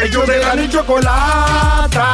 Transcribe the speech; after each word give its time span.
Ellos 0.00 0.26
de 0.28 0.38
la 0.38 0.54
ni 0.54 0.68
chocolata. 0.68 2.06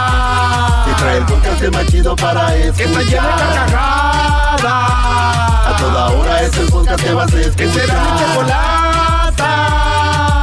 Que 0.86 0.92
trae 0.94 1.18
el 1.18 1.24
podcast 1.26 1.62
más 1.72 1.86
chido 1.86 2.16
para 2.16 2.56
escuchar. 2.56 2.76
Que 2.76 2.84
está 2.84 3.02
llena 3.02 3.36
de 3.36 3.42
carcajadas. 3.54 4.64
A 4.64 5.76
toda 5.78 6.08
hora 6.08 6.42
es 6.42 6.56
el 6.56 6.66
podcast 6.68 7.04
que 7.04 7.12
vas 7.12 7.32
a 7.32 7.40
escuchar. 7.40 7.56
Que 7.56 7.68
será 7.68 8.16
chocolata. 8.18 9.50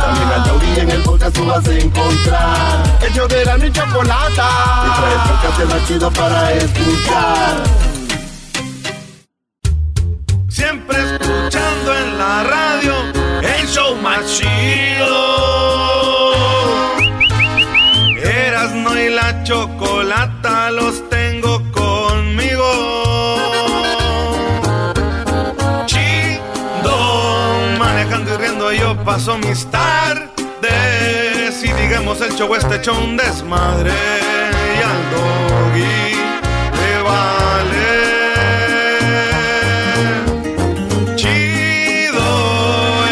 También 0.04 0.30
al 0.30 0.44
taurí 0.44 0.80
en 0.80 0.92
el 0.92 1.02
podcast 1.02 1.36
tú 1.36 1.46
vas 1.46 1.68
a 1.68 1.74
encontrar. 1.74 2.84
Ellos 3.10 3.28
de 3.28 3.46
la 3.46 3.58
ni 3.58 3.72
chocolata. 3.72 4.50
Que 4.84 4.90
trae 5.00 5.14
el 5.14 5.22
podcast 5.30 5.74
más 5.74 5.88
chido 5.88 6.12
para 6.12 6.52
escuchar. 6.54 7.64
Siempre 10.48 10.98
escuchando 10.98 11.96
en 11.98 12.18
la 12.20 12.44
radio 12.44 12.94
el 13.42 13.68
show 13.68 13.96
más 13.96 14.26
chido. 14.28 15.41
Chocolata 19.52 20.72
los 20.72 21.10
tengo 21.10 21.62
conmigo. 21.74 22.72
Chido, 25.86 26.96
manejando 27.78 28.34
y 28.34 28.38
riendo 28.38 28.72
yo 28.72 28.96
paso 29.04 29.38
mis 29.40 29.70
tardes. 29.70 30.32
Y 31.64 31.74
digamos 31.74 32.22
el 32.22 32.34
show 32.34 32.56
este 32.56 32.78
hecho 32.78 32.98
un 32.98 33.18
desmadre. 33.18 33.92
Y 34.78 34.80
al 34.90 35.02
doggy 35.12 36.16
le 36.80 36.94
vale. 37.10 37.92
Chido, 41.18 42.28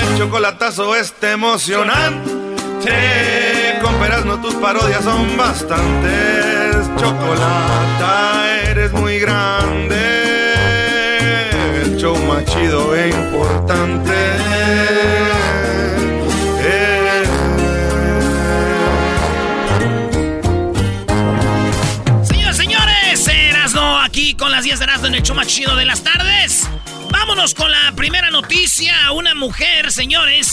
el 0.02 0.08
chocolatazo 0.18 0.96
este 0.96 1.32
emocionante. 1.32 3.59
Con 4.00 4.28
no 4.28 4.42
tus 4.42 4.56
parodias 4.56 5.04
son 5.04 5.36
bastantes. 5.36 6.90
Chocolata, 6.98 8.62
eres 8.64 8.94
muy 8.94 9.20
grande. 9.20 9.98
El 11.84 11.98
show 11.98 12.18
más 12.20 12.46
chido 12.46 12.96
e 12.96 13.10
importante. 13.10 14.14
Señoras, 22.24 22.58
señores, 22.58 23.28
Erasno 23.28 24.00
aquí 24.00 24.34
con 24.34 24.52
las 24.52 24.64
10 24.64 24.80
de 24.80 24.86
Erasno 24.86 25.08
en 25.08 25.16
el 25.16 25.24
show 25.24 25.36
más 25.36 25.48
chido 25.48 25.76
de 25.76 25.84
las 25.84 26.02
tardes. 26.04 26.70
Vámonos 27.12 27.54
con 27.54 27.70
la 27.70 27.92
primera 27.98 28.32
noticia. 28.32 29.12
Una 29.12 29.36
mujer, 29.36 29.92
señores, 29.92 30.48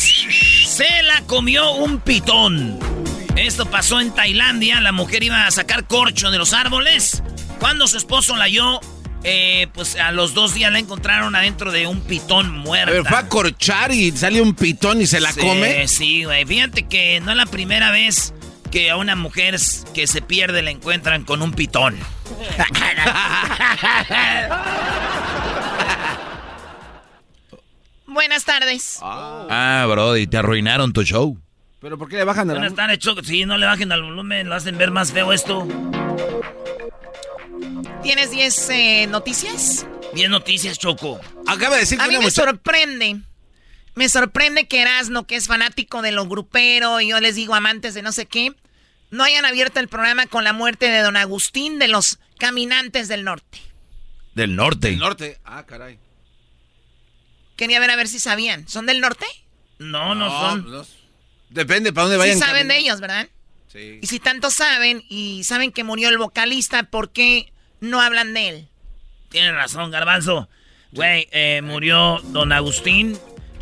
se 0.67 1.03
la 1.05 1.23
comió 1.27 1.71
un 1.73 2.01
pitón. 2.01 2.97
Esto 3.37 3.67
pasó 3.67 4.01
en 4.01 4.15
Tailandia. 4.15 4.81
La 4.81 4.93
mujer 4.93 5.23
iba 5.23 5.47
a 5.47 5.51
sacar 5.51 5.87
corcho 5.87 6.31
de 6.31 6.39
los 6.39 6.53
árboles. 6.53 7.23
Cuando 7.59 7.87
su 7.87 7.97
esposo 7.97 8.37
la 8.37 8.45
halló, 8.45 8.81
eh, 9.25 9.67
pues 9.75 9.97
a 9.97 10.13
los 10.13 10.35
dos 10.35 10.55
días 10.55 10.73
la 10.73 10.79
encontraron 10.79 11.35
adentro 11.35 11.73
de 11.73 11.87
un 11.87 12.01
pitón 12.01 12.51
muerto. 12.51 12.91
A 12.91 12.95
ver, 12.95 13.05
fue 13.05 13.19
a 13.19 13.29
corchar 13.29 13.93
y 13.93 14.11
sale 14.13 14.41
un 14.41 14.55
pitón 14.55 15.01
y 15.03 15.07
se 15.07 15.21
la 15.21 15.33
Sí, 15.33 15.41
come. 15.41 15.89
Sí, 15.89 16.25
güey. 16.25 16.45
Fíjate 16.47 16.85
que 16.85 17.21
no 17.21 17.33
es 17.33 17.37
la 17.37 17.47
primera 17.47 17.91
vez 17.91 18.33
que 18.71 18.91
a 18.91 18.97
una 18.97 19.17
mujer 19.17 19.57
que 19.95 20.07
se 20.07 20.23
pierde 20.23 20.63
la 20.63 20.71
encuentran 20.71 21.25
con 21.25 21.43
un 21.43 21.53
pitón. 21.53 21.97
Buenas 28.07 28.45
tardes. 28.45 28.99
Ah, 29.03 29.85
Brody, 29.89 30.27
te 30.27 30.39
arruinaron 30.39 30.93
tu 30.93 31.03
show. 31.03 31.39
¿Pero 31.87 31.99
por 31.99 32.09
qué 32.09 32.17
le 32.17 32.25
bajan 32.25 32.51
a. 32.51 32.55
Buenas 32.55 32.75
tardes, 32.75 32.99
Choco. 32.99 33.23
Sí, 33.23 33.45
no 33.45 33.57
le 33.57 33.65
bajen 33.65 33.93
al 33.93 34.03
volumen, 34.03 34.49
lo 34.49 34.57
hacen 34.57 34.77
ver 34.77 34.91
más 34.91 35.13
feo 35.13 35.33
esto. 35.33 35.69
¿Tienes 38.03 38.33
10 38.33 38.71
eh, 38.71 39.07
noticias? 39.07 39.87
10 40.13 40.31
noticias, 40.31 40.81
Choco. 40.81 41.21
Acaba 41.47 41.77
de 41.77 41.83
decir 41.83 42.01
A 42.01 42.03
que 42.03 42.09
mí 42.09 42.17
una 42.17 42.25
me 42.25 42.31
sorprende. 42.33 43.21
Me 43.95 44.09
sorprende 44.09 44.67
que 44.67 44.83
Erasno, 44.83 45.29
que 45.29 45.37
es 45.37 45.47
fanático 45.47 46.03
de 46.03 46.11
lo 46.11 46.27
grupero, 46.27 47.01
y 47.01 47.11
yo 47.11 47.21
les 47.21 47.37
digo 47.37 47.55
amantes 47.55 47.95
de 47.95 48.03
no 48.03 48.11
sé 48.11 48.27
qué, 48.27 48.53
no 49.13 49.23
hayan 49.23 49.45
abierto 49.45 49.79
el 49.79 49.87
programa 49.87 50.27
con 50.27 50.43
la 50.43 50.53
muerte 50.53 50.89
de 50.89 51.03
don 51.03 51.17
Agustín 51.17 51.79
de 51.79 51.87
los 51.87 52.19
Caminantes 52.37 53.07
del 53.07 53.23
Norte. 53.23 53.61
Del 54.35 54.57
norte. 54.57 54.89
Del 54.89 54.99
norte. 54.99 55.39
Ah, 55.45 55.65
caray. 55.65 56.01
Quería 57.55 57.79
ver 57.79 57.93
a 57.93 57.97
ver 57.97 58.09
si 58.09 58.19
sabían. 58.19 58.67
¿Son 58.67 58.87
del 58.87 59.01
norte? 59.01 59.25
No, 59.79 60.17
no, 60.17 60.29
son. 60.29 60.69
no. 60.69 60.85
Depende 61.57 61.93
para 61.93 62.07
dónde 62.09 62.17
Sí 62.25 62.31
vayan. 62.35 62.39
saben 62.39 62.69
de 62.69 62.79
ellos, 62.79 63.01
¿verdad? 63.01 63.27
Sí. 63.73 63.99
Y 64.01 64.07
si 64.07 64.21
tanto 64.21 64.51
saben 64.51 65.03
y 65.09 65.43
saben 65.45 65.73
que 65.73 65.83
murió 65.85 66.09
el 66.09 66.19
vocalista, 66.19 66.85
¿por 66.85 67.11
qué 67.11 67.53
no 67.81 68.01
hablan 68.01 68.33
de 68.35 68.49
él? 68.49 68.69
Tienes 69.31 69.55
razón, 69.55 69.91
Garbanzo. 69.91 70.49
Güey, 70.93 71.29
eh, 71.33 71.61
murió 71.65 72.21
don 72.27 72.53
Agustín. 72.53 73.19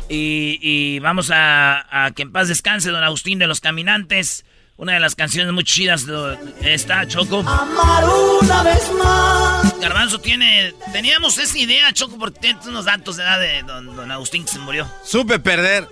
Y, 0.07 0.59
y 0.61 0.99
vamos 0.99 1.31
a, 1.31 2.05
a 2.05 2.11
que 2.11 2.21
en 2.21 2.31
paz 2.31 2.47
descanse 2.47 2.91
don 2.91 3.03
Agustín 3.03 3.39
de 3.39 3.47
los 3.47 3.59
Caminantes. 3.61 4.45
Una 4.77 4.93
de 4.93 4.99
las 4.99 5.15
canciones 5.15 5.51
muy 5.53 5.63
chidas 5.63 6.03
lo- 6.03 6.33
está, 6.61 7.07
Choco. 7.07 7.39
Amar 7.39 8.03
una 8.41 8.61
vez 8.63 8.91
más. 8.91 9.79
Garbanzo 9.79 10.19
tiene. 10.19 10.73
Teníamos 10.91 11.37
esa 11.37 11.57
idea, 11.57 11.91
Choco, 11.93 12.17
porque 12.19 12.39
tienes 12.41 12.65
unos 12.67 12.85
datos 12.85 13.15
de 13.17 13.23
edad 13.23 13.39
de 13.39 13.63
don, 13.63 13.95
don 13.95 14.11
Agustín 14.11 14.43
que 14.45 14.51
se 14.51 14.59
murió. 14.59 14.85
Supe 15.03 15.39
perder. 15.39 15.87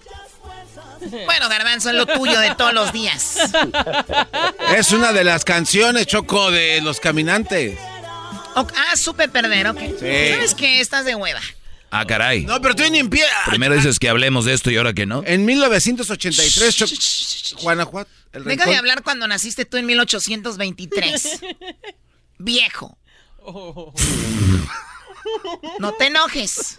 Bueno, 1.26 1.50
Garbanzo, 1.50 1.90
es 1.90 1.96
lo 1.96 2.06
tuyo 2.06 2.40
de 2.40 2.56
todos 2.56 2.74
los 2.74 2.92
días. 2.94 3.38
Es 4.76 4.92
una 4.92 5.12
de 5.14 5.24
las 5.24 5.44
canciones, 5.46 6.08
Choco, 6.08 6.52
de 6.52 6.82
los 6.82 7.00
caminantes. 7.00 7.78
Ah, 8.56 8.96
supe 8.96 9.28
perder, 9.30 9.68
ok. 9.68 9.80
Sí. 9.80 9.96
¿Sabes 10.00 10.54
qué? 10.56 10.80
Estás 10.80 11.06
de 11.06 11.16
hueva. 11.16 11.42
Ah, 11.92 12.06
caray. 12.06 12.46
No, 12.46 12.60
pero 12.62 12.76
tú 12.76 12.84
ni 12.90 13.00
en 13.00 13.10
pie. 13.10 13.24
Primero 13.46 13.76
dices 13.76 14.00
que 14.00 14.10
hablemos 14.10 14.46
de 14.46 14.54
esto 14.54 14.72
y 14.72 14.78
ahora 14.78 14.94
que 14.94 15.06
no. 15.06 15.24
En 15.26 15.46
1983, 15.46 16.76
Choco. 16.76 17.62
Guanajuato. 17.62 18.10
El 18.32 18.44
Deja 18.46 18.56
de 18.56 18.64
Rincón. 18.66 18.78
hablar 18.80 19.04
cuando 19.04 19.28
naciste 19.28 19.66
tú 19.66 19.78
en 19.78 19.86
1823. 19.86 21.40
Viejo. 22.40 22.98
No 25.80 25.92
te 25.94 26.08
enojes. 26.08 26.78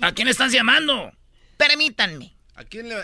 ¿A 0.00 0.12
quién 0.12 0.28
estás 0.28 0.52
llamando? 0.52 1.12
Permítanme. 1.56 2.34
¿A 2.54 2.64
quién 2.64 2.88
le.? 2.88 2.96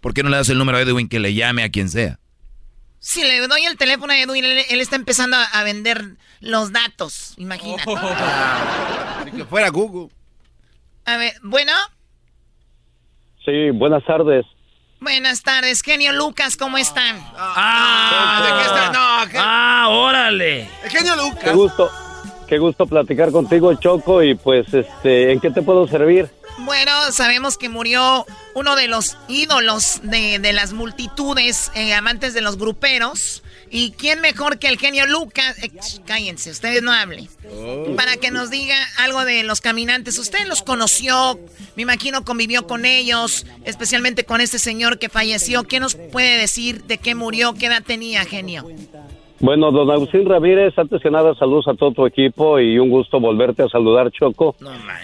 ¿Por 0.00 0.14
qué 0.14 0.22
no 0.22 0.28
le 0.30 0.36
das 0.36 0.48
el 0.48 0.58
número 0.58 0.78
a 0.78 0.80
Edwin 0.82 1.08
que 1.08 1.18
le 1.18 1.34
llame 1.34 1.62
a 1.64 1.70
quien 1.70 1.88
sea? 1.88 2.18
Si 3.00 3.22
le 3.22 3.46
doy 3.46 3.64
el 3.64 3.76
teléfono 3.76 4.12
a 4.12 4.18
Edwin, 4.18 4.44
él, 4.44 4.64
él 4.68 4.80
está 4.80 4.96
empezando 4.96 5.36
a, 5.36 5.44
a 5.44 5.62
vender 5.64 6.16
los 6.40 6.72
datos. 6.72 7.34
Imagínate. 7.36 7.84
Ni 9.24 9.30
que 9.32 9.44
fuera 9.44 9.68
Google. 9.70 10.12
A 11.04 11.16
ver, 11.16 11.32
bueno, 11.42 11.72
Sí, 13.44 13.70
buenas 13.72 14.04
tardes. 14.04 14.44
buenas 15.00 15.42
tardes. 15.42 15.80
Genio 15.82 16.12
Lucas, 16.12 16.56
¿cómo 16.56 16.76
están? 16.76 17.16
Ah, 17.36 18.42
¿de 18.44 18.52
qué 18.52 18.66
está? 18.66 18.92
No, 19.24 19.30
¿qué? 19.30 19.38
Ah, 19.40 19.86
órale. 19.88 20.68
El 20.84 20.90
genio 20.90 21.14
Qué 21.16 21.22
Lucas. 21.22 21.54
gusto, 21.54 21.90
qué 22.48 22.58
gusto 22.58 22.86
platicar 22.86 23.30
contigo, 23.30 23.74
Choco, 23.74 24.22
y 24.22 24.34
pues, 24.34 24.72
este, 24.72 25.32
¿en 25.32 25.40
qué 25.40 25.50
te 25.50 25.62
puedo 25.62 25.86
servir? 25.86 26.28
Bueno, 26.60 27.12
sabemos 27.12 27.56
que 27.56 27.68
murió 27.68 28.26
uno 28.54 28.74
de 28.74 28.88
los 28.88 29.16
ídolos 29.28 30.00
de, 30.02 30.38
de 30.38 30.52
las 30.52 30.72
multitudes, 30.72 31.70
eh, 31.74 31.94
amantes 31.94 32.34
de 32.34 32.40
los 32.40 32.58
gruperos. 32.58 33.42
¿Y 33.70 33.92
quién 33.92 34.20
mejor 34.20 34.58
que 34.58 34.68
el 34.68 34.78
genio 34.78 35.06
Lucas? 35.06 35.56
Eh, 35.62 35.70
cállense, 36.06 36.50
ustedes 36.50 36.82
no 36.82 36.90
hablen. 36.92 37.28
Oh. 37.52 37.94
Para 37.96 38.16
que 38.16 38.30
nos 38.30 38.50
diga 38.50 38.76
algo 38.96 39.24
de 39.24 39.42
los 39.44 39.60
caminantes. 39.60 40.18
Usted 40.18 40.46
los 40.46 40.62
conoció, 40.62 41.38
me 41.76 41.82
imagino 41.82 42.24
convivió 42.24 42.66
con 42.66 42.86
ellos, 42.86 43.46
especialmente 43.64 44.24
con 44.24 44.40
este 44.40 44.58
señor 44.58 44.98
que 44.98 45.08
falleció. 45.08 45.64
¿Qué 45.64 45.80
nos 45.80 45.94
puede 45.94 46.38
decir 46.38 46.84
de 46.84 46.98
qué 46.98 47.14
murió? 47.14 47.54
¿Qué 47.54 47.66
edad 47.66 47.82
tenía, 47.86 48.24
genio? 48.24 48.66
Bueno, 49.40 49.70
don 49.70 49.88
Agustín 49.90 50.28
Ramírez, 50.28 50.76
antes 50.76 51.00
que 51.00 51.12
nada, 51.12 51.32
saludos 51.36 51.68
a 51.68 51.74
todo 51.74 51.92
tu 51.92 52.06
equipo 52.06 52.58
y 52.58 52.76
un 52.78 52.90
gusto 52.90 53.20
volverte 53.20 53.62
a 53.62 53.68
saludar, 53.68 54.10
Choco. 54.10 54.56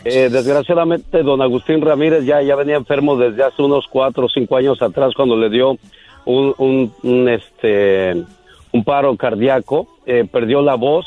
eh, 0.04 0.28
desgraciadamente, 0.28 1.22
don 1.22 1.40
Agustín 1.40 1.80
Ramírez 1.80 2.24
ya, 2.24 2.42
ya 2.42 2.56
venía 2.56 2.74
enfermo 2.76 3.16
desde 3.16 3.44
hace 3.44 3.62
unos 3.62 3.86
cuatro 3.88 4.26
o 4.26 4.28
cinco 4.28 4.56
años 4.56 4.82
atrás 4.82 5.14
cuando 5.14 5.36
le 5.36 5.50
dio 5.50 5.78
un, 6.24 6.90
un, 7.02 7.28
este, 7.28 8.24
un 8.72 8.82
paro 8.82 9.16
cardíaco, 9.16 9.86
eh, 10.04 10.26
perdió 10.30 10.62
la 10.62 10.74
voz, 10.74 11.06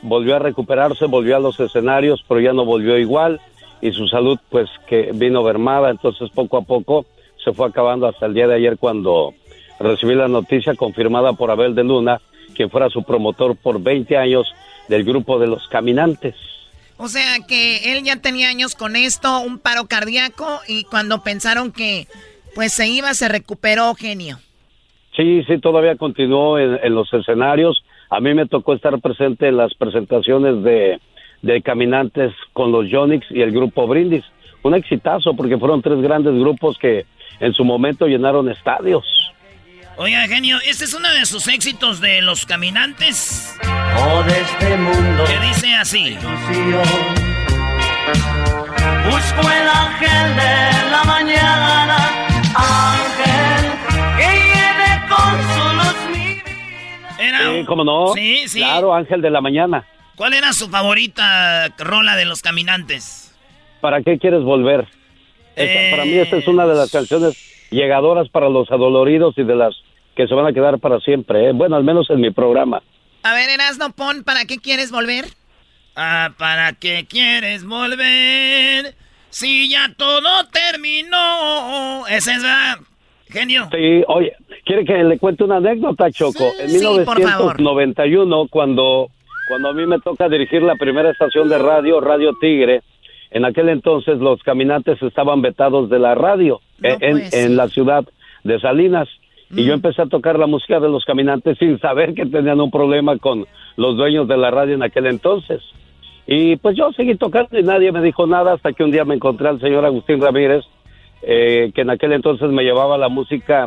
volvió 0.00 0.36
a 0.36 0.38
recuperarse, 0.38 1.04
volvió 1.06 1.36
a 1.36 1.40
los 1.40 1.60
escenarios, 1.60 2.24
pero 2.26 2.40
ya 2.40 2.54
no 2.54 2.64
volvió 2.64 2.96
igual 2.96 3.38
y 3.82 3.92
su 3.92 4.08
salud 4.08 4.38
pues 4.48 4.70
que 4.86 5.10
vino 5.12 5.42
vermada, 5.42 5.90
entonces 5.90 6.30
poco 6.30 6.56
a 6.56 6.62
poco 6.62 7.04
se 7.44 7.52
fue 7.52 7.66
acabando 7.66 8.06
hasta 8.06 8.24
el 8.24 8.32
día 8.32 8.46
de 8.46 8.54
ayer 8.54 8.78
cuando 8.78 9.34
recibí 9.78 10.14
la 10.14 10.28
noticia 10.28 10.74
confirmada 10.74 11.34
por 11.34 11.50
Abel 11.50 11.74
de 11.74 11.84
Luna 11.84 12.20
quien 12.52 12.70
fuera 12.70 12.88
su 12.90 13.02
promotor 13.02 13.56
por 13.56 13.82
20 13.82 14.16
años 14.16 14.46
del 14.88 15.04
grupo 15.04 15.38
de 15.38 15.46
los 15.46 15.66
caminantes. 15.68 16.34
O 16.96 17.08
sea 17.08 17.38
que 17.48 17.92
él 17.92 18.04
ya 18.04 18.16
tenía 18.16 18.48
años 18.48 18.74
con 18.74 18.94
esto, 18.94 19.40
un 19.40 19.58
paro 19.58 19.86
cardíaco, 19.86 20.60
y 20.68 20.84
cuando 20.84 21.22
pensaron 21.22 21.72
que 21.72 22.06
pues 22.54 22.72
se 22.72 22.88
iba, 22.88 23.12
se 23.14 23.28
recuperó 23.28 23.94
genio. 23.94 24.38
Sí, 25.16 25.42
sí, 25.46 25.58
todavía 25.58 25.96
continuó 25.96 26.58
en, 26.58 26.94
los 26.94 27.12
escenarios. 27.12 27.82
A 28.08 28.20
mí 28.20 28.32
me 28.34 28.46
tocó 28.46 28.72
estar 28.72 28.98
presente 29.00 29.48
en 29.48 29.56
las 29.56 29.74
presentaciones 29.74 30.62
de, 30.62 31.00
de 31.42 31.60
Caminantes 31.60 32.32
con 32.52 32.72
los 32.72 32.88
Yonix 32.88 33.26
y 33.30 33.42
el 33.42 33.52
grupo 33.52 33.86
Brindis. 33.86 34.24
Un 34.62 34.74
exitazo 34.74 35.34
porque 35.34 35.58
fueron 35.58 35.82
tres 35.82 36.00
grandes 36.00 36.34
grupos 36.34 36.78
que 36.78 37.04
en 37.40 37.52
su 37.52 37.64
momento 37.64 38.06
llenaron 38.06 38.48
estadios. 38.48 39.04
Oiga, 39.96 40.26
genio, 40.26 40.58
este 40.66 40.84
es 40.84 40.94
uno 40.94 41.12
de 41.12 41.26
sus 41.26 41.46
éxitos 41.48 42.00
de 42.00 42.22
los 42.22 42.46
caminantes. 42.46 43.54
Oh, 43.98 44.22
de 44.22 44.40
este 44.40 44.76
mundo. 44.78 45.24
Que 45.24 45.38
dice 45.40 45.74
así. 45.74 46.16
Busco 49.04 49.50
el 49.50 49.68
ángel 49.68 50.36
de 50.36 50.90
la 50.90 51.04
mañana, 51.04 51.96
ángel 52.54 53.70
que 54.16 54.28
lleve 54.48 55.08
consulos 55.08 55.94
mi 56.10 56.34
vida. 56.36 57.16
Era 57.18 57.38
sí, 57.50 57.64
¿cómo 57.66 57.84
no? 57.84 58.14
Sí, 58.14 58.48
sí. 58.48 58.60
Claro, 58.60 58.94
ángel 58.94 59.20
de 59.20 59.30
la 59.30 59.42
mañana. 59.42 59.86
¿Cuál 60.16 60.32
era 60.32 60.54
su 60.54 60.70
favorita 60.70 61.68
rola 61.78 62.16
de 62.16 62.24
los 62.24 62.40
caminantes? 62.40 63.34
¿Para 63.82 64.02
qué 64.02 64.18
quieres 64.18 64.42
volver? 64.42 64.88
Para 65.54 66.06
mí 66.06 66.14
esta 66.14 66.36
es 66.36 66.48
una 66.48 66.66
de 66.66 66.74
las 66.74 66.90
canciones 66.90 67.51
llegadoras 67.72 68.28
para 68.28 68.48
los 68.48 68.70
adoloridos 68.70 69.36
y 69.36 69.42
de 69.42 69.56
las 69.56 69.74
que 70.14 70.28
se 70.28 70.34
van 70.34 70.46
a 70.46 70.52
quedar 70.52 70.78
para 70.78 71.00
siempre. 71.00 71.48
¿eh? 71.48 71.52
Bueno, 71.52 71.76
al 71.76 71.84
menos 71.84 72.08
en 72.10 72.20
mi 72.20 72.30
programa. 72.30 72.82
A 73.22 73.34
ver, 73.34 73.50
Erasno, 73.50 73.90
pon, 73.90 74.24
¿para 74.24 74.44
qué 74.44 74.58
quieres 74.58 74.90
volver? 74.90 75.24
Ah, 75.96 76.30
¿para 76.38 76.72
qué 76.74 77.06
quieres 77.08 77.64
volver? 77.64 78.94
Si 79.30 79.70
ya 79.70 79.92
todo 79.96 80.28
terminó. 80.52 82.06
Ese 82.08 82.32
es, 82.32 82.42
¿verdad? 82.42 82.78
Genio. 83.28 83.68
Sí, 83.72 84.04
oye, 84.08 84.34
¿quiere 84.64 84.84
que 84.84 85.04
le 85.04 85.18
cuente 85.18 85.44
una 85.44 85.56
anécdota, 85.56 86.10
Choco? 86.10 86.44
en 86.58 86.70
1991, 86.70 88.46
cuando, 88.50 89.08
cuando 89.48 89.68
a 89.70 89.72
mí 89.72 89.86
me 89.86 89.98
toca 90.00 90.28
dirigir 90.28 90.62
la 90.62 90.76
primera 90.76 91.10
estación 91.10 91.48
de 91.48 91.58
radio, 91.58 92.00
Radio 92.00 92.34
Tigre, 92.38 92.82
en 93.32 93.44
aquel 93.44 93.68
entonces 93.70 94.18
los 94.18 94.42
caminantes 94.42 95.02
estaban 95.02 95.40
vetados 95.42 95.88
de 95.88 95.98
la 95.98 96.14
radio 96.14 96.60
en, 96.82 97.56
la 97.56 97.68
ciudad 97.68 98.04
de 98.44 98.60
Salinas. 98.60 99.08
Y 99.50 99.64
yo 99.64 99.72
mm. 99.72 99.76
empecé 99.76 100.02
a 100.02 100.06
tocar 100.06 100.38
la 100.38 100.46
música 100.46 100.80
de 100.80 100.88
los 100.88 101.04
caminantes 101.04 101.58
sin 101.58 101.78
saber 101.80 102.14
que 102.14 102.26
tenían 102.26 102.60
un 102.60 102.70
problema 102.70 103.16
con 103.18 103.46
los 103.76 103.96
dueños 103.96 104.28
de 104.28 104.36
la 104.36 104.50
radio 104.50 104.74
en 104.74 104.82
aquel 104.82 105.06
entonces. 105.06 105.62
Y 106.26 106.56
pues 106.56 106.76
yo 106.76 106.92
seguí 106.92 107.16
tocando 107.16 107.58
y 107.58 107.62
nadie 107.62 107.90
me 107.90 108.02
dijo 108.02 108.26
nada 108.26 108.52
hasta 108.52 108.72
que 108.72 108.84
un 108.84 108.90
día 108.90 109.04
me 109.04 109.14
encontré 109.14 109.48
al 109.48 109.60
señor 109.60 109.84
Agustín 109.84 110.20
Ramírez, 110.20 110.64
eh, 111.22 111.72
que 111.74 111.82
en 111.82 111.90
aquel 111.90 112.12
entonces 112.12 112.50
me 112.50 112.62
llevaba 112.62 112.98
la 112.98 113.08
música 113.08 113.66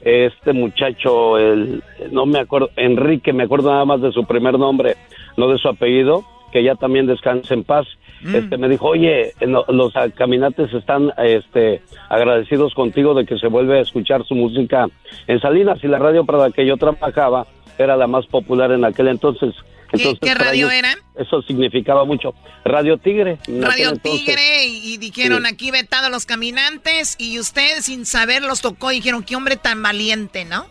este 0.00 0.52
muchacho, 0.52 1.38
el, 1.38 1.82
no 2.12 2.26
me 2.26 2.38
acuerdo, 2.38 2.70
Enrique, 2.76 3.32
me 3.32 3.44
acuerdo 3.44 3.70
nada 3.70 3.84
más 3.84 4.00
de 4.00 4.12
su 4.12 4.24
primer 4.24 4.58
nombre, 4.58 4.94
no 5.36 5.48
de 5.48 5.58
su 5.58 5.68
apellido, 5.68 6.24
que 6.56 6.64
ya 6.64 6.74
también 6.74 7.06
descanse 7.06 7.52
en 7.52 7.64
paz. 7.64 7.86
Mm. 8.22 8.34
Este 8.34 8.56
me 8.56 8.70
dijo, 8.70 8.86
oye, 8.86 9.34
los 9.42 9.92
caminantes 10.14 10.72
están 10.72 11.12
este, 11.18 11.82
agradecidos 12.08 12.72
contigo 12.72 13.12
de 13.12 13.26
que 13.26 13.36
se 13.36 13.48
vuelve 13.48 13.78
a 13.78 13.82
escuchar 13.82 14.24
su 14.24 14.34
música 14.34 14.86
en 15.26 15.38
Salinas 15.38 15.78
y 15.84 15.86
la 15.86 15.98
radio 15.98 16.24
para 16.24 16.38
la 16.38 16.50
que 16.50 16.64
yo 16.64 16.78
trabajaba 16.78 17.46
era 17.76 17.94
la 17.94 18.06
más 18.06 18.24
popular 18.24 18.72
en 18.72 18.86
aquel 18.86 19.08
entonces. 19.08 19.54
entonces 19.92 20.18
¿Qué, 20.22 20.34
radio 20.34 20.70
era? 20.70 20.94
Eso 21.14 21.42
significaba 21.42 22.06
mucho. 22.06 22.32
Radio 22.64 22.96
Tigre. 22.96 23.36
Radio 23.46 23.98
Tigre 23.98 24.64
y, 24.64 24.96
dijeron 24.96 25.44
aquí 25.44 25.70
vetado 25.70 26.08
los 26.08 26.24
caminantes 26.24 27.16
y 27.18 27.38
usted 27.38 27.82
sin 27.82 28.06
saber 28.06 28.42
los 28.42 28.62
tocó 28.62 28.92
y 28.92 28.94
dijeron 28.94 29.22
qué 29.24 29.36
hombre 29.36 29.56
tan 29.56 29.82
valiente, 29.82 30.46
¿no? 30.46 30.64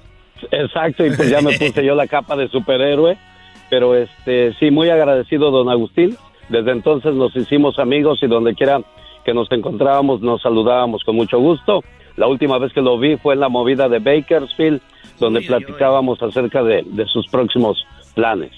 Exacto, 0.50 1.06
y 1.06 1.12
pues 1.12 1.30
ya 1.30 1.42
me 1.42 1.54
puse 1.60 1.86
yo 1.86 1.94
la 1.94 2.08
capa 2.08 2.36
de 2.36 2.48
superhéroe, 2.50 3.20
pero 3.70 3.96
este 3.96 4.54
sí, 4.60 4.72
muy 4.72 4.90
agradecido 4.90 5.52
don 5.52 5.70
Agustín 5.70 6.18
desde 6.50 6.72
entonces 6.72 7.14
nos 7.14 7.36
hicimos 7.36 7.80
amigos 7.80 8.20
y 8.22 8.28
donde 8.28 8.54
quiera 8.54 8.82
que 9.24 9.34
nos 9.34 9.52
encontrábamos 9.52 10.22
nos 10.22 10.42
saludábamos 10.42 11.04
con 11.04 11.16
mucho 11.16 11.40
gusto. 11.40 11.84
La 12.16 12.28
última 12.28 12.58
vez 12.60 12.72
que 12.72 12.82
lo 12.82 12.98
vi 12.98 13.18
fue 13.18 13.34
en 13.34 13.42
la 13.42 13.50
movida 13.50 13.90
de 13.90 14.00
Bakersfield, 14.00 14.82
donde 15.20 15.42
platicábamos 15.42 16.22
acerca 16.22 16.64
de, 16.64 16.86
sus 17.12 17.28
próximos 17.28 17.86
planes. 18.14 18.52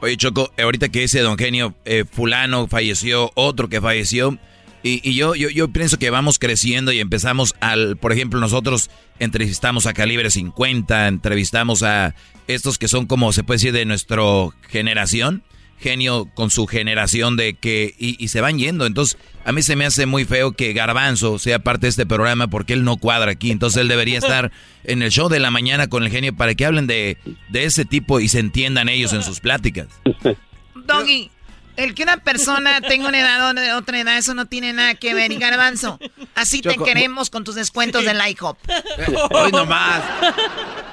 Oye, 0.00 0.16
Choco, 0.16 0.50
ahorita 0.62 0.88
que 0.88 1.04
ese 1.04 1.20
don 1.20 1.36
Genio 1.36 1.74
eh, 1.84 2.04
fulano 2.04 2.68
falleció, 2.68 3.30
otro 3.34 3.68
que 3.68 3.80
falleció, 3.80 4.36
y, 4.82 5.14
yo, 5.14 5.34
yo, 5.34 5.48
yo 5.50 5.68
pienso 5.68 5.98
que 5.98 6.10
vamos 6.10 6.38
creciendo 6.38 6.92
y 6.92 7.00
empezamos 7.00 7.54
al, 7.60 7.96
por 7.96 8.12
ejemplo, 8.12 8.38
nosotros 8.38 8.90
entrevistamos 9.18 9.86
a 9.86 9.94
Calibre 9.94 10.30
50, 10.30 11.08
entrevistamos 11.08 11.82
a 11.82 12.14
estos 12.46 12.78
que 12.78 12.88
son 12.88 13.06
como 13.06 13.32
se 13.32 13.42
puede 13.42 13.56
decir 13.56 13.72
de 13.72 13.84
nuestra 13.84 14.22
generación, 14.68 15.42
genio 15.78 16.26
con 16.34 16.50
su 16.50 16.66
generación 16.66 17.36
de 17.36 17.54
que 17.54 17.94
y, 17.98 18.28
se 18.28 18.40
van 18.40 18.58
yendo. 18.58 18.86
Entonces, 18.86 19.18
a 19.44 19.52
mí 19.52 19.62
se 19.62 19.76
me 19.76 19.86
hace 19.86 20.06
muy 20.06 20.24
feo 20.24 20.52
que 20.52 20.72
Garbanzo 20.72 21.38
sea 21.38 21.58
parte 21.58 21.86
de 21.86 21.90
este 21.90 22.06
programa 22.06 22.48
porque 22.48 22.72
él 22.72 22.84
no 22.84 22.96
cuadra 22.96 23.32
aquí. 23.32 23.50
Entonces, 23.50 23.80
él 23.80 23.88
debería 23.88 24.18
estar 24.20 24.52
en 24.84 25.02
el 25.02 25.10
show 25.10 25.28
de 25.28 25.40
la 25.40 25.50
mañana 25.50 25.88
con 25.88 26.02
el 26.02 26.10
genio 26.10 26.34
para 26.34 26.54
que 26.54 26.64
hablen 26.64 26.86
de, 26.86 27.18
de 27.48 27.64
ese 27.64 27.84
tipo 27.84 28.20
y 28.20 28.28
se 28.28 28.38
entiendan 28.38 28.88
ellos 28.88 29.12
en 29.12 29.22
sus 29.22 29.40
pláticas. 29.40 29.88
Doggy, 30.86 31.30
el 31.76 31.94
que 31.94 32.02
una 32.02 32.18
persona 32.18 32.80
tenga 32.88 33.08
una 33.08 33.20
edad 33.20 33.50
o 33.50 33.78
otra 33.78 34.00
edad, 34.00 34.18
eso 34.18 34.34
no 34.34 34.46
tiene 34.46 34.72
nada 34.72 34.94
que 34.94 35.14
ver. 35.14 35.32
Y 35.32 35.36
Garbanzo, 35.36 35.98
así 36.34 36.60
te 36.60 36.76
queremos 36.76 37.30
con 37.30 37.44
tus 37.44 37.54
descuentos 37.54 38.04
del 38.04 38.18
IHOP. 38.18 38.56
Hoy 39.32 39.52
nomás. 39.52 40.02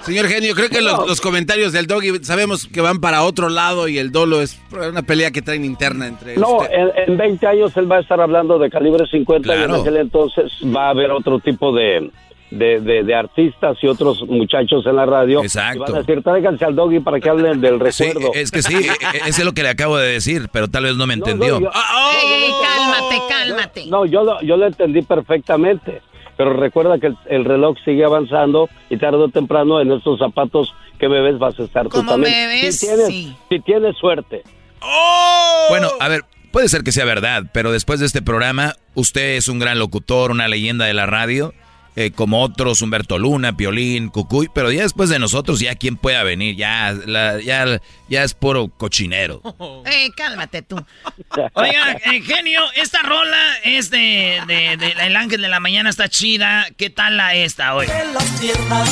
Señor 0.01 0.27
Genio, 0.27 0.53
creo 0.53 0.69
que 0.69 0.81
los, 0.81 1.21
comentarios 1.21 1.71
del 1.71 1.87
Doggy 1.87 2.23
sabemos 2.23 2.67
que 2.67 2.81
van 2.81 2.99
para 2.99 3.23
otro 3.23 3.49
lado 3.49 3.87
y 3.87 3.97
el 3.97 4.11
Dolo 4.11 4.41
es 4.41 4.59
una 4.71 5.01
pelea 5.03 5.31
que 5.31 5.41
traen 5.41 5.63
interna 5.63 6.07
entre 6.07 6.35
No, 6.35 6.59
en, 6.69 7.17
20 7.17 7.47
años 7.47 7.77
él 7.77 7.89
va 7.89 7.97
a 7.97 7.99
estar 8.01 8.19
hablando 8.19 8.59
de 8.59 8.69
calibre 8.69 9.05
50 9.07 9.55
y 9.55 9.63
en 9.63 9.71
aquel 9.71 9.97
entonces 9.97 10.51
va 10.63 10.87
a 10.87 10.89
haber 10.89 11.11
otro 11.11 11.39
tipo 11.39 11.73
de, 11.73 12.11
de, 12.57 13.03
de, 13.03 13.15
artistas 13.15 13.77
y 13.81 13.87
otros 13.87 14.23
muchachos 14.27 14.85
en 14.85 14.95
la 14.95 15.05
radio. 15.05 15.41
Exacto. 15.41 15.79
van 15.81 15.95
a 15.95 15.97
decir, 15.99 16.21
tráiganse 16.23 16.65
al 16.65 16.75
doggy 16.75 16.99
para 16.99 17.19
que 17.19 17.29
hablen 17.29 17.61
del 17.61 17.79
recuerdo. 17.79 18.31
es 18.33 18.51
que 18.51 18.61
sí, 18.61 18.75
e, 18.75 18.87
e, 18.87 19.17
eso 19.29 19.41
es 19.41 19.45
lo 19.45 19.53
que 19.53 19.63
le 19.63 19.69
acabo 19.69 19.97
de 19.97 20.11
decir, 20.11 20.49
pero 20.51 20.67
tal 20.67 20.83
vez 20.83 20.95
no 20.95 21.07
me 21.07 21.15
entendió. 21.15 21.59
cálmate, 21.59 23.21
cálmate. 23.29 23.85
No, 23.87 24.05
yo, 24.05 24.23
lo, 24.23 24.41
yo 24.41 24.57
lo 24.57 24.67
entendí 24.67 25.01
perfectamente. 25.01 26.01
Pero 26.35 26.53
recuerda 26.53 26.97
que 26.97 27.13
el, 27.29 27.45
reloj 27.45 27.77
sigue 27.85 28.03
avanzando 28.03 28.67
y 28.89 28.97
tarde 28.97 29.17
o 29.17 29.29
temprano 29.29 29.79
en 29.79 29.91
estos 29.91 30.17
zapatos 30.17 30.73
que 30.97 31.07
bebes 31.07 31.37
vas 31.37 31.59
a 31.59 31.63
estar 31.63 31.87
tú 31.89 32.03
también. 32.03 32.73
si, 32.73 32.87
tienes, 32.87 33.07
si 33.49 33.59
tienes 33.63 33.95
suerte. 33.97 34.41
¡Oh! 34.81 35.67
Bueno, 35.69 35.89
a 35.99 36.07
ver, 36.07 36.25
puede 36.51 36.69
ser 36.69 36.83
que 36.83 36.91
sea 36.91 37.05
verdad, 37.05 37.43
pero 37.53 37.71
después 37.71 37.99
de 37.99 38.07
este 38.07 38.23
programa, 38.23 38.73
usted 38.95 39.35
es 39.35 39.47
un 39.47 39.59
gran 39.59 39.77
locutor, 39.77 40.31
una 40.31 40.47
leyenda 40.47 40.85
de 40.85 40.95
la 40.95 41.05
radio 41.05 41.53
eh, 41.95 42.11
como 42.11 42.41
otros, 42.41 42.81
Humberto 42.81 43.17
Luna, 43.17 43.55
Piolín, 43.55 44.09
Cucuy, 44.09 44.49
pero 44.53 44.71
ya 44.71 44.83
después 44.83 45.09
de 45.09 45.19
nosotros, 45.19 45.59
ya 45.59 45.75
quién 45.75 45.95
pueda 45.95 46.23
venir, 46.23 46.55
ya, 46.55 46.95
ya, 47.43 47.79
ya 48.09 48.23
es 48.23 48.33
puro 48.33 48.69
cochinero. 48.69 49.41
Eh, 49.85 50.11
cálmate 50.15 50.61
tú. 50.61 50.75
Oiga, 51.53 51.99
genio, 52.25 52.61
esta 52.75 53.01
rola 53.01 53.57
es 53.63 53.89
de, 53.89 54.37
El 54.37 55.15
Ángel 55.15 55.41
de 55.41 55.49
la 55.49 55.59
Mañana, 55.59 55.89
está 55.89 56.07
chida. 56.09 56.67
¿Qué 56.77 56.89
tal 56.89 57.17
la 57.17 57.35
esta 57.35 57.75
hoy? 57.75 57.87
las 57.87 58.29
piernas, 58.39 58.89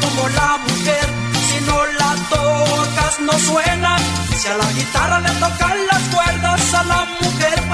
como 0.00 0.28
la 0.30 0.58
mujer 0.58 1.28
si 1.48 1.64
no 1.64 1.86
la 1.86 2.14
tocas 2.30 3.20
no 3.20 3.32
suena. 3.38 3.98
Si 4.36 4.48
a 4.48 4.56
la 4.56 4.72
guitarra 4.72 5.20
le 5.20 5.30
tocan 5.30 5.86
las 5.86 6.02
cuerdas, 6.14 6.74
a 6.74 6.84
la 6.84 6.96
mujer 6.96 7.07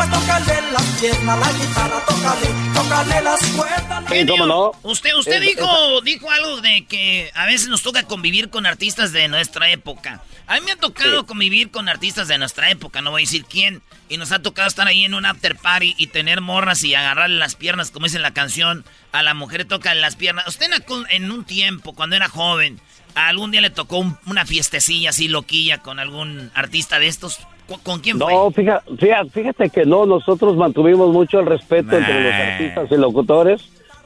pues 0.08 0.20
tócale 0.20 0.73
las 0.73 0.82
piernas, 1.00 1.38
la 1.38 1.52
guitarra 1.52 2.04
tócale, 2.04 2.46
tócale 2.75 3.23
las 3.23 3.46
cuerdas. 3.46 4.04
Sí, 4.11 4.26
¿cómo 4.26 4.46
no? 4.46 4.73
Usted, 4.82 5.14
usted 5.14 5.40
dijo, 5.40 6.00
dijo 6.02 6.30
algo 6.30 6.61
de 6.61 6.84
que 6.87 7.30
a 7.34 7.46
veces 7.46 7.68
nos 7.68 7.82
toca 7.82 8.04
convivir 8.04 8.50
con 8.50 8.66
artistas 8.66 9.12
de 9.12 9.28
nuestra 9.28 9.70
época. 9.70 10.23
A 10.46 10.54
mí 10.54 10.61
me 10.64 10.73
ha 10.73 10.76
tocado 10.76 11.26
convivir 11.26 11.70
con 11.70 11.88
artistas 11.88 12.28
de 12.28 12.38
nuestra 12.38 12.70
época, 12.70 13.00
no 13.00 13.11
voy 13.11 13.23
a 13.23 13.25
decir 13.25 13.44
quién. 13.44 13.82
Y 14.08 14.18
nos 14.18 14.32
ha 14.32 14.40
tocado 14.40 14.68
estar 14.68 14.87
ahí 14.87 15.04
en 15.04 15.14
un 15.14 15.25
after 15.25 15.56
party 15.56 15.94
y 15.96 16.08
tener 16.08 16.40
morras 16.40 16.82
y 16.84 16.94
agarrarle 16.94 17.38
las 17.38 17.54
piernas, 17.54 17.90
como 17.90 18.04
dice 18.04 18.16
en 18.16 18.23
la 18.23 18.34
canción. 18.34 18.84
A 19.12 19.23
la 19.23 19.32
mujer 19.32 19.64
toca 19.64 19.94
las 19.94 20.16
piernas. 20.16 20.46
Usted 20.46 20.68
en 21.11 21.30
un 21.30 21.44
tiempo, 21.44 21.94
cuando 21.94 22.16
era 22.16 22.28
joven, 22.28 22.80
¿Algún 23.14 23.52
día 23.52 23.61
le 23.61 23.70
tocó 23.70 24.18
una 24.26 24.44
fiestecilla 24.44 25.11
así 25.11 25.28
loquilla 25.28 25.78
con 25.78 26.00
algún 26.00 26.50
artista 26.52 26.99
de 26.99 27.06
estos? 27.06 27.38
¿Con 27.83 28.00
quién 28.00 28.18
fue? 28.18 28.33
No, 28.33 28.50
fíjate, 28.50 29.30
fíjate 29.30 29.71
que 29.71 29.85
no, 29.85 30.06
nosotros 30.06 30.56
mantuvimos 30.56 31.12
mucho 31.12 31.40
el 31.40 31.47
respeto 31.47 31.97
entre 31.97 32.23
los 32.23 32.35
artistas 32.35 32.90
y 32.90 32.97
locutores 32.97 33.62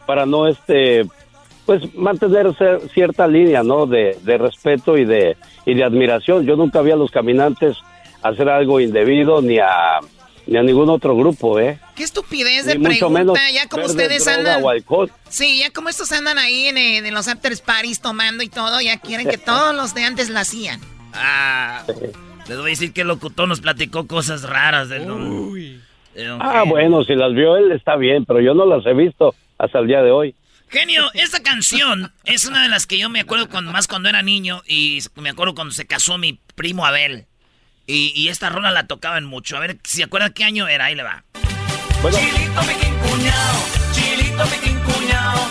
para 0.07 0.27
no, 0.27 0.47
este, 0.47 1.05
pues 1.67 1.95
mantener 1.95 2.55
cierta 2.95 3.27
línea, 3.27 3.63
¿no? 3.63 3.87
De, 3.87 4.17
de 4.23 4.39
respeto 4.39 4.97
y 4.97 5.05
de, 5.05 5.37
y 5.67 5.75
de 5.75 5.85
admiración. 5.85 6.47
Yo 6.47 6.57
nunca 6.57 6.83
vi 6.83 6.93
a 6.93 6.97
los 6.97 7.11
caminantes 7.11 7.77
hacer 8.23 8.49
algo 8.49 8.81
indebido 8.81 9.43
ni 9.43 9.59
a 9.59 10.01
ni 10.49 10.57
a 10.57 10.63
ningún 10.63 10.89
otro 10.89 11.15
grupo, 11.15 11.61
¿eh? 11.61 11.79
Qué 11.95 12.05
estupidez 12.05 12.65
de 12.65 12.81
pregunta, 12.81 13.51
ya 13.53 13.69
como 13.69 13.85
ustedes 13.85 14.27
andan... 14.27 14.63
Sí, 15.29 15.59
ya 15.59 15.71
como 15.71 15.91
estos 15.91 16.11
andan 16.11 16.39
ahí 16.39 16.69
en, 16.69 17.13
los 17.13 17.29
after 17.29 17.53
parties 17.63 18.01
tomando 18.01 18.43
y 18.43 18.49
todo, 18.49 18.81
ya 18.81 18.99
quieren 18.99 19.29
que 19.29 19.37
todos 19.39 19.75
los 19.75 19.93
de 19.93 20.05
antes 20.05 20.31
la 20.31 20.41
hacían. 20.41 20.81
Ah, 21.13 21.85
les 22.49 22.57
voy 22.57 22.67
a 22.67 22.71
decir 22.71 22.93
que 22.93 23.03
el 23.03 23.09
locutor 23.09 23.47
nos 23.47 23.61
platicó 23.61 24.07
cosas 24.07 24.43
raras 24.43 24.89
del 24.89 25.11
Uy. 25.11 25.81
ah, 26.41 26.65
bueno, 26.67 27.05
si 27.05 27.15
las 27.15 27.35
vio 27.35 27.57
él 27.57 27.73
está 27.73 27.97
bien, 27.97 28.25
pero 28.25 28.41
yo 28.41 28.55
no 28.55 28.67
las 28.67 28.85
he 28.87 28.95
visto 28.95 29.35
hasta 29.59 29.79
el 29.79 29.87
día 29.87 30.03
de 30.03 30.11
hoy. 30.11 30.35
Genio, 30.71 31.11
esta 31.15 31.43
canción 31.43 32.13
es 32.25 32.45
una 32.45 32.63
de 32.63 32.69
las 32.69 32.87
que 32.87 32.99
yo 32.99 33.09
me 33.09 33.21
acuerdo 33.21 33.49
más 33.63 33.87
cuando 33.87 34.09
era 34.09 34.23
niño 34.23 34.63
y 34.67 35.01
me 35.17 35.31
acuerdo 35.31 35.55
cuando 35.55 35.73
se 35.73 35.87
casó 35.87 36.19
mi 36.19 36.39
primo 36.55 36.85
Abel. 36.85 37.27
Y, 37.91 38.29
esta 38.29 38.51
rola 38.51 38.71
la 38.71 38.87
tocaban 38.87 39.25
mucho. 39.25 39.57
A 39.57 39.61
ver 39.61 39.79
si 39.83 39.97
se 39.97 40.05
acuerdan 40.05 40.35
qué 40.35 40.45
año 40.45 40.69
era. 40.69 40.85
Ahí 40.85 40.95
le 40.95 41.03
va. 41.03 41.25
Chilito 42.03 42.63
me 42.63 42.75
cuñado, 43.09 43.59
chilito 43.93 44.45
me 44.45 44.93
cuñado, 44.93 45.51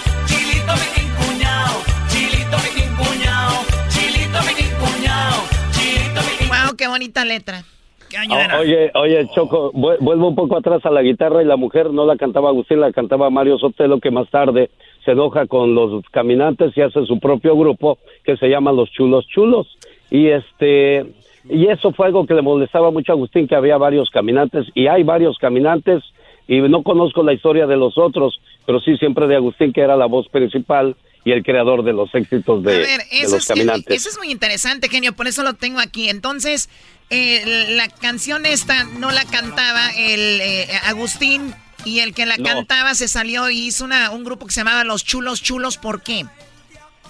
qué 6.77 6.87
bonita 6.87 7.25
letra. 7.25 7.63
¿Qué 8.09 8.17
año 8.17 8.39
era? 8.39 8.59
Oye, 8.59 8.91
oye, 8.93 9.27
Choco, 9.35 9.71
vuelvo 9.73 10.29
un 10.29 10.35
poco 10.35 10.57
atrás 10.57 10.85
a 10.85 10.91
la 10.91 11.01
guitarra 11.01 11.41
y 11.41 11.45
la 11.45 11.57
mujer 11.57 11.91
no 11.91 12.05
la 12.05 12.15
cantaba 12.15 12.49
Agustín, 12.49 12.79
la 12.79 12.93
cantaba 12.93 13.29
Mario 13.29 13.57
Sotelo, 13.57 13.99
que 13.99 14.11
más 14.11 14.29
tarde 14.29 14.69
se 15.03 15.11
enoja 15.11 15.45
con 15.47 15.75
los 15.75 16.05
caminantes 16.11 16.71
y 16.77 16.81
hace 16.81 17.05
su 17.05 17.19
propio 17.19 17.57
grupo 17.57 17.97
que 18.23 18.37
se 18.37 18.47
llama 18.47 18.71
Los 18.71 18.89
Chulos 18.91 19.27
Chulos. 19.27 19.67
Y 20.09 20.27
este, 20.27 21.05
y 21.49 21.67
eso 21.67 21.91
fue 21.91 22.07
algo 22.07 22.25
que 22.25 22.33
le 22.33 22.41
molestaba 22.41 22.91
mucho 22.91 23.11
a 23.11 23.15
Agustín, 23.15 23.47
que 23.47 23.55
había 23.55 23.77
varios 23.77 24.09
caminantes, 24.09 24.67
y 24.73 24.87
hay 24.87 25.03
varios 25.03 25.37
caminantes, 25.37 26.03
y 26.47 26.59
no 26.61 26.83
conozco 26.83 27.23
la 27.23 27.33
historia 27.33 27.67
de 27.67 27.75
los 27.75 27.97
otros, 27.97 28.39
pero 28.65 28.79
sí 28.79 28.95
siempre 28.97 29.27
de 29.27 29.35
Agustín, 29.35 29.73
que 29.73 29.81
era 29.81 29.97
la 29.97 30.05
voz 30.05 30.29
principal 30.29 30.95
y 31.27 31.33
el 31.33 31.43
creador 31.43 31.83
de 31.83 31.91
los 31.91 32.13
éxitos 32.15 32.63
de, 32.63 32.87
los 33.29 33.45
caminantes. 33.45 33.97
Eso 33.97 34.09
es 34.09 34.17
muy 34.17 34.31
interesante, 34.31 34.87
genio, 34.87 35.11
por 35.11 35.27
eso 35.27 35.43
lo 35.43 35.55
tengo 35.55 35.81
aquí. 35.81 36.07
Entonces, 36.07 36.69
eh, 37.09 37.67
la 37.71 37.89
canción 37.89 38.45
esta 38.45 38.85
no 38.85 39.11
la 39.11 39.25
cantaba 39.25 39.89
el 39.97 40.39
eh, 40.39 40.67
Agustín, 40.85 41.53
y 41.83 41.99
el 41.99 42.13
que 42.13 42.25
la 42.25 42.37
cantaba 42.37 42.95
se 42.95 43.09
salió 43.09 43.49
y 43.49 43.67
hizo 43.67 43.83
una, 43.83 44.11
un 44.11 44.23
grupo 44.23 44.45
que 44.45 44.53
se 44.53 44.61
llamaba 44.61 44.85
Los 44.85 45.03
Chulos 45.03 45.43
Chulos, 45.43 45.77
¿por 45.77 46.01
qué? 46.01 46.25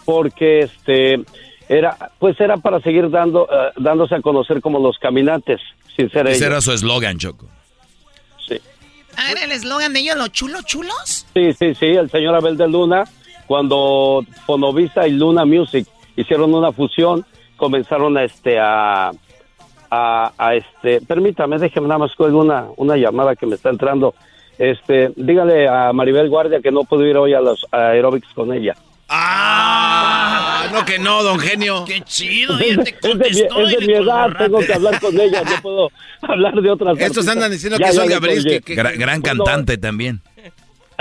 Porque 0.03 0.61
este 0.61 1.19
era 1.69 1.95
pues 2.17 2.39
era 2.39 2.57
para 2.57 2.79
seguir 2.79 3.11
dando 3.11 3.43
uh, 3.43 3.79
dándose 3.79 4.15
a 4.15 4.21
conocer 4.21 4.61
como 4.61 4.79
los 4.79 4.97
caminantes 4.97 5.59
sin 5.95 6.09
ser 6.09 6.25
ese 6.27 6.45
era 6.45 6.61
su 6.61 6.71
eslogan 6.71 7.17
Choco 7.17 7.49
sí 8.47 8.57
ah 9.17 9.31
era 9.31 9.43
el 9.43 9.51
eslogan 9.51 9.91
de 9.91 9.99
ellos 9.99 10.15
los 10.15 10.31
chulos 10.31 10.63
chulos 10.63 11.25
sí 11.33 11.51
sí 11.51 11.75
sí 11.75 11.87
el 11.87 12.09
señor 12.09 12.35
Abel 12.35 12.55
de 12.55 12.69
Luna 12.69 13.03
cuando 13.47 14.23
Fonovisa 14.45 15.07
y 15.07 15.11
Luna 15.11 15.45
Music 15.45 15.87
hicieron 16.15 16.53
una 16.53 16.71
fusión 16.71 17.25
comenzaron 17.55 18.17
a 18.17 18.23
este 18.23 18.59
a 18.59 19.11
a, 19.89 20.31
a 20.37 20.55
este 20.55 21.01
permítame 21.01 21.57
déjeme 21.57 21.87
nada 21.87 21.99
más 21.99 22.15
con 22.15 22.35
una 22.35 22.67
una 22.75 22.97
llamada 22.97 23.35
que 23.35 23.45
me 23.45 23.55
está 23.55 23.69
entrando 23.69 24.13
este 24.59 25.11
dígale 25.15 25.67
a 25.67 25.93
Maribel 25.93 26.29
Guardia 26.29 26.61
que 26.61 26.71
no 26.71 26.83
puedo 26.83 27.05
ir 27.05 27.17
hoy 27.17 27.33
a 27.33 27.41
los 27.41 27.65
aeróbics 27.71 28.33
con 28.33 28.53
ella 28.53 28.75
Ah, 29.09 30.67
no 30.73 30.83
que 30.83 30.99
no, 30.99 31.23
don 31.23 31.39
Genio. 31.39 31.85
Qué 31.85 32.01
chido, 32.01 32.57
te 32.57 32.93
contestó. 32.99 33.61
Es 33.61 33.79
de, 33.79 33.87
mi, 33.87 33.93
edad, 33.93 34.29
tengo 34.37 34.59
que 34.59 34.73
hablar 34.73 34.99
con 34.99 35.17
ella, 35.19 35.43
no 35.43 35.61
puedo 35.61 35.91
hablar 36.21 36.55
de 36.55 36.69
otras 36.69 36.93
cosas. 36.93 37.07
Estos 37.07 37.27
andan 37.27 37.51
diciendo 37.51 37.77
que 37.77 37.91
son 37.93 38.07
Gabriel. 38.07 38.61
Que, 38.61 38.75
gran, 38.75 39.21
cantante 39.21 39.77
también. 39.77 40.21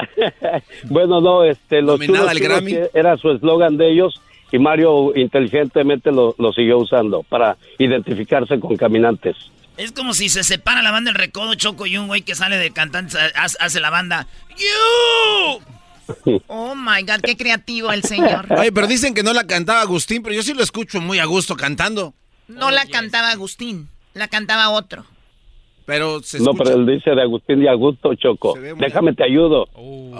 bueno, 0.84 1.20
no, 1.20 1.44
este, 1.44 1.82
los 1.82 1.98
Grammy. 2.00 2.78
era 2.94 3.16
su 3.16 3.30
eslogan 3.30 3.76
de 3.76 3.90
ellos 3.92 4.20
y 4.52 4.58
Mario 4.58 5.16
inteligentemente 5.16 6.12
lo, 6.12 6.34
lo 6.38 6.52
siguió 6.52 6.78
usando 6.78 7.22
para 7.22 7.56
identificarse 7.78 8.60
con 8.60 8.76
caminantes. 8.76 9.36
Es 9.76 9.92
como 9.92 10.14
si 10.14 10.28
se 10.28 10.42
separa 10.42 10.82
la 10.82 10.90
banda 10.90 11.10
El 11.10 11.16
Recodo, 11.16 11.54
Choco 11.54 11.86
y 11.86 11.98
un 11.98 12.06
güey 12.06 12.22
que 12.22 12.34
sale 12.34 12.56
de 12.56 12.70
cantante 12.70 13.18
hace 13.34 13.80
la 13.80 13.90
banda. 13.90 14.26
¡You! 14.50 15.60
Oh 16.46 16.76
my 16.76 17.02
God, 17.02 17.20
qué 17.20 17.36
creativo 17.36 17.92
el 17.92 18.02
señor. 18.04 18.46
Oye, 18.56 18.70
pero 18.70 18.86
dicen 18.86 19.12
que 19.12 19.24
no 19.24 19.32
la 19.32 19.44
cantaba 19.44 19.80
Agustín, 19.80 20.22
pero 20.22 20.36
yo 20.36 20.42
sí 20.44 20.54
lo 20.54 20.62
escucho 20.62 21.00
muy 21.00 21.18
a 21.18 21.24
gusto 21.24 21.56
cantando. 21.56 22.14
No 22.46 22.70
la 22.70 22.86
cantaba 22.86 23.30
Agustín, 23.32 23.88
la 24.14 24.28
cantaba 24.28 24.70
otro. 24.70 25.04
Pero 25.86 26.20
se 26.20 26.40
No, 26.40 26.52
pero 26.54 26.74
él 26.74 26.84
dice 26.84 27.10
de 27.10 27.22
Agustín 27.22 27.62
y 27.62 27.68
Augusto, 27.68 28.14
Choco. 28.14 28.54
Déjame 28.78 29.14
te 29.14 29.24
ayudo. 29.24 29.66
Oh. 29.72 30.12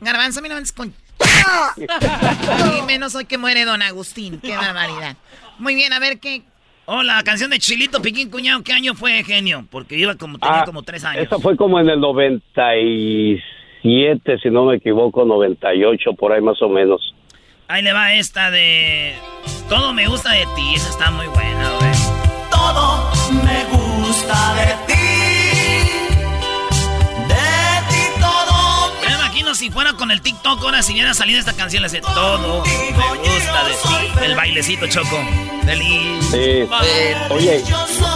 Garbanzo, 0.00 0.40
mira, 0.42 0.56
con... 0.76 0.94
y 2.78 2.82
menos 2.86 3.14
hoy 3.14 3.24
que 3.24 3.38
muere 3.38 3.64
don 3.64 3.82
Agustín. 3.82 4.40
Qué 4.40 4.56
barbaridad. 4.56 5.16
Muy 5.58 5.74
bien, 5.74 5.92
a 5.92 5.98
ver 5.98 6.20
qué. 6.20 6.42
Oh, 6.86 7.02
la 7.02 7.22
canción 7.22 7.50
de 7.50 7.58
Chilito 7.58 8.00
Piquín 8.02 8.30
Cuñado, 8.30 8.62
¿qué 8.62 8.72
año 8.72 8.94
fue, 8.94 9.22
genio? 9.24 9.66
Porque 9.70 9.96
iba 9.96 10.14
como, 10.16 10.38
tenía 10.38 10.60
ah, 10.60 10.64
como 10.64 10.82
tres 10.82 11.04
años. 11.04 11.24
Esa 11.24 11.38
fue 11.38 11.56
como 11.56 11.78
en 11.78 11.88
el 11.88 12.00
96 12.00 13.40
si 14.42 14.50
no 14.50 14.66
me 14.66 14.76
equivoco, 14.76 15.24
98, 15.24 16.12
por 16.14 16.32
ahí 16.32 16.40
más 16.40 16.60
o 16.62 16.68
menos. 16.68 17.14
Ahí 17.68 17.82
le 17.82 17.92
va 17.92 18.12
esta 18.14 18.50
de 18.50 19.14
Todo 19.68 19.92
me 19.92 20.08
gusta 20.08 20.32
de 20.32 20.44
ti, 20.56 20.74
esa 20.74 20.90
está 20.90 21.10
muy 21.10 21.26
buena, 21.28 21.70
güey. 21.78 21.92
Todo 22.50 23.10
me 23.44 23.64
gusta 23.64 23.79
de 24.54 24.66
ti. 24.86 24.92
De 27.28 27.80
ti 27.88 28.20
todo. 28.20 28.92
Me 29.06 29.14
imagino 29.14 29.54
si 29.54 29.70
fuera 29.70 29.92
con 29.94 30.10
el 30.10 30.20
TikTok 30.20 30.62
ahora 30.62 30.82
si 30.82 30.92
hubiera 30.92 31.14
salido 31.14 31.38
esta 31.38 31.52
canción, 31.52 31.82
le 31.82 31.86
hace 31.86 32.00
Todo 32.00 32.62
me 32.64 33.18
gusta 33.18 33.64
de 33.64 33.74
ti. 33.74 34.24
El 34.24 34.36
bailecito, 34.36 34.86
Choco. 34.86 35.18
Feliz. 35.64 36.24
Sí. 36.30 36.68
Oye, 37.30 37.62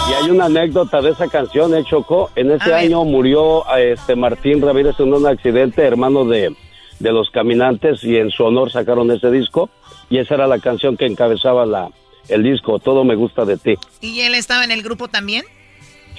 y 0.08 0.12
hay 0.12 0.30
una 0.30 0.46
anécdota 0.46 1.00
de 1.00 1.10
esa 1.10 1.28
canción, 1.28 1.74
¿eh, 1.74 1.84
Choco? 1.88 2.30
En 2.36 2.50
ese 2.52 2.72
año 2.72 3.04
murió 3.04 3.64
este 3.76 4.16
Martín 4.16 4.60
Ramírez 4.62 4.98
en 4.98 5.12
un 5.12 5.26
accidente, 5.26 5.82
hermano 5.82 6.24
de, 6.24 6.54
de 7.00 7.12
los 7.12 7.30
caminantes, 7.30 8.02
y 8.04 8.16
en 8.16 8.30
su 8.30 8.44
honor 8.44 8.70
sacaron 8.70 9.10
ese 9.10 9.30
disco. 9.30 9.70
Y 10.10 10.18
esa 10.18 10.34
era 10.34 10.46
la 10.46 10.58
canción 10.58 10.96
que 10.96 11.06
encabezaba 11.06 11.66
la, 11.66 11.88
el 12.28 12.42
disco, 12.42 12.78
Todo 12.78 13.04
me 13.04 13.14
gusta 13.14 13.44
de 13.44 13.56
ti. 13.56 13.74
¿Y 14.00 14.20
él 14.20 14.34
estaba 14.34 14.64
en 14.64 14.70
el 14.70 14.82
grupo 14.82 15.08
también? 15.08 15.44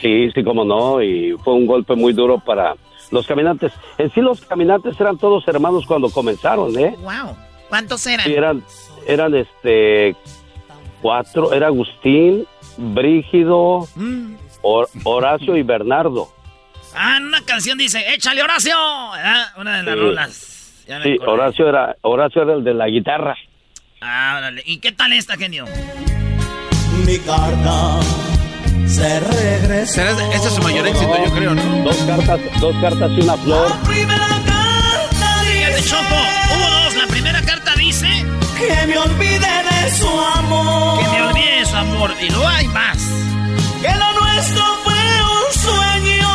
Sí, 0.02 0.30
sí, 0.34 0.44
como 0.44 0.66
no, 0.66 1.02
y 1.02 1.36
fue 1.44 1.54
un 1.54 1.66
golpe 1.66 1.96
muy 1.96 2.14
duro 2.14 2.40
para 2.40 2.76
los 3.12 3.26
caminantes. 3.26 3.72
En 3.98 4.12
sí 4.14 4.22
los 4.22 4.42
caminantes 4.42 5.00
eran 5.00 5.18
todos 5.18 5.48
hermanos 5.48 5.86
cuando 5.86 6.10
comenzaron, 6.10 6.78
¿eh? 6.78 6.96
Wow. 7.00 7.36
¿Cuántos 7.70 8.06
eran? 8.08 8.26
Sí, 8.26 8.34
eran, 8.34 8.64
eran 9.08 9.36
este 9.36 10.16
cuatro, 11.02 11.54
era 11.54 11.68
Agustín, 11.68 12.46
Brígido, 12.78 13.88
mm. 13.96 14.36
Horacio 15.04 15.56
y 15.56 15.64
Bernardo. 15.64 16.30
Ah, 16.96 17.20
una 17.22 17.42
canción 17.44 17.78
dice, 17.78 18.04
échale 18.14 18.42
Horacio, 18.42 18.76
Una 19.58 19.78
de 19.78 19.84
las 19.84 20.00
rolas. 20.00 20.84
sí, 21.04 21.18
Horacio 21.26 21.68
era, 21.68 21.96
Horacio 22.02 22.42
era 22.44 22.54
el 22.54 22.64
de 22.64 22.74
la 22.74 22.88
guitarra. 22.88 23.36
Ah, 24.02 24.40
dale. 24.42 24.64
¿Y 24.66 24.80
qué 24.80 24.92
tal 24.92 25.14
esta, 25.14 25.36
genio? 25.36 25.66
Mi 27.06 27.18
carta 27.20 28.00
se 28.88 29.20
regresa. 29.20 30.12
Ese 30.34 30.48
es 30.48 30.54
su 30.54 30.62
mayor 30.62 30.88
éxito, 30.88 31.26
yo 31.26 31.32
creo, 31.34 31.56
¿no? 31.56 31.84
Dos 31.84 31.98
cartas, 31.98 32.40
dos 32.60 32.76
cartas 32.82 33.12
y 33.12 33.22
una 33.22 33.38
flor. 33.38 33.70
La 33.70 33.82
primera 33.82 34.28
carta 34.46 35.44
dice... 35.44 35.90
Choco, 35.90 36.16
hubo 36.56 36.84
dos. 36.84 36.96
La 36.96 37.08
primera 37.08 37.42
carta 37.42 37.74
dice... 37.76 38.08
Que 38.58 38.88
me 38.88 38.98
olvide 38.98 39.40
de 39.40 39.92
su 39.92 40.08
amor. 40.08 41.00
Que 41.00 41.10
me 41.10 41.22
olvide 41.24 41.60
de 41.60 41.66
su 41.66 41.76
amor. 41.76 42.14
Y 42.22 42.30
luego 42.30 42.48
hay 42.48 42.68
más. 42.70 42.98
Que 43.82 43.90
lo 43.90 44.20
nuestro 44.20 44.64
fue 44.84 44.94
un 44.94 45.54
sueño. 45.62 46.30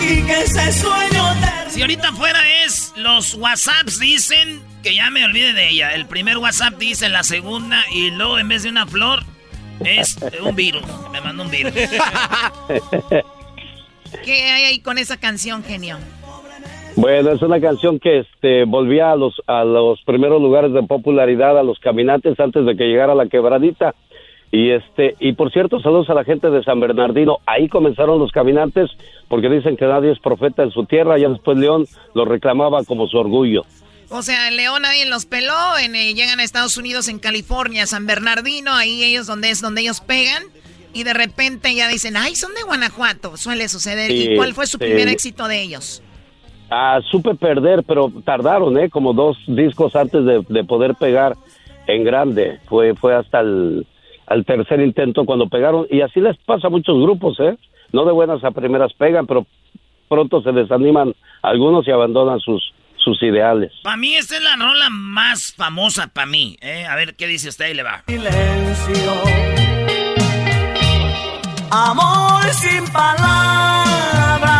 Y 0.00 0.22
que 0.22 0.42
ese 0.42 0.72
sueño... 0.72 1.34
Si 1.70 1.80
ahorita 1.80 2.12
fuera 2.12 2.40
es... 2.64 2.92
Los 2.96 3.34
WhatsApps 3.34 3.98
dicen 3.98 4.62
que 4.82 4.94
ya 4.94 5.10
me 5.10 5.24
olvide 5.24 5.52
de 5.52 5.68
ella. 5.70 5.92
El 5.94 6.06
primer 6.06 6.38
WhatsApp 6.38 6.74
dice 6.78 7.08
la 7.08 7.22
segunda 7.22 7.84
y 7.92 8.10
luego 8.10 8.38
en 8.38 8.48
vez 8.48 8.62
de 8.64 8.70
una 8.70 8.86
flor 8.86 9.24
es 9.84 10.18
un 10.44 10.54
virus. 10.54 10.82
Me 11.12 11.20
mandó 11.20 11.42
un 11.44 11.50
virus. 11.50 11.72
¿Qué 14.24 14.32
hay 14.32 14.64
ahí 14.64 14.78
con 14.80 14.98
esa 14.98 15.18
canción, 15.18 15.62
genio? 15.62 15.98
Bueno, 16.96 17.30
es 17.30 17.42
una 17.42 17.60
canción 17.60 18.00
que 18.00 18.18
este, 18.18 18.64
volvía 18.64 19.12
a 19.12 19.16
los, 19.16 19.40
a 19.46 19.62
los 19.64 20.02
primeros 20.02 20.42
lugares 20.42 20.72
de 20.72 20.82
popularidad 20.82 21.56
a 21.56 21.62
los 21.62 21.78
caminantes 21.78 22.40
antes 22.40 22.66
de 22.66 22.76
que 22.76 22.88
llegara 22.88 23.14
la 23.14 23.28
quebradita. 23.28 23.94
Y 24.50 24.70
este, 24.70 25.14
y 25.20 25.34
por 25.34 25.52
cierto, 25.52 25.78
saludos 25.78 26.08
a 26.10 26.14
la 26.14 26.24
gente 26.24 26.50
de 26.50 26.64
San 26.64 26.80
Bernardino. 26.80 27.38
Ahí 27.46 27.68
comenzaron 27.68 28.18
los 28.18 28.32
caminantes 28.32 28.90
porque 29.28 29.48
dicen 29.48 29.76
que 29.76 29.84
nadie 29.84 30.10
es 30.10 30.18
profeta 30.18 30.62
en 30.62 30.70
su 30.70 30.86
tierra. 30.86 31.18
Ya 31.18 31.28
después 31.28 31.58
León 31.58 31.86
lo 32.14 32.24
reclamaba 32.24 32.82
como 32.84 33.06
su 33.06 33.18
orgullo. 33.18 33.64
O 34.10 34.22
sea, 34.22 34.48
en 34.48 34.56
León 34.56 34.82
nadie 34.82 35.06
los 35.06 35.26
peló, 35.26 35.76
en, 35.82 35.94
eh, 35.94 36.14
llegan 36.14 36.40
a 36.40 36.44
Estados 36.44 36.78
Unidos, 36.78 37.08
en 37.08 37.18
California, 37.18 37.86
San 37.86 38.06
Bernardino, 38.06 38.72
ahí 38.72 39.04
ellos 39.04 39.26
donde 39.26 39.50
es 39.50 39.60
donde 39.60 39.82
ellos 39.82 40.00
pegan, 40.00 40.44
y 40.94 41.04
de 41.04 41.12
repente 41.12 41.74
ya 41.74 41.88
dicen, 41.88 42.16
ay, 42.16 42.34
son 42.34 42.54
de 42.54 42.62
Guanajuato, 42.62 43.36
suele 43.36 43.68
suceder. 43.68 44.10
¿Y 44.10 44.36
cuál 44.36 44.54
fue 44.54 44.66
su 44.66 44.78
primer 44.78 45.08
éxito 45.08 45.46
de 45.46 45.62
ellos? 45.62 46.02
Ah, 46.70 47.00
supe 47.10 47.34
perder, 47.34 47.82
pero 47.84 48.10
tardaron, 48.24 48.78
¿eh? 48.78 48.88
Como 48.88 49.12
dos 49.12 49.36
discos 49.46 49.94
antes 49.94 50.24
de, 50.24 50.64
poder 50.64 50.94
pegar 50.94 51.34
en 51.86 52.04
grande. 52.04 52.58
Fue, 52.66 52.94
fue 52.94 53.14
hasta 53.14 53.40
el 53.40 53.86
al 54.28 54.44
tercer 54.44 54.80
intento 54.80 55.24
cuando 55.24 55.48
pegaron, 55.48 55.86
y 55.90 56.02
así 56.02 56.20
les 56.20 56.36
pasa 56.38 56.66
a 56.66 56.70
muchos 56.70 57.00
grupos, 57.00 57.40
¿eh? 57.40 57.56
No 57.92 58.04
de 58.04 58.12
buenas 58.12 58.44
a 58.44 58.50
primeras 58.50 58.92
pegan, 58.92 59.26
pero 59.26 59.46
pronto 60.06 60.42
se 60.42 60.52
desaniman 60.52 61.14
algunos 61.40 61.88
y 61.88 61.90
abandonan 61.90 62.38
sus, 62.40 62.74
sus 62.98 63.22
ideales. 63.22 63.72
Para 63.82 63.96
mí 63.96 64.14
esta 64.14 64.36
es 64.36 64.42
la 64.42 64.56
rola 64.56 64.90
más 64.90 65.52
famosa 65.54 66.08
para 66.08 66.26
mí. 66.26 66.56
¿eh? 66.60 66.86
A 66.86 66.94
ver 66.96 67.16
qué 67.16 67.26
dice 67.26 67.48
usted 67.48 67.68
y 67.68 67.74
le 67.74 67.82
va. 67.82 68.04
Silencio. 68.06 69.22
Amor 71.70 72.44
sin 72.54 72.86
palabras. 72.88 74.58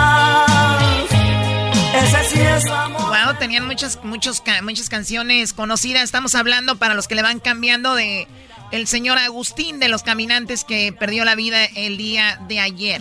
Ese 1.94 2.24
sí 2.24 2.40
es 2.40 2.66
amor. 2.70 3.00
Wow, 3.00 3.38
tenían 3.38 3.66
muchas, 3.66 4.02
muchos, 4.04 4.42
muchas 4.62 4.88
canciones 4.88 5.52
conocidas. 5.52 6.02
Estamos 6.04 6.34
hablando 6.34 6.76
para 6.76 6.94
los 6.94 7.08
que 7.08 7.14
le 7.14 7.22
van 7.22 7.40
cambiando 7.40 7.94
de 7.94 8.28
el 8.70 8.86
señor 8.86 9.18
Agustín 9.18 9.80
de 9.80 9.88
los 9.88 10.02
caminantes 10.02 10.64
que 10.64 10.92
perdió 10.92 11.24
la 11.24 11.34
vida 11.34 11.64
el 11.76 11.96
día 11.96 12.38
de 12.48 12.60
ayer. 12.60 13.00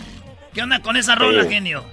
¿Qué 0.54 0.62
onda 0.62 0.80
con 0.80 0.96
esa 0.96 1.14
rola, 1.14 1.44
genio? 1.44 1.84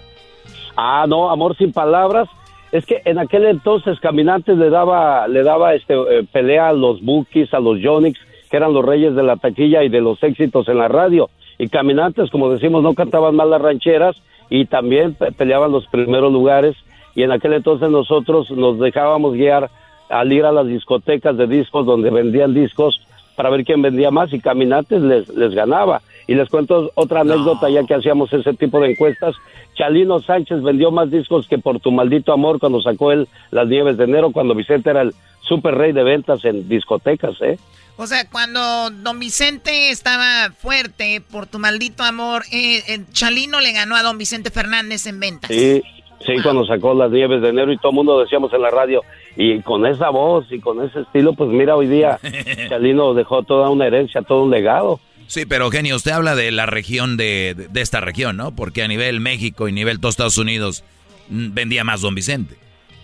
Ah, 0.77 1.05
no, 1.07 1.29
Amor 1.29 1.57
sin 1.57 1.71
palabras 1.71 2.27
es 2.75 2.85
que 2.85 3.01
en 3.05 3.19
aquel 3.19 3.45
entonces 3.45 3.99
Caminantes 4.01 4.57
le 4.57 4.69
daba, 4.69 5.29
le 5.29 5.43
daba 5.43 5.75
este, 5.75 5.93
eh, 5.93 6.25
pelea 6.29 6.69
a 6.69 6.73
los 6.73 7.01
Bookies, 7.01 7.53
a 7.53 7.61
los 7.61 7.79
Jonix, 7.81 8.19
que 8.51 8.57
eran 8.57 8.73
los 8.73 8.83
reyes 8.83 9.15
de 9.15 9.23
la 9.23 9.37
taquilla 9.37 9.83
y 9.83 9.89
de 9.89 10.01
los 10.01 10.21
éxitos 10.21 10.67
en 10.67 10.79
la 10.79 10.89
radio. 10.89 11.29
Y 11.57 11.69
Caminantes, 11.69 12.29
como 12.29 12.49
decimos, 12.51 12.83
no 12.83 12.93
cantaban 12.93 13.33
mal 13.33 13.49
las 13.49 13.61
rancheras 13.61 14.17
y 14.49 14.65
también 14.65 15.15
peleaban 15.37 15.71
los 15.71 15.87
primeros 15.87 16.33
lugares. 16.33 16.75
Y 17.15 17.23
en 17.23 17.31
aquel 17.31 17.53
entonces 17.53 17.89
nosotros 17.89 18.51
nos 18.51 18.77
dejábamos 18.77 19.35
guiar 19.35 19.69
al 20.09 20.33
ir 20.33 20.43
a 20.43 20.51
las 20.51 20.67
discotecas 20.67 21.37
de 21.37 21.47
discos 21.47 21.85
donde 21.85 22.09
vendían 22.09 22.53
discos 22.53 22.99
para 23.37 23.49
ver 23.49 23.63
quién 23.63 23.81
vendía 23.81 24.11
más 24.11 24.33
y 24.33 24.39
Caminantes 24.41 25.01
les, 25.01 25.29
les 25.29 25.55
ganaba. 25.55 26.01
Y 26.27 26.35
les 26.35 26.49
cuento 26.49 26.91
otra 26.95 27.21
anécdota, 27.21 27.69
ya 27.69 27.83
que 27.83 27.93
hacíamos 27.93 28.31
ese 28.33 28.53
tipo 28.53 28.79
de 28.79 28.91
encuestas. 28.91 29.35
Chalino 29.75 30.19
Sánchez 30.21 30.61
vendió 30.61 30.91
más 30.91 31.11
discos 31.11 31.47
que 31.47 31.57
por 31.57 31.79
tu 31.79 31.91
maldito 31.91 32.33
amor 32.33 32.59
cuando 32.59 32.81
sacó 32.81 33.11
él 33.11 33.27
Las 33.51 33.67
Nieves 33.67 33.97
de 33.97 34.05
Enero, 34.05 34.31
cuando 34.31 34.55
Vicente 34.55 34.89
era 34.89 35.01
el 35.01 35.13
super 35.41 35.75
rey 35.75 35.91
de 35.91 36.03
ventas 36.03 36.43
en 36.45 36.67
discotecas, 36.67 37.35
¿eh? 37.41 37.59
O 37.97 38.07
sea, 38.07 38.29
cuando 38.29 38.89
don 38.89 39.19
Vicente 39.19 39.89
estaba 39.89 40.51
fuerte 40.51 41.21
por 41.31 41.47
tu 41.47 41.59
maldito 41.59 42.03
amor, 42.03 42.43
eh, 42.51 42.83
eh, 42.87 42.99
Chalino 43.13 43.61
le 43.61 43.71
ganó 43.71 43.95
a 43.95 44.03
don 44.03 44.17
Vicente 44.17 44.49
Fernández 44.49 45.07
en 45.07 45.19
ventas. 45.21 45.49
Sí, 45.49 45.81
sí, 46.25 46.33
cuando 46.43 46.65
sacó 46.65 46.93
Las 46.93 47.11
Nieves 47.11 47.41
de 47.41 47.49
Enero 47.49 47.71
y 47.71 47.77
todo 47.77 47.91
el 47.91 47.95
mundo 47.95 48.19
decíamos 48.19 48.51
en 48.53 48.61
la 48.63 48.69
radio, 48.69 49.01
y 49.37 49.61
con 49.61 49.85
esa 49.85 50.09
voz 50.09 50.45
y 50.51 50.59
con 50.59 50.83
ese 50.83 51.01
estilo, 51.01 51.33
pues 51.33 51.49
mira, 51.49 51.77
hoy 51.77 51.87
día 51.87 52.19
Chalino 52.69 53.13
dejó 53.13 53.43
toda 53.43 53.69
una 53.69 53.87
herencia, 53.87 54.21
todo 54.21 54.43
un 54.43 54.51
legado. 54.51 54.99
Sí, 55.27 55.45
pero 55.45 55.65
Eugenio, 55.65 55.95
usted 55.95 56.11
habla 56.11 56.35
de 56.35 56.51
la 56.51 56.65
región 56.65 57.17
de, 57.17 57.55
de, 57.55 57.81
esta 57.81 57.99
región, 57.99 58.37
¿no? 58.37 58.55
Porque 58.55 58.83
a 58.83 58.87
nivel 58.87 59.19
México 59.19 59.67
y 59.67 59.71
nivel 59.71 59.99
todos 59.99 60.13
Estados 60.13 60.37
Unidos 60.37 60.83
mm, 61.29 61.53
vendía 61.53 61.83
más 61.83 62.01
Don 62.01 62.15
Vicente. 62.15 62.55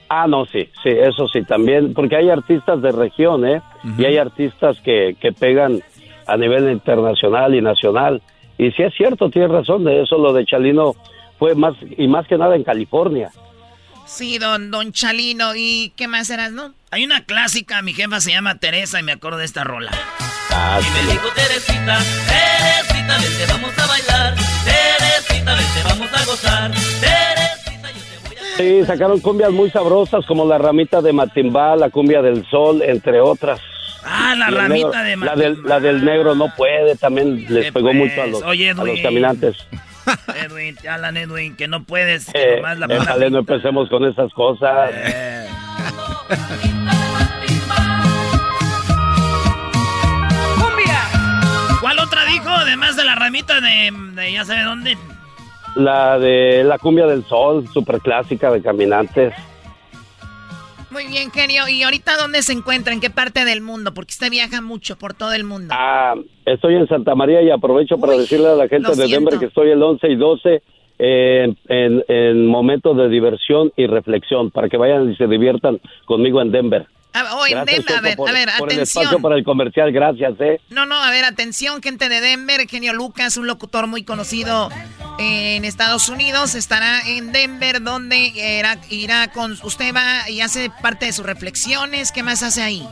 Ah, 0.10 0.28
no, 0.28 0.46
sí, 0.46 0.70
sí, 0.84 0.90
eso 0.90 1.28
sí, 1.30 1.44
también, 1.44 1.94
porque 1.94 2.18
hay 2.18 2.30
artistas 2.30 2.82
de 2.82 2.92
región, 2.92 3.48
¿eh? 3.48 3.62
Y 3.98 4.04
hay 4.04 4.18
artistas 4.18 4.78
que, 4.84 5.16
que 5.22 5.32
pegan 5.32 5.82
a 6.28 6.36
nivel 6.36 6.70
internacional 6.70 7.56
y 7.56 7.62
nacional. 7.62 8.22
Y 8.58 8.72
sí 8.72 8.84
es 8.84 8.94
cierto, 8.94 9.30
tiene 9.30 9.48
razón, 9.48 9.86
de 9.86 10.04
eso 10.04 10.18
lo 10.18 10.34
de 10.34 10.46
Chalino 10.46 10.96
fue 11.40 11.56
más, 11.56 11.76
y 11.98 12.08
más 12.10 12.28
que 12.28 12.38
nada 12.38 12.58
en 12.58 12.66
California. 12.66 13.32
Sí, 14.06 14.38
don, 14.38 14.70
don 14.70 14.92
Chalino, 14.92 15.56
¿y 15.56 15.94
qué 15.96 16.10
más 16.10 16.30
eras, 16.30 16.52
no? 16.52 16.74
Hay 16.92 17.06
una 17.06 17.24
clásica, 17.24 17.82
mi 17.82 17.94
jefa 17.94 18.20
se 18.20 18.32
llama 18.32 18.60
Teresa 18.60 19.00
y 19.00 19.04
me 19.04 19.14
acuerdo 19.14 19.38
de 19.38 19.46
esta 19.46 19.64
rola. 19.64 19.92
Y 20.62 20.89
me 20.91 21.02
dijo 21.12 21.28
Teresita, 21.34 21.97
Teresita, 22.28 23.17
vente, 23.17 23.45
vamos 23.47 23.78
a 23.78 23.88
bailar. 23.88 24.36
Teresita, 24.63 25.56
vente, 25.56 25.84
vamos 25.84 26.13
a 26.13 26.26
gozar. 26.26 26.71
Teresita, 26.71 27.91
yo 27.91 28.04
te 28.04 28.17
voy 28.28 28.38
a... 28.38 28.58
Sí, 28.58 28.86
sacaron 28.86 29.19
cumbias 29.19 29.52
muy 29.52 29.71
sabrosas 29.71 30.26
como 30.26 30.45
la 30.45 30.58
ramita 30.58 31.02
de 31.02 31.13
Matimbá, 31.13 31.76
la 31.76 31.89
cumbia 31.89 32.21
del 32.21 32.47
sol, 32.50 32.82
entre 32.84 33.19
otras. 33.19 33.60
Ah, 34.04 34.36
la 34.38 34.50
ramita 34.50 35.04
de 35.04 35.15
Matimbá. 35.15 35.36
La 35.36 35.41
del, 35.41 35.63
la 35.63 35.80
del 35.80 36.06
negro 36.06 36.36
no 36.36 36.54
puede, 36.56 36.95
también 36.95 37.45
les 37.50 37.71
pegó 37.71 37.93
mucho 37.93 38.21
a 38.21 38.26
pues, 38.26 38.32
los, 38.32 38.43
a 38.80 38.84
los 38.84 39.00
caminantes. 39.02 39.58
Edwin, 40.45 40.78
Alan 40.88 41.17
Edwin, 41.17 41.56
que 41.56 41.67
no 41.67 41.84
puedes. 41.84 42.32
Que 42.32 42.60
eh, 42.60 42.62
la 42.62 43.30
no 43.30 43.39
empecemos 43.39 43.89
con 43.89 44.06
esas 44.06 44.32
cosas. 44.34 44.91
dijo, 52.32 52.50
además 52.50 52.96
de 52.96 53.04
la 53.04 53.15
ramita 53.15 53.60
de, 53.62 54.32
ya 54.32 54.46
sabe 54.46 54.63
dónde? 54.63 54.98
La 55.76 56.20
de 56.20 56.63
la 56.63 56.78
cumbia 56.78 57.06
del 57.08 57.24
sol, 57.26 57.67
super 57.74 58.00
clásica 58.00 58.52
de 58.52 58.62
caminantes. 58.62 59.34
Muy 60.91 61.08
bien, 61.08 61.32
genio. 61.32 61.70
¿Y 61.70 61.84
ahorita 61.84 62.17
dónde 62.17 62.41
se 62.41 62.52
encuentra? 62.52 62.94
¿En 62.94 63.00
qué 63.00 63.10
parte 63.10 63.46
del 63.46 63.62
mundo? 63.62 63.94
Porque 63.94 64.12
usted 64.12 64.30
viaja 64.30 64.62
mucho 64.62 64.98
por 64.98 65.13
todo 65.13 65.32
el 65.32 65.46
mundo. 65.46 65.74
Ah, 65.78 66.15
estoy 66.46 66.76
en 66.76 66.88
Santa 66.88 67.15
María 67.15 67.41
y 67.41 67.50
aprovecho 67.50 67.98
para 67.98 68.17
decirle 68.17 68.50
a 68.50 68.56
la 68.56 68.67
gente 68.67 68.94
de 68.96 69.08
Denver 69.08 69.39
que 69.39 69.46
estoy 69.46 69.70
el 69.72 69.82
11 69.82 70.08
y 70.10 70.15
12 70.17 70.62
en, 71.00 71.58
en 71.70 72.46
momentos 72.46 72.98
de 72.98 73.08
diversión 73.08 73.72
y 73.78 73.88
reflexión 73.88 74.52
para 74.52 74.67
que 74.67 74.76
vayan 74.76 75.10
y 75.10 75.15
se 75.15 75.28
diviertan 75.28 75.80
conmigo 76.06 76.41
en 76.41 76.52
Denver. 76.52 76.88
A, 77.13 77.36
oh, 77.36 77.45
en 77.45 77.65
Denver, 77.65 77.97
a 77.97 78.02
ver, 78.02 78.17
a 78.19 78.32
ver, 78.32 78.50
por 78.58 78.69
atención. 78.69 78.71
El 78.71 78.80
espacio 78.80 79.19
para 79.19 79.36
el 79.36 79.43
comercial, 79.43 79.91
gracias, 79.91 80.34
eh. 80.39 80.62
No, 80.69 80.86
no, 80.86 80.95
a 80.95 81.10
ver, 81.12 81.26
atención, 81.26 81.82
gente 81.82 82.08
de 82.08 82.21
Denver, 82.21 82.67
Genio 82.67 82.93
Lucas, 82.93 83.36
un 83.38 83.47
locutor 83.47 83.88
muy 83.88 84.04
conocido 84.04 84.69
en 85.19 85.65
Estados 85.65 86.08
Unidos, 86.10 86.56
estará 86.56 87.02
en 87.06 87.32
Denver, 87.32 87.82
donde 87.82 88.17
irá, 88.17 88.78
irá 88.89 89.32
con, 89.32 89.52
usted 89.63 89.93
va 89.93 90.30
y 90.30 90.41
hace 90.41 90.71
parte 90.82 91.08
de 91.08 91.13
sus 91.13 91.26
reflexiones, 91.26 92.12
¿qué 92.12 92.24
más 92.24 92.43
hace 92.43 92.62
ahí? 92.62 92.88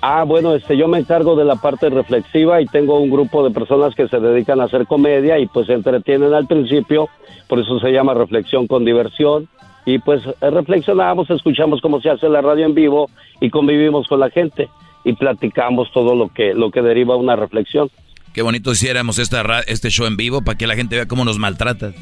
Ah, 0.00 0.24
bueno, 0.24 0.54
este, 0.54 0.76
yo 0.76 0.88
me 0.88 0.98
encargo 0.98 1.36
de 1.36 1.44
la 1.44 1.56
parte 1.56 1.88
reflexiva 1.88 2.60
y 2.60 2.66
tengo 2.66 2.98
un 2.98 3.10
grupo 3.10 3.44
de 3.44 3.54
personas 3.54 3.94
que 3.94 4.08
se 4.08 4.18
dedican 4.18 4.60
a 4.60 4.64
hacer 4.64 4.86
comedia 4.86 5.38
y 5.38 5.46
pues 5.46 5.66
se 5.68 5.74
entretienen 5.74 6.34
al 6.34 6.48
principio, 6.48 7.08
por 7.46 7.60
eso 7.60 7.78
se 7.78 7.92
llama 7.92 8.14
reflexión 8.14 8.66
con 8.66 8.84
diversión 8.84 9.48
y 9.84 9.98
pues 9.98 10.22
reflexionamos, 10.40 11.28
escuchamos 11.30 11.80
cómo 11.80 12.00
se 12.00 12.10
hace 12.10 12.28
la 12.28 12.40
radio 12.40 12.66
en 12.66 12.74
vivo 12.74 13.10
y 13.40 13.50
convivimos 13.50 14.06
con 14.06 14.20
la 14.20 14.30
gente 14.30 14.68
y 15.04 15.14
platicamos 15.14 15.90
todo 15.92 16.14
lo 16.14 16.28
que 16.28 16.54
lo 16.54 16.70
que 16.70 16.82
deriva 16.82 17.16
una 17.16 17.36
reflexión. 17.36 17.90
Qué 18.32 18.40
bonito 18.40 18.72
hiciéramos 18.72 19.18
esta 19.18 19.42
este 19.66 19.90
show 19.90 20.06
en 20.06 20.16
vivo 20.16 20.42
para 20.42 20.56
que 20.56 20.66
la 20.66 20.74
gente 20.74 20.96
vea 20.96 21.06
cómo 21.06 21.24
nos 21.24 21.38
maltrata. 21.38 21.92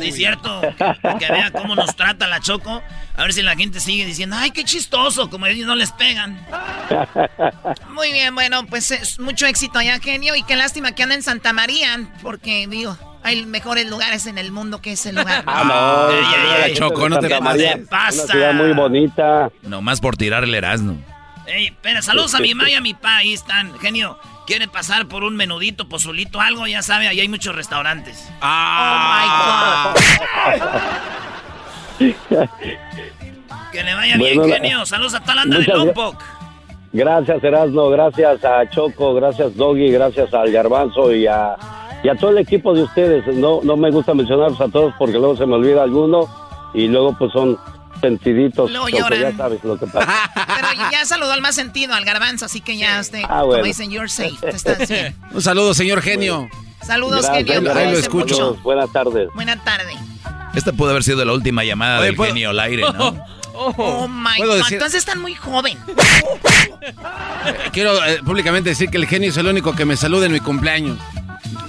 Sí, 0.00 0.10
cierto. 0.10 0.60
Para 0.76 1.18
que 1.18 1.30
vea 1.30 1.52
cómo 1.52 1.76
nos 1.76 1.94
trata 1.94 2.26
la 2.26 2.40
Choco. 2.40 2.82
A 3.16 3.22
ver 3.22 3.32
si 3.32 3.42
la 3.42 3.54
gente 3.54 3.78
sigue 3.78 4.04
diciendo, 4.04 4.36
ay, 4.38 4.50
qué 4.50 4.64
chistoso, 4.64 5.30
como 5.30 5.46
ellos 5.46 5.66
no 5.66 5.76
les 5.76 5.92
pegan. 5.92 6.44
Muy 7.94 8.12
bien, 8.12 8.34
bueno, 8.34 8.66
pues 8.66 8.90
es 8.90 9.20
mucho 9.20 9.46
éxito 9.46 9.78
allá, 9.78 10.00
genio. 10.00 10.34
Y 10.34 10.42
qué 10.42 10.56
lástima 10.56 10.92
que 10.92 11.04
anda 11.04 11.14
en 11.14 11.22
Santa 11.22 11.52
María, 11.52 12.08
porque 12.22 12.66
digo, 12.68 12.96
hay 13.28 13.44
mejores 13.44 13.88
lugares 13.88 14.26
en 14.26 14.38
el 14.38 14.50
mundo 14.52 14.80
que 14.80 14.92
ese 14.92 15.12
lugar. 15.12 15.44
Ah, 15.46 15.64
no, 15.64 16.74
Choco, 16.74 17.08
no 17.08 17.18
te, 17.18 17.28
pasa. 17.88 18.22
Una 18.24 18.32
ciudad 18.32 18.54
muy 18.54 18.72
bonita. 18.72 19.50
Nomás 19.62 20.00
por 20.00 20.16
tirar 20.16 20.44
el 20.44 20.54
Erasmo. 20.54 20.96
Ey, 21.46 21.66
espera, 21.66 22.02
saludos 22.02 22.34
a 22.34 22.40
mi 22.40 22.54
mamá 22.54 22.70
y 22.70 22.74
a 22.74 22.80
mi 22.80 22.94
pa, 22.94 23.18
ahí 23.18 23.34
están, 23.34 23.78
genio. 23.78 24.18
¿Quieren 24.46 24.70
pasar 24.70 25.08
por 25.08 25.24
un 25.24 25.36
menudito, 25.36 25.88
pozolito, 25.88 26.40
algo? 26.40 26.66
Ya 26.66 26.82
sabe, 26.82 27.06
ahí 27.06 27.20
hay 27.20 27.28
muchos 27.28 27.54
restaurantes. 27.54 28.30
¡Ah! 28.40 29.94
¡Oh, 29.94 30.00
my 32.00 32.08
God! 32.08 32.48
que 33.72 33.82
le 33.82 33.94
vaya 33.94 34.16
bien, 34.16 34.42
genio. 34.44 34.86
Saludos 34.86 35.14
a 35.14 35.20
Talanda 35.20 35.58
de 35.58 35.66
Lompoc. 35.66 36.22
Gracias, 36.92 37.44
Erasmo. 37.44 37.90
Gracias 37.90 38.42
a 38.42 38.68
Choco. 38.70 39.14
Gracias, 39.14 39.54
Doggy. 39.54 39.90
Gracias 39.90 40.32
al 40.32 40.50
Garbanzo 40.50 41.14
y 41.14 41.26
a, 41.26 41.56
y 42.02 42.08
a 42.08 42.14
todo 42.14 42.30
el 42.30 42.38
equipo 42.38 42.74
de 42.74 42.82
ustedes. 42.82 43.26
No, 43.36 43.60
no 43.62 43.76
me 43.76 43.90
gusta 43.90 44.14
mencionarlos 44.14 44.60
a 44.60 44.68
todos 44.68 44.94
porque 44.98 45.14
luego 45.14 45.36
se 45.36 45.46
me 45.46 45.54
olvida 45.54 45.82
alguno 45.82 46.28
y 46.74 46.88
luego 46.88 47.16
pues 47.18 47.32
son 47.32 47.58
sentiditos. 48.00 48.70
Luego 48.70 48.88
lloran. 48.88 49.20
Ya 49.20 49.36
sabes 49.36 49.62
lo 49.64 49.78
que 49.78 49.86
pasa. 49.86 50.30
Pero 50.34 50.90
ya 50.90 51.04
saludó 51.04 51.32
al 51.32 51.42
más 51.42 51.54
sentido, 51.54 51.94
al 51.94 52.04
garbanzo, 52.04 52.46
así 52.46 52.60
que 52.60 52.76
ya 52.76 53.00
usted, 53.00 53.22
ah, 53.28 53.40
como 53.40 53.62
dicen, 53.62 53.90
you're 53.90 54.08
safe. 54.08 54.36
Estás 54.48 54.88
bien. 54.88 55.14
Un 55.32 55.42
saludo, 55.42 55.74
señor 55.74 56.02
genio. 56.02 56.48
Saludos, 56.82 57.28
genio. 57.28 57.74
Ahí 57.74 57.90
lo 57.90 57.98
escucho. 57.98 58.54
Buenas 58.62 58.92
tardes. 58.92 59.28
Buenas 59.34 59.62
tardes. 59.64 59.96
Esta 60.54 60.72
pudo 60.72 60.90
haber 60.90 61.04
sido 61.04 61.24
la 61.24 61.32
última 61.32 61.64
llamada 61.64 62.00
del 62.00 62.16
genio 62.16 62.50
al 62.50 62.60
aire, 62.60 62.82
¿no? 62.82 63.16
Oh, 63.60 64.06
my 64.06 64.38
God. 64.38 64.62
Entonces 64.70 65.00
están 65.00 65.20
muy 65.20 65.34
joven. 65.34 65.76
Quiero 67.72 68.04
eh, 68.04 68.20
públicamente 68.24 68.70
decir 68.70 68.88
que 68.88 68.98
el 68.98 69.06
genio 69.06 69.30
es 69.30 69.36
el 69.36 69.48
único 69.48 69.74
que 69.74 69.84
me 69.84 69.96
saluda 69.96 70.26
en 70.26 70.32
mi 70.32 70.38
cumpleaños. 70.38 70.96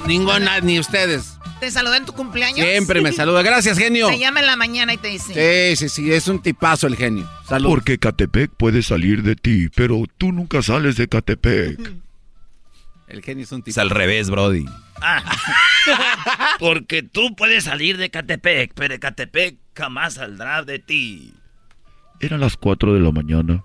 Ninguna, 0.10 0.60
ni 0.62 0.80
ustedes. 0.80 1.38
¿Te 1.60 1.70
saludó 1.70 1.94
en 1.94 2.04
tu 2.04 2.14
cumpleaños? 2.14 2.66
Siempre 2.66 3.00
me 3.00 3.12
saluda. 3.14 3.44
Gracias, 3.44 3.78
genio. 3.78 4.08
Te 4.08 4.18
llama 4.18 4.40
en 4.40 4.48
la 4.48 4.56
mañana 4.56 4.92
y 4.92 4.98
te 4.98 5.10
dice. 5.10 5.76
Sí, 5.76 5.88
sí, 5.88 5.90
sí, 5.90 6.12
es 6.12 6.28
un 6.28 6.42
tipazo 6.42 6.88
el 6.88 6.96
genio. 6.96 7.30
Salud. 7.48 7.70
Porque 7.70 8.00
Catepec 8.00 8.50
puede 8.50 8.82
salir 8.82 9.22
de 9.22 9.36
ti, 9.36 9.70
pero 9.76 10.04
tú 10.18 10.32
nunca 10.32 10.64
sales 10.64 10.96
de 10.98 11.08
Catepec. 11.08 11.94
El 13.08 13.22
genio 13.22 13.44
es 13.44 13.52
un 13.52 13.62
tipazo. 13.62 13.82
Es 13.82 13.84
al 13.84 13.92
revés, 13.92 14.32
Brody. 14.32 14.66
Ah. 15.00 15.24
Porque 16.60 17.04
tú 17.04 17.36
puedes 17.36 17.66
salir 17.66 17.98
de 17.98 18.10
Catepec, 18.10 18.74
pero 18.74 19.00
Catepec 19.00 19.58
jamás 19.76 20.16
saldrá 20.16 20.64
de 20.64 20.80
ti. 20.80 21.34
Eran 22.20 22.40
las 22.40 22.58
4 22.58 22.96
de 22.96 23.00
la 23.00 23.12
mañana 23.12 23.64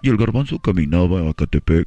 y 0.00 0.08
el 0.08 0.16
garbanzo 0.16 0.58
caminaba 0.58 1.28
a 1.28 1.34
Catepec. 1.34 1.86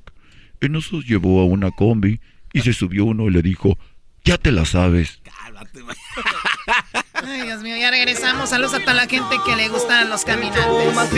En 0.62 0.76
eso 0.76 1.02
llevó 1.02 1.42
a 1.42 1.46
una 1.46 1.72
combi 1.72 2.20
y 2.54 2.62
se 2.62 2.72
subió 2.72 3.06
uno 3.06 3.28
y 3.28 3.32
le 3.32 3.42
dijo, 3.42 3.78
ya 4.26 4.38
te 4.38 4.52
la 4.52 4.66
sabes. 4.66 5.22
Ay, 7.14 7.44
Dios 7.44 7.62
mío, 7.62 7.78
ya 7.78 7.92
regresamos. 7.92 8.50
Saludos 8.50 8.74
a 8.74 8.80
toda 8.80 8.94
la 8.94 9.08
gente 9.08 9.38
que 9.46 9.56
le 9.56 9.70
gustan 9.70 10.10
los 10.10 10.26
caminantes. 10.26 10.66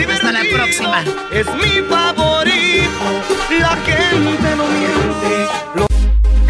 Hasta 0.08 0.32
la 0.32 0.42
próxima. 0.52 1.02
Es 1.32 1.46
mi 1.54 1.82
favorito. 1.88 2.88
La 3.58 3.76
gente 3.76 4.56
no 4.56 4.66
miente. 4.66 5.48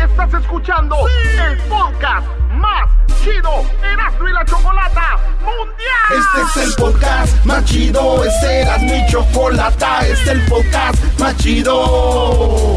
Estás 0.02 0.42
escuchando 0.42 0.96
el 1.08 1.58
podcast 1.68 2.26
más 2.52 2.90
chido 3.22 3.64
Erasmo 3.82 4.28
y 4.28 4.32
la 4.32 4.44
Chocolata 4.44 5.18
Mundial. 5.40 6.10
Este 6.10 6.60
es 6.60 6.68
el 6.68 6.74
podcast 6.74 7.44
más 7.44 7.64
chido. 7.64 8.24
Este 8.24 8.60
Erasmo 8.62 8.94
y 8.94 9.10
Chocolata. 9.10 10.00
Este 10.06 10.12
es 10.12 10.28
el 10.28 10.42
podcast 10.46 11.18
más 11.18 11.36
chido. 11.36 12.76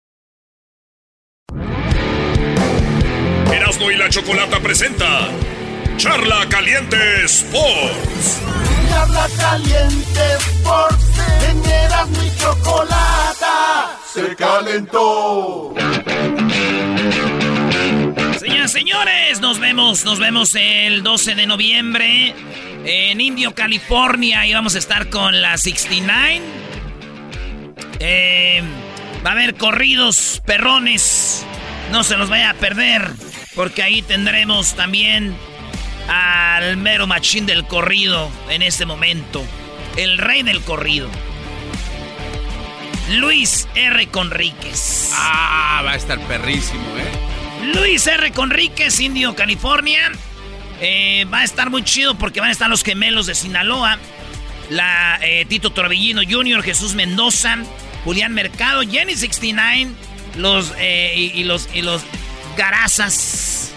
Erasmo 3.71 3.89
y 3.89 3.95
la 3.95 4.09
Chocolata 4.09 4.59
presenta 4.59 5.29
Charla 5.95 6.45
Caliente 6.49 7.23
Sports. 7.23 8.41
Charla 8.89 9.29
Caliente 9.37 10.21
Sports. 10.39 11.05
En 11.49 11.65
Erasmo 11.65 12.17
y 12.21 12.37
Chocolata 12.37 13.97
se 14.13 14.35
calentó. 14.35 15.73
Señoras, 18.39 18.71
señores, 18.73 19.39
nos 19.39 19.57
vemos, 19.59 20.03
nos 20.03 20.19
vemos 20.19 20.53
el 20.55 21.01
12 21.01 21.35
de 21.35 21.47
noviembre 21.47 22.35
en 22.83 23.21
Indio, 23.21 23.55
California. 23.55 24.45
Y 24.47 24.53
vamos 24.53 24.75
a 24.75 24.79
estar 24.79 25.09
con 25.09 25.41
la 25.41 25.57
69. 25.57 26.41
Eh, 27.99 28.61
va 29.25 29.29
a 29.29 29.33
haber 29.33 29.55
corridos, 29.55 30.41
perrones. 30.45 31.45
No 31.93 32.03
se 32.03 32.17
los 32.17 32.29
vaya 32.29 32.49
a 32.49 32.53
perder. 32.55 33.30
Porque 33.55 33.83
ahí 33.83 34.01
tendremos 34.01 34.75
también 34.75 35.35
al 36.07 36.77
mero 36.77 37.07
machín 37.07 37.45
del 37.45 37.65
corrido 37.65 38.29
en 38.49 38.61
este 38.61 38.85
momento. 38.85 39.43
El 39.97 40.17
rey 40.17 40.43
del 40.43 40.61
corrido. 40.61 41.09
Luis 43.09 43.67
R. 43.75 44.07
Conríquez. 44.07 45.11
Ah, 45.13 45.81
va 45.85 45.91
a 45.91 45.95
estar 45.95 46.19
perrísimo, 46.27 46.83
¿eh? 46.97 47.73
Luis 47.75 48.07
R. 48.07 48.31
Conríquez, 48.31 48.99
Indio, 48.99 49.35
California. 49.35 50.11
Eh, 50.79 51.25
va 51.31 51.39
a 51.39 51.43
estar 51.43 51.69
muy 51.69 51.83
chido 51.83 52.15
porque 52.15 52.39
van 52.39 52.49
a 52.49 52.51
estar 52.53 52.69
los 52.69 52.83
gemelos 52.83 53.25
de 53.25 53.35
Sinaloa. 53.35 53.99
La 54.69 55.19
eh, 55.21 55.45
Tito 55.45 55.71
Torbellino 55.71 56.21
Jr., 56.27 56.63
Jesús 56.63 56.95
Mendoza, 56.95 57.57
Julián 58.05 58.33
Mercado, 58.33 58.81
Jenny 58.81 59.15
69, 59.15 59.91
los, 60.37 60.73
eh, 60.79 61.13
y, 61.35 61.43
los, 61.43 61.67
y 61.73 61.81
los 61.81 62.01
garazas 62.57 63.71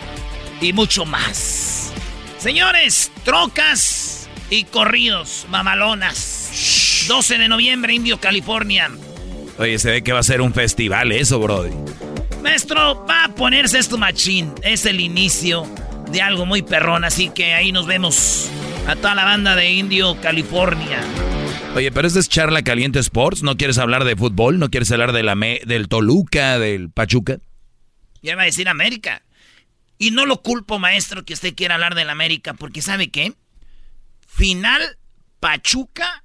y 0.60 0.72
mucho 0.72 1.04
más. 1.04 1.92
Señores, 2.38 3.10
trocas 3.24 4.28
y 4.50 4.64
corridos, 4.64 5.46
mamalonas. 5.48 7.04
12 7.08 7.38
de 7.38 7.48
noviembre, 7.48 7.94
Indio, 7.94 8.18
California. 8.18 8.90
Oye, 9.58 9.78
se 9.78 9.90
ve 9.90 10.02
que 10.02 10.12
va 10.12 10.20
a 10.20 10.24
ser 10.24 10.40
un 10.40 10.52
festival 10.52 11.12
eso, 11.12 11.38
Brody. 11.38 11.70
Maestro, 12.42 13.04
va 13.06 13.24
a 13.24 13.34
ponerse 13.34 13.78
esto 13.78 13.96
machín. 13.96 14.52
Es 14.62 14.84
el 14.86 15.00
inicio 15.00 15.66
de 16.10 16.20
algo 16.22 16.44
muy 16.44 16.62
perrón, 16.62 17.04
así 17.04 17.30
que 17.30 17.54
ahí 17.54 17.72
nos 17.72 17.86
vemos. 17.86 18.50
A 18.86 18.96
toda 18.96 19.14
la 19.14 19.24
banda 19.24 19.56
de 19.56 19.72
Indio, 19.72 20.20
California. 20.20 21.00
Oye, 21.74 21.90
pero 21.90 22.06
esta 22.06 22.20
es 22.20 22.28
charla 22.28 22.62
caliente 22.62 22.98
Sports. 22.98 23.42
¿No 23.42 23.56
quieres 23.56 23.78
hablar 23.78 24.04
de 24.04 24.14
fútbol? 24.14 24.58
¿No 24.58 24.70
quieres 24.70 24.92
hablar 24.92 25.12
de 25.12 25.22
la 25.22 25.34
del 25.34 25.88
Toluca, 25.88 26.58
del 26.58 26.90
Pachuca? 26.90 27.38
Ya 28.24 28.36
va 28.36 28.42
a 28.42 28.46
decir 28.46 28.70
América. 28.70 29.22
Y 29.98 30.10
no 30.10 30.24
lo 30.24 30.40
culpo, 30.40 30.78
maestro, 30.78 31.26
que 31.26 31.34
usted 31.34 31.54
quiera 31.54 31.74
hablar 31.74 31.94
del 31.94 32.08
América, 32.08 32.54
porque 32.54 32.80
¿sabe 32.80 33.10
qué? 33.10 33.34
Final 34.26 34.96
Pachuca 35.40 36.24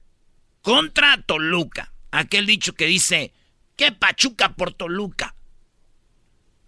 contra 0.62 1.21
Toluca. 1.23 1.91
Aquel 2.12 2.45
dicho 2.45 2.73
que 2.73 2.85
dice, 2.85 3.33
¿qué 3.75 3.91
Pachuca 3.91 4.53
por 4.53 4.73
Toluca? 4.73 5.35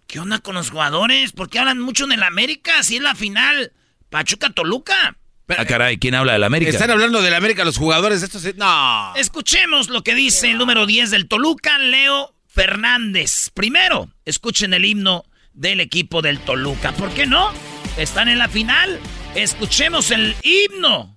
¿Qué 0.06 0.20
onda 0.20 0.38
con 0.40 0.54
los 0.54 0.68
jugadores? 0.68 1.32
¿Por 1.32 1.48
qué 1.48 1.58
hablan 1.58 1.80
mucho 1.80 2.04
en 2.04 2.12
el 2.12 2.22
América 2.22 2.82
si 2.82 2.96
es 2.96 3.02
la 3.02 3.14
final 3.14 3.72
Pachuca-Toluca? 4.10 5.16
Ah, 5.48 5.64
caray, 5.64 5.96
¿quién 5.96 6.14
habla 6.14 6.34
del 6.34 6.44
América? 6.44 6.70
Están 6.70 6.90
hablando 6.90 7.22
del 7.22 7.32
América 7.32 7.64
los 7.64 7.78
jugadores. 7.78 8.22
Esto 8.22 8.38
No. 8.56 9.14
Escuchemos 9.16 9.88
lo 9.88 10.04
que 10.04 10.14
dice 10.14 10.50
el 10.50 10.58
número 10.58 10.84
10 10.84 11.10
del 11.10 11.26
Toluca, 11.26 11.78
Leo 11.78 12.34
Fernández. 12.52 13.50
Primero, 13.54 14.10
escuchen 14.26 14.74
el 14.74 14.84
himno 14.84 15.24
del 15.54 15.80
equipo 15.80 16.20
del 16.20 16.38
Toluca. 16.38 16.92
¿Por 16.92 17.10
qué 17.10 17.26
no? 17.26 17.50
Están 17.96 18.28
en 18.28 18.38
la 18.38 18.48
final. 18.48 19.00
Escuchemos 19.34 20.10
el 20.10 20.36
himno 20.42 21.16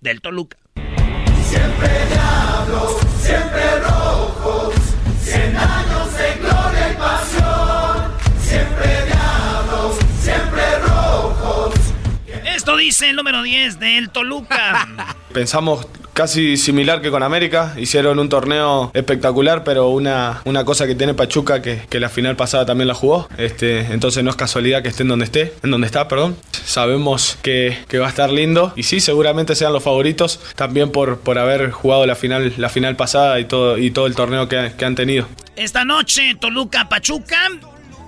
del 0.00 0.20
Toluca. 0.20 0.58
Siempre 1.44 1.88
diablos, 2.08 3.00
siempre 3.20 3.80
rojos, 3.80 4.74
cien 5.20 5.56
años 5.56 6.16
de 6.16 6.34
gloria 6.40 6.92
y 6.92 6.96
pasión. 6.96 8.12
Siempre 8.40 9.04
diablos, 9.06 9.96
siempre 10.20 10.78
rojos. 10.86 11.74
Esto 12.44 12.76
dice 12.76 13.10
el 13.10 13.16
número 13.16 13.42
10 13.42 13.80
del 13.80 14.10
Toluca. 14.10 15.16
Pensamos 15.32 15.88
casi 16.12 16.56
similar 16.56 17.00
que 17.00 17.10
con 17.10 17.22
América. 17.22 17.74
Hicieron 17.76 18.18
un 18.18 18.28
torneo 18.28 18.90
espectacular, 18.94 19.64
pero 19.64 19.88
una, 19.88 20.42
una 20.44 20.64
cosa 20.64 20.86
que 20.86 20.94
tiene 20.94 21.14
Pachuca, 21.14 21.62
que, 21.62 21.82
que 21.88 22.00
la 22.00 22.08
final 22.08 22.36
pasada 22.36 22.66
también 22.66 22.88
la 22.88 22.94
jugó. 22.94 23.28
Este, 23.38 23.80
entonces 23.92 24.22
no 24.24 24.30
es 24.30 24.36
casualidad 24.36 24.82
que 24.82 24.88
esté 24.88 25.02
en 25.02 25.08
donde 25.08 25.24
esté, 25.24 25.54
en 25.62 25.70
donde 25.70 25.86
está, 25.86 26.08
perdón. 26.08 26.36
Sabemos 26.64 27.38
que, 27.42 27.78
que 27.88 27.98
va 27.98 28.06
a 28.06 28.10
estar 28.10 28.30
lindo. 28.30 28.72
Y 28.76 28.84
sí, 28.84 29.00
seguramente 29.00 29.54
sean 29.54 29.72
los 29.72 29.82
favoritos. 29.82 30.40
También 30.56 30.90
por, 30.90 31.18
por 31.20 31.38
haber 31.38 31.70
jugado 31.70 32.06
la 32.06 32.14
final, 32.14 32.52
la 32.56 32.68
final 32.68 32.96
pasada 32.96 33.40
y 33.40 33.44
todo, 33.44 33.78
y 33.78 33.90
todo 33.90 34.06
el 34.06 34.14
torneo 34.14 34.48
que, 34.48 34.72
que 34.76 34.84
han 34.84 34.94
tenido. 34.94 35.26
Esta 35.56 35.84
noche, 35.84 36.34
Toluca 36.40 36.88
Pachuca. 36.88 37.38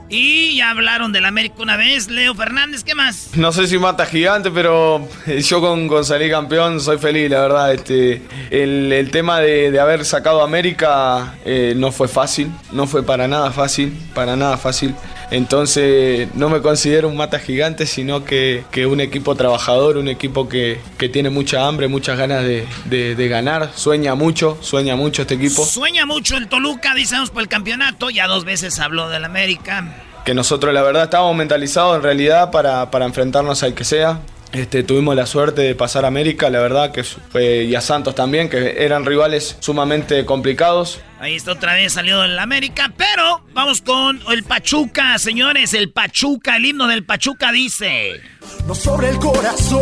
Y 0.08 0.56
ya 0.56 0.70
hablaron 0.70 1.12
del 1.12 1.24
América 1.24 1.56
una 1.60 1.76
vez. 1.76 2.08
Leo 2.08 2.34
Fernández, 2.34 2.84
¿qué 2.84 2.94
más? 2.94 3.30
No 3.34 3.52
sé 3.52 3.66
si 3.66 3.78
mata 3.78 4.04
gigante, 4.04 4.50
pero 4.50 5.08
yo 5.26 5.60
con, 5.60 5.88
con 5.88 6.04
salir 6.04 6.30
campeón 6.30 6.80
soy 6.80 6.98
feliz, 6.98 7.30
la 7.30 7.40
verdad. 7.40 7.72
Este, 7.72 8.22
el, 8.50 8.92
el 8.92 9.10
tema 9.10 9.40
de, 9.40 9.70
de, 9.70 9.80
haber 9.80 10.04
sacado 10.04 10.42
a 10.42 10.44
América 10.44 11.36
eh, 11.44 11.74
no 11.76 11.90
fue 11.90 12.08
fácil, 12.08 12.50
no 12.70 12.86
fue 12.86 13.02
para 13.02 13.26
nada 13.28 13.50
fácil, 13.50 13.96
para 14.14 14.36
nada 14.36 14.58
fácil. 14.58 14.94
Entonces 15.30 16.28
no 16.34 16.50
me 16.50 16.60
considero 16.60 17.08
un 17.08 17.16
mata 17.16 17.38
gigante, 17.38 17.86
sino 17.86 18.24
que, 18.24 18.64
que 18.70 18.86
un 18.86 19.00
equipo 19.00 19.34
trabajador, 19.34 19.96
un 19.96 20.08
equipo 20.08 20.48
que, 20.48 20.78
que 20.98 21.08
tiene 21.08 21.30
mucha 21.30 21.66
hambre, 21.66 21.88
muchas 21.88 22.18
ganas 22.18 22.44
de, 22.44 22.66
de, 22.84 23.14
de, 23.14 23.28
ganar, 23.28 23.72
sueña 23.74 24.14
mucho, 24.14 24.58
sueña 24.60 24.96
mucho 24.96 25.22
este 25.22 25.34
equipo. 25.34 25.64
Sueña 25.64 26.04
mucho 26.04 26.36
el 26.36 26.46
Toluca, 26.46 26.94
dicemos 26.94 27.30
por 27.30 27.42
el 27.42 27.48
campeonato, 27.48 28.10
ya 28.10 28.26
dos 28.26 28.44
veces 28.44 28.78
habló 28.78 29.08
del 29.08 29.24
América 29.24 29.93
que 30.24 30.34
nosotros 30.34 30.72
la 30.72 30.82
verdad 30.82 31.04
estábamos 31.04 31.36
mentalizados 31.36 31.96
en 31.96 32.02
realidad 32.02 32.50
para, 32.50 32.90
para 32.90 33.04
enfrentarnos 33.04 33.62
al 33.62 33.74
que 33.74 33.84
sea. 33.84 34.20
Este, 34.52 34.84
tuvimos 34.84 35.16
la 35.16 35.26
suerte 35.26 35.62
de 35.62 35.74
pasar 35.74 36.04
a 36.04 36.08
América, 36.08 36.48
la 36.48 36.60
verdad, 36.60 36.92
que 36.92 37.02
fue, 37.02 37.64
y 37.64 37.74
a 37.74 37.80
Santos 37.80 38.14
también, 38.14 38.48
que 38.48 38.84
eran 38.84 39.04
rivales 39.04 39.56
sumamente 39.58 40.24
complicados. 40.24 41.00
Ahí 41.18 41.34
está 41.34 41.52
otra 41.52 41.74
vez 41.74 41.94
salió 41.94 42.20
del 42.20 42.38
América, 42.38 42.92
pero 42.96 43.42
vamos 43.52 43.80
con 43.80 44.20
el 44.30 44.44
Pachuca, 44.44 45.18
señores, 45.18 45.74
el 45.74 45.90
Pachuca, 45.90 46.56
el 46.56 46.66
himno 46.66 46.86
del 46.86 47.04
Pachuca 47.04 47.50
dice... 47.50 48.20
No 48.64 48.76
sobre 48.76 49.08
el 49.10 49.18
corazón, 49.18 49.80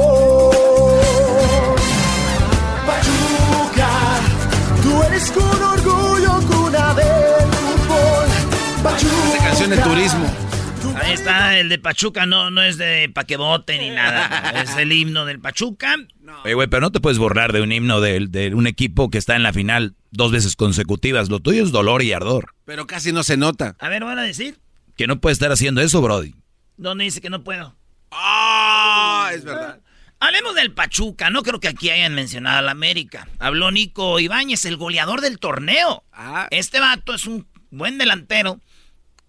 Pachuca, 2.87 3.91
tú 4.83 5.03
eres 5.03 5.31
con 5.33 5.63
orgullo 5.63 6.41
cuna 6.49 6.95
del 6.95 7.53
fútbol, 7.53 8.27
Pachuca. 8.83 9.12
De 9.69 9.79
turismo. 9.79 10.27
Ahí 10.97 11.13
está, 11.13 11.57
el 11.57 11.69
de 11.69 11.79
Pachuca 11.79 12.27
no, 12.27 12.51
no 12.51 12.63
es 12.63 12.79
de 12.79 13.09
pa' 13.15 13.23
que 13.23 13.37
vote 13.37 13.79
ni 13.79 13.91
nada. 13.91 14.51
Es 14.61 14.77
el 14.77 14.91
himno 14.91 15.25
del 15.25 15.39
Pachuca. 15.39 15.97
Oye, 16.45 16.55
güey, 16.55 16.67
pero 16.67 16.81
no 16.81 16.91
te 16.91 16.99
puedes 16.99 17.19
borrar 17.19 17.53
de 17.53 17.63
un 17.63 17.71
himno 17.71 18.01
de, 18.01 18.27
de, 18.29 18.53
un 18.55 18.67
equipo 18.67 19.09
que 19.09 19.19
está 19.19 19.37
en 19.37 19.45
la 19.45 19.53
final 19.53 19.95
dos 20.11 20.33
veces 20.33 20.57
consecutivas. 20.57 21.29
Lo 21.29 21.39
tuyo 21.39 21.63
es 21.63 21.71
dolor 21.71 22.03
y 22.03 22.13
ardor. 22.13 22.55
Pero 22.65 22.89
casi 22.89 23.13
no 23.13 23.23
se 23.23 23.37
nota. 23.37 23.77
A 23.79 23.89
ver, 23.89 24.05
van 24.05 24.19
a 24.19 24.25
decir. 24.25 24.59
Que 24.97 25.07
no 25.07 25.21
puedes 25.21 25.37
estar 25.37 25.53
haciendo 25.53 25.81
eso, 25.81 26.03
Brody. 26.03 26.35
¿Dónde 26.77 27.05
dice 27.05 27.21
que 27.21 27.31
no 27.31 27.45
puedo? 27.45 27.77
¡Ah! 28.11 29.31
es 29.33 29.45
verdad. 29.45 29.79
Hablemos 30.19 30.57
del 30.57 30.73
Pachuca. 30.73 31.31
No 31.31 31.45
creo 31.45 31.61
que 31.61 31.69
aquí 31.69 31.89
hayan 31.89 32.17
mencionado 32.17 32.59
al 32.59 32.69
América. 32.69 33.29
Habló 33.39 33.71
Nico 33.71 34.19
Ibáñez, 34.19 34.65
el 34.65 34.77
goleador 34.77 35.21
del 35.21 35.39
torneo. 35.39 36.03
Ah. 36.13 36.49
Este 36.51 36.81
vato 36.81 37.15
es 37.15 37.27
un 37.27 37.47
buen 37.71 37.97
delantero. 37.97 38.61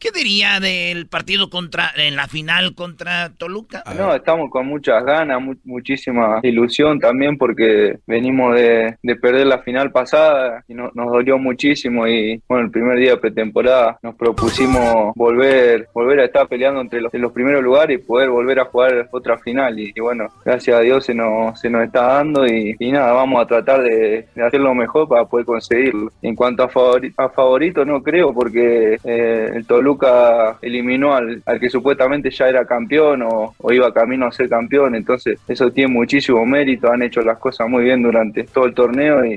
¿Qué 0.03 0.11
diría 0.11 0.59
del 0.59 1.07
partido 1.07 1.49
contra 1.49 1.91
en 1.95 2.17
la 2.17 2.27
final 2.27 2.75
contra 2.75 3.29
Toluca? 3.37 3.85
No, 3.97 4.13
estamos 4.13 4.49
con 4.49 4.67
muchas 4.67 5.01
ganas, 5.05 5.41
mu 5.41 5.53
muchísima 5.63 6.41
ilusión 6.43 6.99
también 6.99 7.37
porque 7.37 7.99
venimos 8.05 8.53
de, 8.53 8.97
de 9.01 9.15
perder 9.15 9.47
la 9.47 9.59
final 9.59 9.93
pasada 9.93 10.61
y 10.67 10.73
no, 10.73 10.91
nos 10.93 11.09
dolió 11.09 11.37
muchísimo 11.37 12.05
y 12.05 12.41
bueno, 12.49 12.65
el 12.65 12.71
primer 12.71 12.97
día 12.97 13.11
de 13.11 13.17
pretemporada 13.17 13.97
nos 14.03 14.15
propusimos 14.15 15.13
volver 15.15 15.87
volver 15.93 16.19
a 16.19 16.25
estar 16.25 16.49
peleando 16.49 16.81
entre 16.81 16.99
los, 16.99 17.13
en 17.13 17.21
los 17.21 17.31
primeros 17.31 17.63
lugares 17.63 17.97
y 17.97 18.03
poder 18.03 18.29
volver 18.29 18.59
a 18.59 18.65
jugar 18.65 19.07
otra 19.09 19.37
final 19.37 19.79
y, 19.79 19.93
y 19.95 20.01
bueno, 20.01 20.27
gracias 20.43 20.75
a 20.75 20.81
Dios 20.81 21.05
se 21.05 21.13
nos, 21.13 21.57
se 21.57 21.69
nos 21.69 21.81
está 21.81 22.01
dando 22.07 22.45
y, 22.45 22.75
y 22.77 22.91
nada, 22.91 23.13
vamos 23.13 23.41
a 23.41 23.47
tratar 23.47 23.81
de, 23.81 24.27
de, 24.35 24.43
hacer 24.43 24.59
lo 24.59 24.75
mejor 24.75 25.07
para 25.07 25.23
poder 25.23 25.45
conseguirlo. 25.45 26.11
En 26.21 26.35
cuanto 26.35 26.63
a, 26.63 26.67
favori 26.67 27.13
a 27.15 27.29
favorito 27.29 27.85
no 27.85 28.03
creo 28.03 28.33
porque 28.33 28.97
eh, 29.01 29.49
el 29.53 29.65
Toluca 29.65 29.92
Toluca 29.93 30.57
eliminó 30.61 31.15
al, 31.15 31.41
al, 31.45 31.59
que 31.59 31.69
supuestamente 31.69 32.31
ya 32.31 32.47
era 32.47 32.65
campeón 32.65 33.21
o, 33.23 33.55
o, 33.57 33.71
iba 33.71 33.93
camino 33.93 34.27
a 34.27 34.31
ser 34.31 34.49
campeón, 34.49 34.95
entonces 34.95 35.39
eso 35.47 35.71
tiene 35.71 35.93
muchísimo 35.93 36.45
mérito, 36.45 36.91
han 36.91 37.03
hecho 37.03 37.21
las 37.21 37.37
cosas 37.37 37.67
muy 37.69 37.83
bien 37.83 38.01
durante 38.01 38.43
todo 38.43 38.65
el 38.65 38.73
torneo 38.73 39.25
y... 39.25 39.33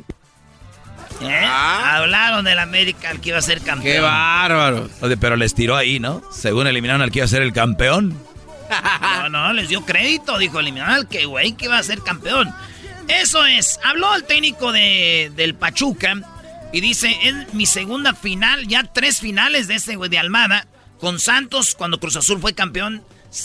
¿Eh? 1.23 1.45
Ah. 1.45 1.97
Hablaron 1.97 2.45
del 2.45 2.59
América 2.59 3.11
al 3.11 3.21
que 3.21 3.31
iba 3.31 3.38
a 3.38 3.42
ser 3.42 3.62
campeón. 3.62 3.95
¡Qué 3.95 4.01
bárbaro! 4.01 4.88
Oye, 5.01 5.16
pero 5.16 5.37
les 5.37 5.55
tiró 5.55 5.75
ahí, 5.75 5.99
¿no? 5.99 6.23
Según 6.31 6.66
eliminaron 6.66 7.01
al 7.01 7.11
que 7.11 7.21
iba 7.21 7.25
a 7.25 7.29
ser 7.29 7.42
el 7.42 7.53
campeón. 7.53 8.14
No, 9.23 9.29
no, 9.31 9.53
les 9.53 9.69
dio 9.69 9.85
crédito, 9.85 10.38
dijo, 10.38 10.61
eliminaron 10.61 10.95
al 10.95 11.09
que, 11.09 11.25
güey, 11.25 11.53
que 11.53 11.66
iba 11.66 11.79
a 11.79 11.83
ser 11.83 12.01
campeón. 12.01 12.53
Eso 13.09 13.45
es, 13.47 13.81
habló 13.85 14.14
el 14.14 14.25
técnico 14.25 14.73
de, 14.73 15.33
del 15.37 15.55
Pachuca 15.55 16.16
y 16.76 16.82
dice, 16.82 17.18
es 17.22 17.54
mi 17.54 17.64
segunda 17.64 18.12
final, 18.12 18.68
ya 18.68 18.82
tres 18.82 19.20
finales 19.20 19.66
de 19.66 19.76
ese 19.76 19.96
güey 19.96 20.10
de 20.10 20.18
Almada. 20.18 20.66
Con 21.00 21.18
Santos, 21.18 21.74
cuando 21.74 21.98
Cruz 21.98 22.16
Azul 22.16 22.38
fue 22.38 22.52
campeón, 22.52 23.02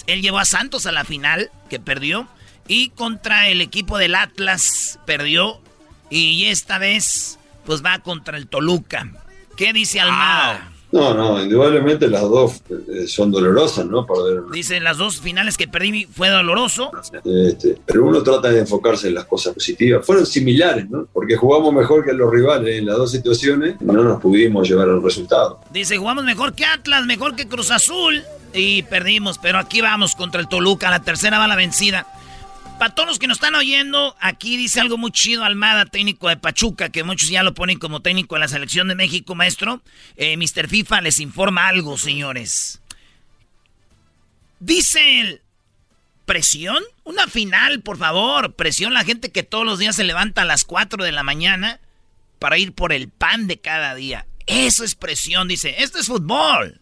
él 0.07 0.21
llevó 0.21 0.39
a 0.39 0.43
Santos 0.43 0.85
a 0.85 0.91
la 0.91 1.05
final, 1.05 1.49
que 1.69 1.79
perdió. 1.79 2.27
Y 2.67 2.89
contra 2.89 3.47
el 3.47 3.61
equipo 3.61 3.97
del 3.97 4.15
Atlas, 4.15 4.99
perdió. 5.05 5.61
Y 6.09 6.47
esta 6.47 6.77
vez, 6.77 7.39
pues 7.65 7.81
va 7.81 7.99
contra 7.99 8.37
el 8.37 8.47
Toluca. 8.47 9.09
¿Qué 9.55 9.71
dice 9.71 10.01
Almada? 10.01 10.69
No, 10.91 11.13
no, 11.13 11.41
indudablemente 11.41 12.08
las 12.10 12.21
dos 12.21 12.62
eh, 12.69 13.08
son 13.08 13.32
dolorosas, 13.32 13.86
¿no? 13.86 14.06
Perder. 14.06 14.43
Dicen 14.51 14.84
las 14.84 14.97
dos 14.97 15.21
finales 15.21 15.58
que 15.58 15.67
perdí 15.67 16.06
fue 16.06 16.30
doloroso. 16.30 16.91
Este, 17.23 17.77
pero 17.86 18.06
uno 18.06 18.21
trata 18.21 18.49
de 18.49 18.60
enfocarse 18.60 19.08
en 19.08 19.15
las 19.15 19.25
cosas 19.25 19.54
positivas. 19.54 20.06
Fueron 20.06 20.25
similares, 20.25 20.89
¿no? 20.89 21.08
Porque 21.13 21.38
jugamos 21.38 21.73
mejor 21.73 22.04
que 22.04 22.13
los 22.13 22.30
rivales 22.32 22.80
en 22.80 22.86
las 22.86 22.97
dos 22.97 23.12
situaciones 23.12 23.75
y 23.80 23.86
no 23.86 24.04
nos 24.04 24.21
pudimos 24.21 24.67
llevar 24.67 24.89
al 24.89 25.01
resultado. 25.01 25.62
Dice, 25.71 25.97
jugamos 25.97 26.25
mejor 26.25 26.54
que 26.54 26.65
Atlas, 26.65 27.06
mejor 27.06 27.36
que 27.36 27.47
Cruz 27.47 27.71
Azul 27.71 28.21
y 28.54 28.84
perdimos, 28.84 29.38
pero 29.38 29.60
aquí 29.60 29.82
vamos 29.82 30.15
contra 30.15 30.41
el 30.41 30.47
Toluca, 30.47 30.89
la 30.89 31.01
tercera 31.01 31.39
va 31.39 31.47
la 31.47 31.56
vencida. 31.56 32.06
Para 32.81 32.95
todos 32.95 33.09
los 33.09 33.19
que 33.19 33.27
nos 33.27 33.37
están 33.37 33.53
oyendo, 33.53 34.17
aquí 34.19 34.57
dice 34.57 34.81
algo 34.81 34.97
muy 34.97 35.11
chido 35.11 35.43
Almada, 35.43 35.85
técnico 35.85 36.29
de 36.29 36.37
Pachuca, 36.37 36.89
que 36.89 37.03
muchos 37.03 37.29
ya 37.29 37.43
lo 37.43 37.53
ponen 37.53 37.77
como 37.77 38.01
técnico 38.01 38.33
de 38.33 38.39
la 38.39 38.47
selección 38.47 38.87
de 38.87 38.95
México, 38.95 39.35
maestro. 39.35 39.83
Eh, 40.15 40.35
Mr. 40.35 40.67
FIFA 40.67 41.01
les 41.01 41.19
informa 41.19 41.67
algo, 41.67 41.95
señores. 41.99 42.81
Dice 44.59 45.21
él, 45.21 45.41
presión, 46.25 46.83
una 47.03 47.27
final, 47.27 47.81
por 47.81 47.99
favor, 47.99 48.55
presión 48.55 48.95
la 48.95 49.03
gente 49.03 49.31
que 49.31 49.43
todos 49.43 49.63
los 49.63 49.77
días 49.77 49.95
se 49.95 50.03
levanta 50.03 50.41
a 50.41 50.45
las 50.45 50.63
4 50.63 51.03
de 51.03 51.11
la 51.11 51.21
mañana 51.21 51.79
para 52.39 52.57
ir 52.57 52.73
por 52.73 52.93
el 52.93 53.09
pan 53.09 53.45
de 53.45 53.59
cada 53.59 53.93
día. 53.93 54.25
Eso 54.47 54.83
es 54.83 54.95
presión, 54.95 55.47
dice. 55.47 55.83
Esto 55.83 55.99
es 55.99 56.07
fútbol. 56.07 56.81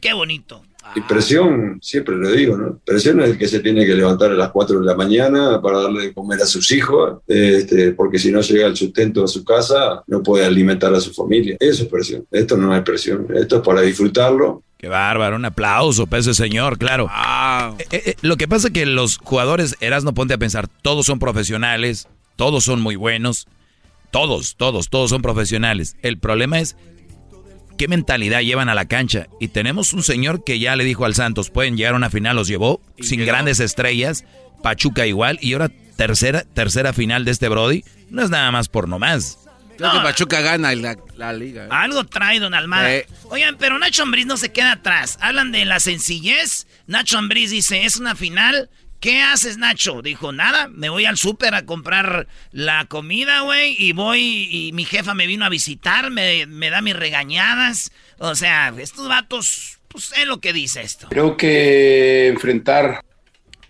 Qué 0.00 0.14
bonito. 0.14 0.64
Y 0.94 1.00
presión, 1.02 1.78
siempre 1.82 2.16
lo 2.16 2.30
digo, 2.30 2.56
¿no? 2.56 2.78
Presión 2.84 3.20
es 3.20 3.30
el 3.30 3.38
que 3.38 3.48
se 3.48 3.60
tiene 3.60 3.84
que 3.84 3.94
levantar 3.94 4.30
a 4.30 4.34
las 4.34 4.50
4 4.50 4.80
de 4.80 4.86
la 4.86 4.94
mañana 4.94 5.60
para 5.60 5.82
darle 5.82 6.06
de 6.06 6.14
comer 6.14 6.40
a 6.40 6.46
sus 6.46 6.70
hijos, 6.72 7.18
este, 7.26 7.92
porque 7.92 8.18
si 8.18 8.32
no 8.32 8.40
llega 8.40 8.66
el 8.66 8.76
sustento 8.76 9.22
a 9.22 9.28
su 9.28 9.44
casa, 9.44 10.02
no 10.06 10.22
puede 10.22 10.46
alimentar 10.46 10.94
a 10.94 11.00
su 11.00 11.12
familia. 11.12 11.56
Eso 11.60 11.82
es 11.82 11.88
presión. 11.88 12.26
Esto 12.30 12.56
no 12.56 12.74
es 12.74 12.82
presión. 12.82 13.26
Esto 13.34 13.56
es 13.56 13.62
para 13.62 13.82
disfrutarlo. 13.82 14.62
Qué 14.78 14.88
bárbaro, 14.88 15.36
un 15.36 15.44
aplauso 15.44 16.06
para 16.06 16.20
ese 16.20 16.34
señor, 16.34 16.76
claro. 16.76 17.10
Eh, 17.78 17.86
eh, 17.90 18.02
eh, 18.06 18.14
lo 18.20 18.36
que 18.36 18.46
pasa 18.46 18.68
es 18.68 18.74
que 18.74 18.84
los 18.84 19.16
jugadores, 19.18 19.76
Eras 19.80 20.04
no 20.04 20.12
ponte 20.12 20.34
a 20.34 20.38
pensar, 20.38 20.68
todos 20.68 21.06
son 21.06 21.18
profesionales, 21.18 22.08
todos 22.36 22.64
son 22.64 22.82
muy 22.82 22.94
buenos, 22.94 23.48
todos, 24.10 24.56
todos, 24.56 24.90
todos 24.90 25.10
son 25.10 25.22
profesionales. 25.22 25.96
El 26.02 26.18
problema 26.18 26.58
es 26.58 26.76
qué 27.76 27.88
mentalidad 27.88 28.40
llevan 28.40 28.68
a 28.68 28.74
la 28.74 28.86
cancha. 28.86 29.28
Y 29.40 29.48
tenemos 29.48 29.92
un 29.92 30.02
señor 30.02 30.44
que 30.44 30.58
ya 30.58 30.76
le 30.76 30.84
dijo 30.84 31.04
al 31.04 31.14
Santos, 31.14 31.50
pueden 31.50 31.76
llegar 31.76 31.94
a 31.94 31.96
una 31.96 32.10
final, 32.10 32.36
los 32.36 32.48
llevó, 32.48 32.80
sin 33.00 33.24
grandes 33.24 33.60
estrellas, 33.60 34.24
Pachuca 34.62 35.06
igual, 35.06 35.38
y 35.40 35.52
ahora 35.52 35.70
tercera, 35.96 36.42
tercera 36.42 36.92
final 36.92 37.24
de 37.24 37.30
este 37.30 37.48
Brody, 37.48 37.84
no 38.10 38.22
es 38.22 38.30
nada 38.30 38.50
más 38.50 38.68
por 38.68 38.88
nomás. 38.88 39.38
Creo 39.76 39.92
que 39.92 39.98
Pachuca 39.98 40.40
gana 40.40 40.74
la, 40.74 41.32
liga. 41.32 41.66
¿eh? 41.66 41.68
Algo 41.70 42.04
trae 42.04 42.40
Don 42.40 42.54
Almada. 42.54 42.88
Oigan, 43.24 43.56
pero 43.58 43.78
Nacho 43.78 44.02
Ambriz 44.02 44.26
no 44.26 44.36
se 44.36 44.50
queda 44.50 44.72
atrás. 44.72 45.18
Hablan 45.20 45.52
de 45.52 45.66
la 45.66 45.80
sencillez. 45.80 46.66
Nacho 46.86 47.18
Ambriz 47.18 47.50
dice, 47.50 47.84
es 47.84 47.96
una 47.96 48.14
final 48.14 48.70
¿Qué 49.00 49.22
haces, 49.22 49.58
Nacho? 49.58 50.02
Dijo, 50.02 50.32
nada, 50.32 50.68
me 50.68 50.88
voy 50.88 51.04
al 51.04 51.16
súper 51.16 51.54
a 51.54 51.66
comprar 51.66 52.26
la 52.52 52.86
comida, 52.86 53.40
güey, 53.40 53.76
y 53.78 53.92
voy, 53.92 54.48
y 54.50 54.72
mi 54.72 54.84
jefa 54.84 55.14
me 55.14 55.26
vino 55.26 55.44
a 55.44 55.48
visitar, 55.48 56.10
me, 56.10 56.46
me 56.46 56.70
da 56.70 56.80
mis 56.80 56.96
regañadas. 56.96 57.92
O 58.18 58.34
sea, 58.34 58.72
estos 58.78 59.08
vatos, 59.08 59.78
pues 59.88 60.12
es 60.16 60.26
lo 60.26 60.40
que 60.40 60.52
dice 60.52 60.82
esto. 60.82 61.08
Creo 61.10 61.36
que 61.36 62.28
enfrentar 62.28 63.02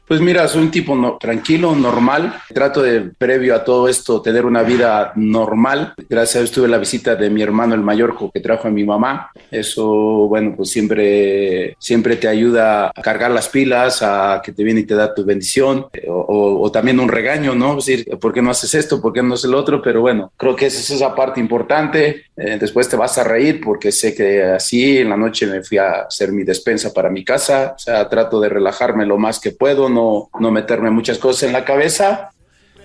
pues 0.06 0.20
mira, 0.20 0.46
soy 0.48 0.62
un 0.62 0.70
tipo 0.70 1.16
tranquilo, 1.18 1.74
normal. 1.74 2.34
Trato 2.52 2.82
de, 2.82 3.00
previo 3.00 3.54
a 3.54 3.64
todo 3.64 3.88
esto, 3.88 4.22
tener 4.22 4.46
una 4.46 4.62
vida 4.62 5.12
normal. 5.16 5.94
Gracias 6.08 6.36
a 6.36 6.38
Dios 6.40 6.52
tuve 6.52 6.68
la 6.68 6.78
visita 6.78 7.16
de 7.16 7.28
mi 7.28 7.42
hermano 7.42 7.74
el 7.74 7.80
mayor 7.80 8.16
que 8.32 8.40
trajo 8.40 8.68
a 8.68 8.70
mi 8.70 8.84
mamá. 8.84 9.30
Eso, 9.50 9.86
bueno, 10.28 10.54
pues 10.56 10.70
siempre, 10.70 11.76
siempre 11.78 12.16
te 12.16 12.28
ayuda 12.28 12.92
a 12.94 13.02
cargar 13.02 13.30
las 13.30 13.48
pilas, 13.48 14.02
a 14.02 14.40
que 14.44 14.52
te 14.52 14.62
viene 14.62 14.80
y 14.80 14.84
te 14.84 14.94
da 14.94 15.14
tu 15.14 15.24
bendición. 15.24 15.86
O, 16.08 16.70
también 16.72 17.00
un 17.00 17.08
regaño, 17.08 17.54
¿no? 17.54 17.78
Es 17.78 17.86
decir, 17.86 18.18
¿por 18.18 18.32
qué 18.32 18.42
no 18.42 18.50
haces 18.50 18.74
esto? 18.74 19.00
¿Por 19.00 19.12
qué 19.12 19.22
no 19.22 19.34
haces 19.34 19.46
el 19.46 19.54
otro? 19.54 19.80
Pero 19.82 20.00
bueno, 20.00 20.32
creo 20.36 20.54
que 20.54 20.66
esa 20.66 20.78
es 20.78 20.90
esa 20.90 21.14
parte 21.14 21.40
importante. 21.40 22.26
Eh, 22.36 22.58
después 22.60 22.88
te 22.88 22.96
vas 22.96 23.16
a 23.18 23.24
reír 23.24 23.60
porque 23.64 23.90
sé 23.90 24.14
que 24.14 24.42
así 24.42 24.98
en 24.98 25.08
la 25.08 25.16
noche 25.16 25.46
me 25.46 25.62
fui 25.62 25.78
a 25.78 26.02
hacer 26.02 26.32
mi 26.32 26.44
despensa 26.44 26.92
para 26.92 27.08
mi 27.10 27.24
casa. 27.24 27.74
O 27.76 27.78
sea, 27.78 28.08
trato 28.08 28.40
de 28.40 28.48
relajarme 28.48 29.06
lo 29.06 29.16
más 29.16 29.40
que 29.40 29.52
puedo 29.52 29.88
no, 29.96 30.30
no 30.38 30.50
meterme 30.50 30.90
muchas 30.90 31.18
cosas 31.18 31.44
en 31.44 31.52
la 31.52 31.64
cabeza. 31.64 32.30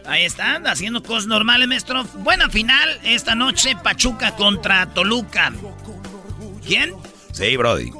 Ahí 0.06 0.26
están, 0.26 0.66
haciendo 0.66 1.04
cosas 1.04 1.28
normales, 1.28 1.68
maestro. 1.68 2.04
Buena 2.16 2.50
final 2.50 3.00
esta 3.04 3.36
noche, 3.36 3.76
Pachuca 3.84 4.36
contra 4.36 4.88
Toluca. 4.88 5.52
¿Quién? 6.66 6.94
Sí, 7.34 7.56
Brody. 7.58 7.92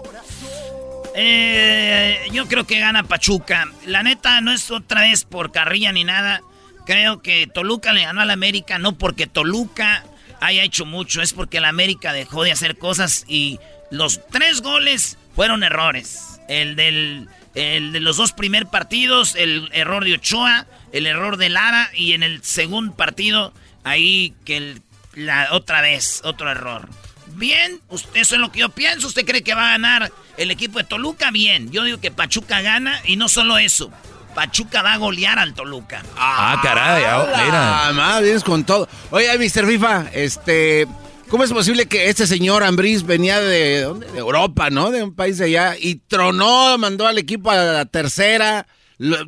Eh, 1.14 2.28
yo 2.32 2.48
creo 2.48 2.66
que 2.66 2.80
gana 2.80 3.04
Pachuca. 3.04 3.68
La 3.86 4.02
neta 4.02 4.42
no 4.42 4.52
es 4.52 4.72
otra 4.72 5.02
vez 5.02 5.26
por 5.26 5.52
carrilla 5.52 5.92
ni 5.92 6.04
nada. 6.04 6.42
Creo 6.86 7.22
que 7.22 7.48
Toluca 7.48 7.94
le 7.94 8.04
ganó 8.04 8.22
al 8.22 8.32
América, 8.32 8.80
no 8.80 8.98
porque 8.98 9.28
Toluca 9.28 10.04
haya 10.40 10.64
hecho 10.64 10.86
mucho, 10.86 11.22
es 11.22 11.34
porque 11.34 11.58
el 11.58 11.66
América 11.66 12.14
dejó 12.14 12.44
de 12.44 12.52
hacer 12.52 12.78
cosas 12.78 13.26
y 13.28 13.60
los 13.92 14.26
tres 14.28 14.62
goles 14.62 15.18
fueron 15.36 15.64
errores. 15.64 16.42
El 16.48 16.76
del 16.76 17.28
el 17.56 17.92
de 17.92 18.00
los 18.00 18.18
dos 18.18 18.32
primer 18.32 18.68
partidos, 18.68 19.36
el 19.36 19.70
error 19.74 20.04
de 20.04 20.14
Ochoa, 20.14 20.66
el 20.92 21.08
error 21.08 21.38
de 21.38 21.50
Lara 21.50 21.90
y 21.94 22.14
en 22.14 22.24
el 22.24 22.44
segundo 22.44 22.96
partido, 22.96 23.54
ahí 23.84 24.34
que 24.46 24.78
la 25.14 25.50
otra 25.52 25.82
vez, 25.82 26.22
otro 26.24 26.50
error. 26.50 26.88
Bien, 27.36 27.80
usted, 27.90 28.22
eso 28.22 28.36
es 28.36 28.42
lo 28.42 28.52
que 28.52 28.60
yo 28.60 28.70
pienso. 28.70 29.08
¿Usted 29.08 29.26
cree 29.26 29.44
que 29.44 29.54
va 29.54 29.70
a 29.70 29.72
ganar 29.72 30.12
el 30.38 30.52
equipo 30.52 30.80
de 30.80 30.86
Toluca? 30.86 31.32
Bien, 31.32 31.72
yo 31.72 31.84
digo 31.84 32.00
que 32.00 32.12
Pachuca 32.12 32.62
gana 32.62 33.00
y 33.06 33.16
no 33.16 33.30
solo 33.30 33.58
eso. 33.58 33.92
Pachuca 34.36 34.82
va 34.82 34.94
a 34.94 34.98
golear 34.98 35.40
al 35.40 35.54
Toluca. 35.54 36.04
Ah, 36.18 36.60
caray, 36.62 37.04
ah, 37.06 37.26
mira. 37.44 37.92
Más 37.94 38.22
vienes 38.22 38.44
con 38.44 38.64
todo. 38.64 38.88
Oye, 39.12 39.28
Mr. 39.38 39.68
FIFA, 39.68 40.10
este, 40.14 40.88
¿Cómo 41.32 41.46
es 41.46 41.54
posible 41.54 41.86
que 41.86 42.10
este 42.10 42.28
señor 42.28 42.62
Ambriz 42.62 43.04
venía 43.04 43.40
de, 43.40 43.86
de 43.86 44.20
Europa, 44.20 44.70
¿no? 44.70 44.92
De 44.92 45.02
un 45.02 45.16
país 45.16 45.38
de 45.38 45.46
allá 45.46 45.78
y 45.80 45.96
tronó, 45.96 46.78
mandó 46.78 47.08
al 47.08 47.18
equipo 47.18 47.50
a 47.50 47.56
la 47.56 47.86
tercera, 47.86 48.68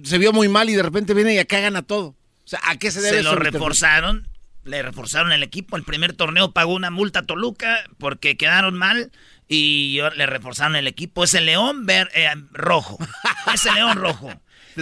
se 0.03 0.17
vio 0.17 0.33
muy 0.33 0.49
mal 0.49 0.69
y 0.69 0.73
de 0.73 0.83
repente 0.83 1.13
viene 1.13 1.33
y 1.33 1.37
acá 1.37 1.61
gana 1.61 1.81
todo. 1.81 2.07
O 2.07 2.17
sea, 2.43 2.59
¿a 2.65 2.75
qué 2.75 2.91
se 2.91 2.99
debe 2.99 3.19
Se 3.19 3.23
lo 3.23 3.35
reforzaron, 3.35 4.27
le 4.65 4.81
reforzaron 4.83 5.31
el 5.31 5.43
equipo. 5.43 5.77
El 5.77 5.83
primer 5.85 6.11
torneo 6.11 6.51
pagó 6.51 6.73
una 6.73 6.91
multa 6.91 7.19
a 7.19 7.23
Toluca 7.23 7.85
porque 7.97 8.35
quedaron 8.35 8.77
mal 8.77 9.13
y 9.47 9.99
le 10.17 10.25
reforzaron 10.25 10.75
el 10.75 10.87
equipo. 10.87 11.23
Es 11.23 11.33
el 11.35 11.45
león 11.45 11.85
ver, 11.85 12.09
eh, 12.15 12.27
rojo. 12.51 12.97
Es 13.53 13.65
el 13.65 13.75
león 13.75 13.95
rojo. 13.95 14.29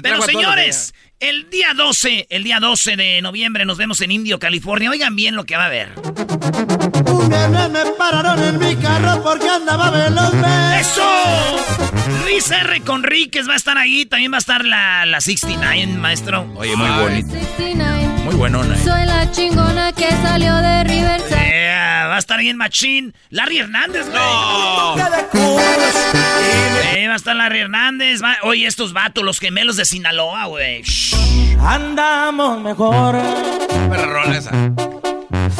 Pero 0.01 0.23
señores, 0.23 0.95
el 1.19 1.51
día 1.51 1.75
12, 1.75 2.25
el 2.31 2.43
día 2.43 2.59
12 2.59 2.95
de 2.95 3.21
noviembre 3.21 3.63
nos 3.65 3.77
vemos 3.77 4.01
en 4.01 4.09
Indio, 4.09 4.39
California. 4.39 4.89
Oigan 4.89 5.15
bien 5.15 5.35
lo 5.35 5.43
que 5.43 5.55
va 5.55 5.65
a 5.65 5.67
haber. 5.67 6.90
Me 7.49 7.85
pararon 7.97 8.43
en 8.43 8.59
mi 8.59 8.75
carro 8.75 9.21
porque 9.23 9.49
andaba 9.49 9.89
veloz. 9.89 10.33
¡Eso! 10.79 11.01
Luis 12.23 12.51
R. 12.51 12.81
Conríquez 12.81 13.47
va 13.49 13.53
a 13.53 13.55
estar 13.55 13.77
ahí. 13.77 14.05
También 14.05 14.31
va 14.31 14.37
a 14.37 14.39
estar 14.39 14.63
la, 14.63 15.05
la 15.05 15.21
69, 15.21 15.87
maestro. 15.97 16.45
Oye, 16.55 16.75
muy 16.75 16.89
bonito. 16.89 17.33
Muy 18.23 18.35
buenona. 18.35 18.75
Eh. 18.75 18.81
Soy 18.83 19.05
la 19.05 19.31
chingona 19.31 19.91
que 19.93 20.09
salió 20.21 20.55
de 20.57 20.83
Riverside. 20.83 21.73
va 22.07 22.15
a 22.15 22.19
estar 22.19 22.39
bien 22.39 22.57
machín. 22.57 23.15
Larry 23.29 23.59
Hernández, 23.59 24.07
güey. 24.09 24.21
No. 24.21 24.95
va 27.07 27.13
a 27.13 27.15
estar 27.15 27.35
Larry 27.35 27.59
Hernández. 27.59 28.21
Oye, 28.43 28.67
estos 28.67 28.93
vatos, 28.93 29.23
los 29.23 29.39
gemelos 29.39 29.77
de 29.77 29.85
Sinaloa, 29.85 30.45
güey. 30.45 30.83
Andamos 31.59 32.61
mejor. 32.61 33.17
Perrón 33.89 34.33
esa. 34.33 34.51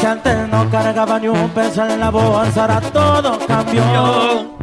Si 0.01 0.07
antes 0.07 0.49
no 0.49 0.67
cargaba 0.71 1.19
ni 1.19 1.27
un 1.27 1.47
peso 1.51 1.85
en 1.87 1.99
la 1.99 2.09
bolsa, 2.09 2.61
ahora 2.61 2.81
todo 2.81 3.37
cambió. 3.45 4.57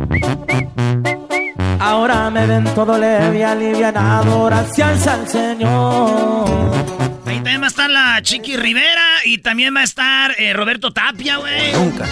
Ahora 1.78 2.28
me 2.28 2.44
ven 2.44 2.64
todo 2.74 2.98
leve 2.98 3.38
y 3.38 3.42
alivianado, 3.42 4.46
gracias 4.46 5.06
al 5.06 5.28
Señor. 5.28 6.74
Ahí 7.24 7.36
también 7.36 7.60
va 7.60 7.66
a 7.66 7.68
estar 7.68 7.88
la 7.88 8.20
Chiqui 8.20 8.56
Rivera 8.56 9.06
y 9.24 9.38
también 9.38 9.76
va 9.76 9.82
a 9.82 9.84
estar 9.84 10.34
eh, 10.38 10.52
Roberto 10.54 10.92
Tapia, 10.92 11.36
güey. 11.36 11.72
Nunca. 11.72 12.04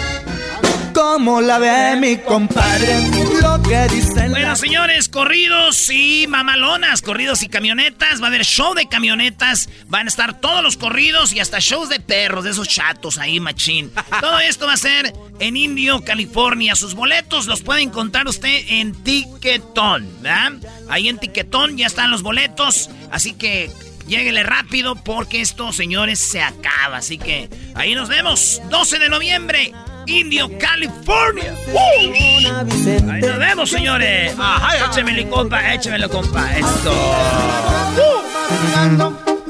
Como 0.97 1.41
la 1.41 1.59
ve 1.59 1.95
mi 1.95 2.17
compadre, 2.17 3.07
lo 3.39 3.61
que 3.61 3.87
dicen. 3.87 4.31
Bueno, 4.31 4.55
señores, 4.55 5.07
corridos 5.09 5.91
y 5.91 6.25
mamalonas, 6.27 7.03
corridos 7.03 7.43
y 7.43 7.49
camionetas. 7.49 8.19
Va 8.19 8.25
a 8.25 8.27
haber 8.29 8.43
show 8.43 8.73
de 8.73 8.89
camionetas. 8.89 9.69
Van 9.85 10.07
a 10.07 10.09
estar 10.09 10.41
todos 10.41 10.63
los 10.63 10.75
corridos 10.75 11.33
y 11.33 11.39
hasta 11.39 11.59
shows 11.59 11.89
de 11.89 11.99
perros, 11.99 12.45
de 12.45 12.49
esos 12.49 12.67
chatos 12.67 13.19
ahí, 13.19 13.39
machín. 13.39 13.91
Todo 14.21 14.39
esto 14.39 14.65
va 14.65 14.73
a 14.73 14.77
ser 14.77 15.13
en 15.37 15.55
Indio, 15.55 16.03
California. 16.03 16.75
Sus 16.75 16.95
boletos 16.95 17.45
los 17.45 17.61
puede 17.61 17.83
encontrar 17.83 18.27
usted 18.27 18.65
en 18.67 18.95
Tiquetón, 19.03 20.09
¿verdad? 20.23 20.53
Ahí 20.89 21.09
en 21.09 21.19
Tiquetón 21.19 21.77
ya 21.77 21.85
están 21.85 22.09
los 22.09 22.23
boletos. 22.23 22.89
Así 23.11 23.33
que 23.33 23.69
Lléguele 24.07 24.41
rápido 24.41 24.95
porque 24.95 25.41
esto, 25.41 25.73
señores, 25.73 26.17
se 26.17 26.41
acaba. 26.41 26.97
Así 26.97 27.17
que 27.17 27.49
ahí 27.75 27.93
nos 27.93 28.07
vemos. 28.07 28.61
12 28.69 28.99
de 28.99 29.09
noviembre. 29.09 29.73
Indio, 30.07 30.49
California. 30.57 31.53
Ahí 31.77 33.21
nos 33.21 33.37
vemos, 33.37 33.69
señores. 33.69 34.33
Ajá, 34.39 34.85
échemelo, 34.85 35.29
compa, 35.29 35.73
échemelo, 35.73 36.09
compa. 36.09 36.49
Esto. 36.57 36.93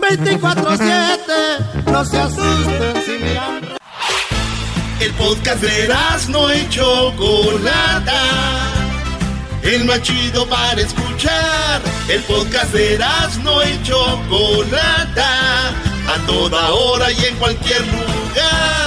24-7, 0.01 1.83
no 1.91 2.05
se 2.05 2.19
asusten 2.19 3.03
si 3.05 3.11
miran. 3.23 3.61
El 4.99 5.13
podcast 5.13 5.61
de 5.61 5.93
no 6.29 6.49
hecho 6.49 7.13
Chocolata. 7.15 8.23
El 9.61 9.85
más 9.85 10.01
chido 10.01 10.47
para 10.47 10.81
escuchar. 10.81 11.81
El 12.09 12.23
podcast 12.23 12.73
de 12.73 12.97
no 13.43 13.61
hecho 13.61 14.23
Chocolata. 14.27 15.69
A 16.07 16.25
toda 16.25 16.71
hora 16.71 17.11
y 17.11 17.25
en 17.25 17.35
cualquier 17.35 17.81
lugar. 17.81 18.86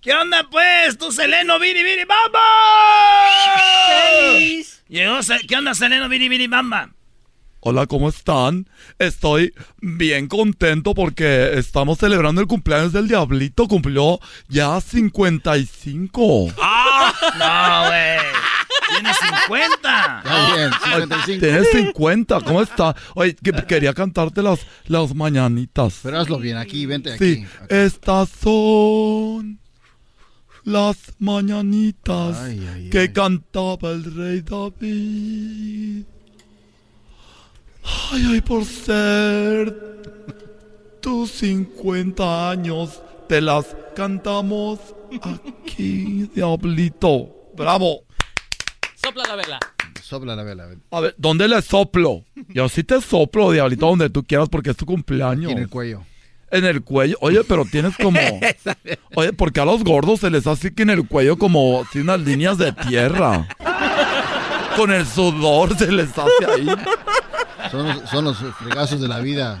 ¿Qué 0.00 0.14
onda 0.14 0.48
pues? 0.50 0.96
Tu 0.96 1.12
Seleno, 1.12 1.58
Viri, 1.58 1.82
Viri, 1.82 2.04
Bamba. 2.04 2.38
Llegó, 4.88 5.18
¿qué 5.46 5.56
onda 5.56 5.74
Seleno, 5.74 6.08
Viri, 6.08 6.28
Viri, 6.28 6.46
Bamba? 6.46 6.90
Hola, 7.60 7.86
¿cómo 7.86 8.08
están? 8.08 8.66
Estoy 8.98 9.52
bien 9.82 10.28
contento 10.28 10.94
porque 10.94 11.58
estamos 11.58 11.98
celebrando 11.98 12.40
el 12.40 12.46
cumpleaños 12.46 12.94
del 12.94 13.08
Diablito. 13.08 13.68
Cumplió 13.68 14.18
ya 14.48 14.80
55. 14.80 16.54
¡Ah! 16.58 17.12
No, 17.38 17.88
güey. 17.88 18.18
Tiene 18.88 19.12
50. 19.12 20.22
Ay, 20.24 21.38
Tienes 21.38 21.70
50, 21.72 22.40
¿cómo 22.40 22.62
está? 22.62 22.96
Oye, 23.14 23.34
que 23.34 23.52
quería 23.52 23.92
cantarte 23.92 24.42
las, 24.42 24.60
las 24.86 25.14
mañanitas. 25.14 26.00
Pero 26.02 26.18
hazlo 26.20 26.38
bien, 26.38 26.56
aquí, 26.56 26.86
vente 26.86 27.18
Sí, 27.18 27.44
aquí. 27.46 27.66
estas 27.68 28.30
son 28.30 29.60
las 30.64 31.14
mañanitas 31.18 32.36
Ay, 32.38 32.68
ay, 32.72 32.90
que 32.90 33.12
cantaba 33.12 33.90
el 33.90 34.04
rey 34.14 34.40
David. 34.42 36.04
Ay, 38.12 38.22
ay, 38.32 38.40
por 38.40 38.64
ser 38.64 40.00
tus 41.00 41.30
50 41.30 42.50
años, 42.50 43.02
te 43.28 43.40
las 43.40 43.76
cantamos 43.94 44.78
aquí, 45.22 46.30
diablito. 46.34 47.34
¡Bravo! 47.56 48.04
Sopla 49.02 49.24
la 49.26 49.36
vela. 49.36 49.60
Sopla 50.02 50.36
la 50.36 50.42
vela. 50.42 50.68
A 50.90 51.00
ver, 51.00 51.14
¿dónde 51.16 51.48
le 51.48 51.62
soplo? 51.62 52.24
Yo 52.48 52.68
sí 52.68 52.84
te 52.84 53.00
soplo, 53.00 53.52
diablito, 53.52 53.86
donde 53.86 54.10
tú 54.10 54.24
quieras 54.24 54.48
porque 54.48 54.70
es 54.70 54.76
tu 54.76 54.86
cumpleaños. 54.86 55.46
Aquí 55.46 55.52
en 55.52 55.58
el 55.58 55.68
cuello. 55.68 56.04
En 56.52 56.64
el 56.64 56.82
cuello. 56.82 57.16
Oye, 57.20 57.42
pero 57.44 57.64
tienes 57.64 57.96
como... 57.96 58.18
Oye, 59.14 59.32
porque 59.32 59.60
a 59.60 59.64
los 59.64 59.84
gordos 59.84 60.20
se 60.20 60.30
les 60.30 60.46
hace 60.46 60.66
así 60.68 60.74
que 60.74 60.82
en 60.82 60.90
el 60.90 61.06
cuello 61.06 61.38
como 61.38 61.84
unas 61.94 62.20
líneas 62.20 62.58
de 62.58 62.72
tierra. 62.72 63.46
Con 64.76 64.90
el 64.92 65.06
sudor 65.06 65.76
se 65.76 65.90
les 65.92 66.10
hace 66.16 66.46
ahí. 66.56 66.66
Son 67.70 67.86
los, 67.86 68.10
son 68.10 68.24
los 68.24 68.38
fregazos 68.58 69.00
de 69.00 69.08
la 69.08 69.20
vida. 69.20 69.60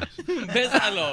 Bésalo. 0.52 1.10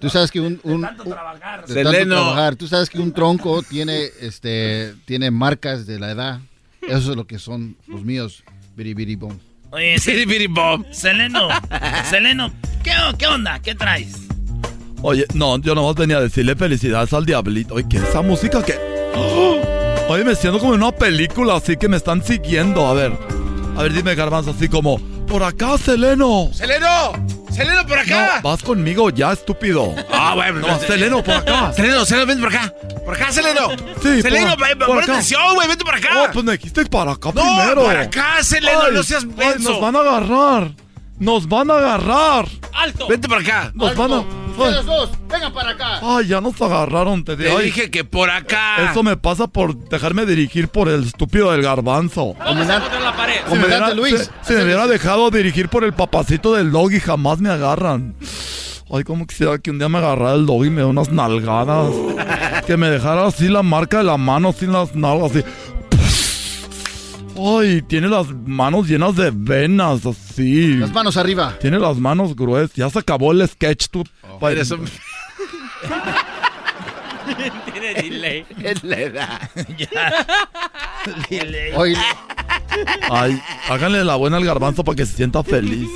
Tú 0.00 0.10
sabes 0.10 0.30
que 0.30 0.40
un... 0.40 0.60
un- 0.64 0.82
tanto 0.82 1.04
un- 1.04 1.10
trabajar. 1.10 1.66
de 1.66 1.82
tanto 1.84 2.06
trabajar. 2.08 2.56
Tú 2.56 2.66
sabes 2.68 2.90
que 2.90 2.98
un 2.98 3.12
tronco 3.12 3.62
tiene, 3.62 4.10
este, 4.20 4.94
tiene 5.04 5.30
marcas 5.30 5.86
de 5.86 5.98
la 5.98 6.10
edad. 6.10 6.40
Eso 6.82 7.10
es 7.12 7.16
lo 7.16 7.26
que 7.26 7.38
son 7.38 7.76
los 7.86 8.02
míos. 8.02 8.42
Biri, 8.76 8.92
biri, 8.94 9.14
bom. 9.16 9.38
Oye, 9.70 9.98
Seleno, 9.98 11.48
Seleno, 12.10 12.52
¿qué, 12.82 12.92
¿qué 13.18 13.26
onda? 13.26 13.58
¿Qué 13.60 13.74
traes? 13.74 14.16
Oye, 15.02 15.26
no, 15.34 15.58
yo 15.58 15.74
nomás 15.74 15.94
venía 15.94 16.16
a 16.16 16.20
decirle 16.20 16.56
felicidades 16.56 17.12
al 17.12 17.26
diablito. 17.26 17.74
Oye, 17.74 17.86
¿qué 17.88 17.98
es 17.98 18.04
esa 18.04 18.22
música 18.22 18.62
que... 18.62 18.76
Oye, 20.08 20.24
me 20.24 20.34
siento 20.34 20.58
como 20.58 20.74
en 20.74 20.82
una 20.82 20.92
película 20.92 21.56
así 21.56 21.76
que 21.76 21.88
me 21.88 21.96
están 21.96 22.24
siguiendo. 22.24 22.86
A 22.86 22.94
ver, 22.94 23.12
a 23.76 23.82
ver, 23.82 23.92
dime, 23.92 24.14
Garbanzo, 24.14 24.50
así 24.56 24.68
como... 24.68 24.98
Por 25.26 25.42
acá, 25.42 25.76
Seleno. 25.76 26.50
¡Seleno! 26.52 27.12
¡Seleno 27.50 27.84
por 27.84 27.98
acá! 27.98 28.36
No, 28.36 28.48
vas 28.50 28.62
conmigo 28.62 29.10
ya, 29.10 29.32
estúpido. 29.32 29.92
Ah, 30.12 30.34
bueno. 30.36 30.60
No, 30.60 30.78
Seleno, 30.78 31.22
por 31.24 31.34
acá. 31.34 31.72
Seleno, 31.76 32.04
Seleno, 32.04 32.26
vente 32.26 32.42
por 32.44 32.54
acá. 32.54 32.72
Por 33.04 33.14
acá, 33.14 33.32
Seleno. 33.32 33.70
Sí, 34.00 34.22
Seleno, 34.22 34.56
por- 34.56 34.86
pon 34.86 34.98
acá. 34.98 35.12
atención, 35.14 35.54
güey, 35.56 35.66
vente 35.66 35.84
por 35.84 35.94
acá. 35.96 36.14
No, 36.14 36.32
pues 36.32 36.44
me 36.44 36.52
dijiste 36.52 36.86
para 36.86 37.12
acá 37.12 37.32
No, 37.34 37.42
primero. 37.42 37.82
por 37.82 37.96
acá, 37.96 38.42
Seleno, 38.44 38.82
Ay, 38.86 38.94
no 38.94 39.02
seas 39.02 39.24
ay, 39.24 39.34
menso. 39.36 39.70
Nos 39.72 39.80
van 39.80 39.96
a 39.96 39.98
agarrar. 40.00 40.70
Nos 41.18 41.48
van 41.48 41.70
a 41.72 41.78
agarrar. 41.78 42.46
¡Alto! 42.72 43.08
Vente 43.08 43.26
por 43.28 43.38
acá. 43.38 43.72
Nos 43.74 43.96
van 43.96 44.12
a... 44.12 44.24
Ustedes 44.56 44.86
dos, 44.86 45.10
vengan 45.28 45.52
para 45.52 45.70
acá. 45.70 46.00
Ay, 46.02 46.28
ya 46.28 46.40
nos 46.40 46.60
agarraron, 46.60 47.24
te 47.24 47.36
Te 47.36 47.44
digo. 47.44 47.58
Ay, 47.58 47.66
dije 47.66 47.90
que 47.90 48.04
por 48.04 48.30
acá. 48.30 48.90
Eso 48.90 49.02
me 49.02 49.16
pasa 49.16 49.46
por 49.46 49.76
dejarme 49.76 50.24
dirigir 50.26 50.68
por 50.68 50.88
el 50.88 51.04
estúpido 51.04 51.52
del 51.52 51.62
garbanzo. 51.62 52.34
Comandante, 52.44 52.96
en 52.96 53.04
la 53.04 53.16
pared. 53.16 53.34
Si 53.48 53.54
me 53.54 53.66
hubiera, 53.66 53.88
Comandante 53.88 53.94
Luis. 53.96 54.30
si 54.42 54.52
me 54.54 54.64
hubiera 54.64 54.86
dejado 54.86 55.30
dirigir 55.30 55.68
por 55.68 55.84
el 55.84 55.92
papacito 55.92 56.54
del 56.54 56.70
doggy, 56.70 57.00
jamás 57.00 57.40
me 57.40 57.50
agarran. 57.50 58.14
Ay, 58.90 59.02
como 59.04 59.26
quisiera 59.26 59.58
que 59.58 59.70
un 59.70 59.78
día 59.78 59.88
me 59.88 59.98
agarrara 59.98 60.34
el 60.34 60.46
doggy 60.46 60.68
y 60.68 60.70
me 60.70 60.82
dé 60.82 60.86
unas 60.86 61.10
nalgadas. 61.10 61.92
que 62.66 62.76
me 62.76 62.88
dejara 62.88 63.26
así 63.26 63.48
la 63.48 63.62
marca 63.62 63.98
de 63.98 64.04
la 64.04 64.16
mano, 64.16 64.52
sin 64.52 64.72
las 64.72 64.94
nalgas, 64.94 65.32
así. 65.32 65.44
Ay, 67.38 67.82
tiene 67.82 68.08
las 68.08 68.28
manos 68.46 68.88
llenas 68.88 69.14
de 69.14 69.30
venas, 69.34 70.06
así. 70.06 70.74
Las 70.74 70.92
manos 70.92 71.16
arriba. 71.16 71.54
Tiene 71.60 71.78
las 71.78 71.98
manos 71.98 72.34
gruesas. 72.34 72.74
Ya 72.74 72.88
se 72.88 72.98
acabó 72.98 73.32
el 73.32 73.46
sketch, 73.46 73.88
tú. 73.90 74.04
Pa- 74.40 74.52
eres 74.52 74.70
un- 74.70 74.84
Tiene 77.72 77.94
delay. 77.94 78.46
Es 78.62 78.84
la 78.84 78.98
edad. 79.00 79.40
Oye, 81.76 81.96
Ay, 83.10 83.40
háganle 83.68 84.04
la 84.04 84.16
buena 84.16 84.36
al 84.36 84.44
garbanzo 84.44 84.84
para 84.84 84.96
que 84.96 85.06
se 85.06 85.16
sienta 85.16 85.42
feliz. 85.42 85.88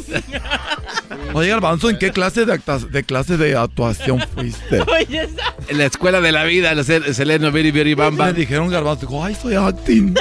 Oye, 1.34 1.48
garbanzo, 1.48 1.90
¿en 1.90 1.98
qué 1.98 2.10
clase 2.10 2.46
de, 2.46 2.52
acta- 2.54 2.78
de 2.78 3.04
clase 3.04 3.36
de 3.36 3.56
actuación 3.56 4.20
fuiste? 4.34 4.80
Oye, 4.88 5.24
esa- 5.24 5.54
En 5.68 5.78
la 5.78 5.84
escuela 5.86 6.20
de 6.20 6.32
la 6.32 6.44
vida, 6.44 6.74
la 6.74 6.82
Sel- 6.82 7.12
Seleno, 7.12 7.52
Biri, 7.52 7.70
Biri, 7.70 7.94
Bamba. 7.94 8.26
Me 8.26 8.32
dijeron 8.32 8.70
garbanzo, 8.70 9.02
dijo, 9.06 9.22
ay, 9.24 9.36
soy 9.40 9.54
acting. 9.54 10.14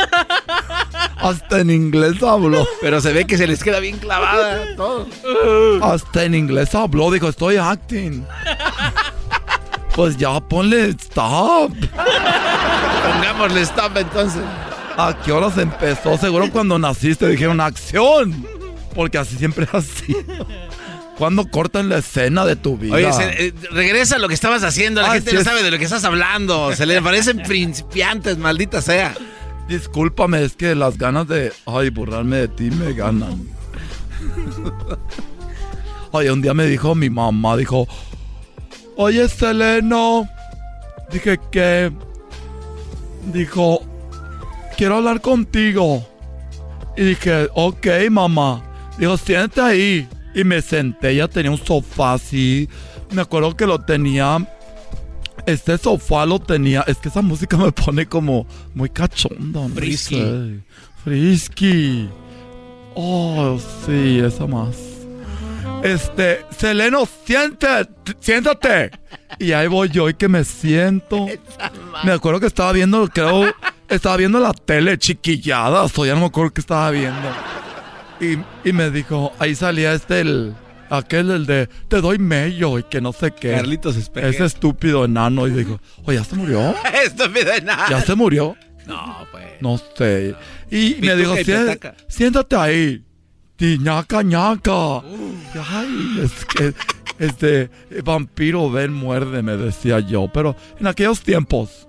Hasta 1.21 1.59
en 1.59 1.69
inglés 1.69 2.21
habló. 2.23 2.65
Pero 2.81 3.01
se 3.01 3.11
ve 3.13 3.25
que 3.25 3.37
se 3.37 3.45
les 3.47 3.63
queda 3.63 3.79
bien 3.79 3.97
clavada 3.97 4.75
todo. 4.75 5.07
Hasta 5.81 6.23
en 6.23 6.35
inglés 6.35 6.73
habló, 6.75 7.11
dijo, 7.11 7.27
estoy 7.29 7.57
acting. 7.57 8.23
Pues 9.95 10.15
ya 10.17 10.39
ponle 10.39 10.89
stop. 10.89 11.73
Pongámosle 13.13 13.61
stop 13.61 13.97
entonces. 13.97 14.41
¿A 14.97 15.15
qué 15.23 15.31
horas 15.31 15.57
empezó? 15.57 16.17
Seguro 16.17 16.49
cuando 16.51 16.77
naciste 16.79 17.27
dijeron 17.27 17.59
acción. 17.61 18.45
Porque 18.95 19.17
así 19.17 19.37
siempre 19.37 19.65
es 19.65 19.73
así. 19.73 20.15
¿Cuándo 21.17 21.49
cortan 21.49 21.89
la 21.89 21.97
escena 21.97 22.45
de 22.45 22.55
tu 22.55 22.77
vida? 22.77 22.95
Oye, 22.95 23.11
se- 23.11 23.47
eh, 23.47 23.53
regresa 23.71 24.15
a 24.15 24.19
lo 24.19 24.27
que 24.29 24.33
estabas 24.33 24.63
haciendo. 24.63 25.01
La 25.01 25.09
Ah, 25.11 25.13
gente 25.15 25.31
sí 25.31 25.35
no 25.35 25.41
es- 25.41 25.47
sabe 25.47 25.63
de 25.63 25.71
lo 25.71 25.77
que 25.77 25.83
estás 25.83 26.03
hablando. 26.05 26.73
Se 26.75 26.85
le 26.85 27.01
parecen 27.01 27.43
principiantes, 27.43 28.37
maldita 28.37 28.81
sea. 28.81 29.13
Discúlpame, 29.69 30.43
es 30.43 30.55
que 30.55 30.73
las 30.73 30.97
ganas 30.97 31.27
de, 31.27 31.53
ay, 31.67 31.91
burlarme 31.91 32.37
de 32.37 32.47
ti 32.47 32.71
me 32.71 32.91
ganan. 32.91 33.47
Oye, 36.11 36.31
un 36.31 36.41
día 36.41 36.55
me 36.55 36.65
dijo 36.65 36.95
mi 36.95 37.11
mamá, 37.11 37.55
dijo, 37.55 37.87
oye, 38.95 39.29
Seleno. 39.29 40.27
Dije, 41.11 41.39
¿qué? 41.51 41.91
Dijo, 43.31 43.81
quiero 44.75 44.97
hablar 44.97 45.21
contigo. 45.21 46.03
Y 46.97 47.03
dije, 47.03 47.47
ok, 47.53 47.87
mamá. 48.09 48.63
Dijo, 48.97 49.17
siéntate 49.17 49.61
ahí. 49.61 50.09
Y 50.33 50.43
me 50.45 50.63
senté, 50.63 51.11
ella 51.11 51.27
tenía 51.27 51.51
un 51.51 51.63
sofá 51.63 52.13
así. 52.13 52.67
Me 53.11 53.21
acuerdo 53.21 53.55
que 53.55 53.67
lo 53.67 53.79
tenía. 53.79 54.47
Este 55.45 55.77
sofá 55.77 56.25
lo 56.25 56.39
tenía. 56.39 56.81
Es 56.87 56.97
que 56.97 57.09
esa 57.09 57.21
música 57.21 57.57
me 57.57 57.71
pone 57.71 58.05
como 58.05 58.45
muy 58.73 58.89
cachonda. 58.89 59.61
no 59.61 59.69
Frisky. 59.69 60.61
Frisky. 61.03 62.09
Oh, 62.95 63.57
sí, 63.85 64.19
esa 64.19 64.45
más. 64.47 64.75
Este, 65.83 66.45
Seleno, 66.57 67.07
siéntate, 67.25 68.13
siéntate. 68.19 68.91
Y 69.37 69.53
ahí 69.53 69.67
voy 69.67 69.89
yo 69.89 70.09
y 70.09 70.13
que 70.13 70.27
me 70.27 70.43
siento. 70.43 71.27
Me 72.03 72.11
acuerdo 72.11 72.39
que 72.39 72.47
estaba 72.47 72.71
viendo, 72.73 73.07
creo, 73.07 73.53
estaba 73.87 74.17
viendo 74.17 74.39
la 74.39 74.53
tele 74.53 74.97
chiquillada. 74.97 75.85
O 75.85 76.05
ya 76.05 76.13
no 76.13 76.21
me 76.21 76.25
acuerdo 76.27 76.51
qué 76.51 76.61
estaba 76.61 76.89
viendo. 76.91 77.29
Y, 78.19 78.37
y 78.67 78.73
me 78.73 78.89
dijo, 78.89 79.31
ahí 79.39 79.55
salía 79.55 79.93
este, 79.93 80.21
el, 80.21 80.55
aquel, 80.89 81.31
el 81.31 81.45
de, 81.45 81.67
te 81.87 82.01
doy 82.01 82.19
mello 82.19 82.79
y 82.79 82.83
que 82.83 83.01
no 83.01 83.13
sé 83.13 83.31
qué. 83.31 83.51
Carlitos. 83.51 83.95
Ese 83.97 84.45
estúpido 84.45 85.05
enano. 85.05 85.47
Y 85.47 85.51
dijo, 85.51 85.79
oye, 86.05 86.17
¿ya 86.17 86.23
se 86.23 86.35
murió? 86.35 86.75
Estúpido 87.05 87.51
de 87.51 87.61
nada. 87.61 87.89
¿Ya 87.89 88.01
se 88.01 88.15
murió? 88.15 88.55
No, 88.87 89.27
pues. 89.31 89.45
No 89.61 89.79
sé. 89.97 90.35
Y 90.71 90.95
me 91.01 91.15
dijo, 91.15 91.35
siéntate 92.07 92.55
ahí. 92.55 93.03
Y 93.59 93.77
ñaca, 93.77 94.23
ñaca. 94.23 95.01
Ay, 95.69 96.21
es 96.23 96.45
que, 96.45 96.73
este, 97.19 97.69
vampiro, 98.03 98.71
ven, 98.71 98.93
muerde, 98.93 99.41
me 99.43 99.57
decía 99.57 99.99
yo. 99.99 100.29
Pero 100.33 100.55
en 100.79 100.87
aquellos 100.87 101.21
tiempos. 101.21 101.87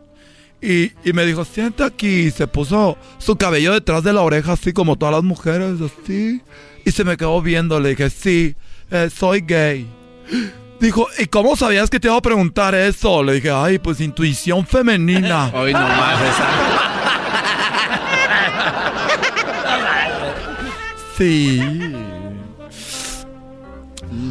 Y, 0.60 0.92
y 1.04 1.12
me 1.14 1.24
dijo, 1.24 1.44
siéntate 1.44 1.84
aquí. 1.84 2.26
Y 2.26 2.30
se 2.32 2.46
puso 2.46 2.98
su 3.18 3.36
cabello 3.36 3.72
detrás 3.72 4.02
de 4.02 4.12
la 4.12 4.22
oreja, 4.22 4.52
así 4.52 4.72
como 4.72 4.96
todas 4.96 5.14
las 5.14 5.24
mujeres, 5.24 5.76
así. 5.80 6.42
Y 6.84 6.90
se 6.90 7.04
me 7.04 7.16
quedó 7.16 7.40
viendo. 7.40 7.78
Le 7.78 7.90
dije, 7.90 8.10
sí, 8.10 8.56
eh, 8.90 9.10
soy 9.14 9.40
gay. 9.40 9.86
Dijo, 10.80 11.06
¿y 11.18 11.26
cómo 11.26 11.56
sabías 11.56 11.90
que 11.90 12.00
te 12.00 12.08
iba 12.08 12.16
a 12.16 12.22
preguntar 12.22 12.74
eso? 12.74 13.22
Le 13.22 13.34
dije, 13.34 13.50
ay, 13.50 13.78
pues 13.78 14.00
intuición 14.00 14.66
femenina. 14.66 15.50
Hoy 15.54 15.72
nomás 15.72 16.18
Sí. 21.18 21.60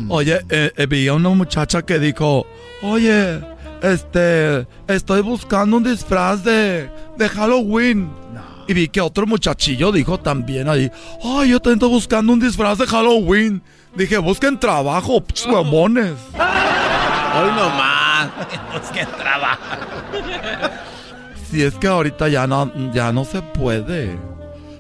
Oye, 0.09 0.39
eh, 0.49 0.71
eh, 0.75 0.85
vi 0.87 1.07
a 1.07 1.13
una 1.13 1.29
muchacha 1.29 1.83
que 1.83 1.99
dijo, 1.99 2.47
oye, 2.81 3.39
este, 3.83 4.67
estoy 4.87 5.21
buscando 5.21 5.77
un 5.77 5.83
disfraz 5.83 6.43
de, 6.43 6.89
de 7.15 7.29
Halloween. 7.29 8.09
Y 8.67 8.73
vi 8.73 8.87
que 8.87 9.01
otro 9.01 9.27
muchachillo 9.27 9.91
dijo 9.91 10.19
también 10.19 10.67
ahí, 10.67 10.91
ay, 11.23 11.49
yo 11.49 11.59
también 11.59 11.77
estoy 11.77 11.89
buscando 11.89 12.33
un 12.33 12.39
disfraz 12.39 12.79
de 12.79 12.87
Halloween. 12.87 13.61
Dije, 13.95 14.17
busquen 14.17 14.59
trabajo, 14.59 15.21
pch, 15.21 15.47
huevones. 15.47 16.15
Hoy 16.33 17.49
nomás. 17.51 18.29
Busquen 18.73 19.07
trabajo. 19.17 19.61
Si 21.49 21.63
es 21.63 21.73
que 21.75 21.87
ahorita 21.87 22.27
ya 22.27 22.47
no, 22.47 22.71
ya 22.93 23.11
no 23.11 23.25
se 23.25 23.41
puede. 23.41 24.17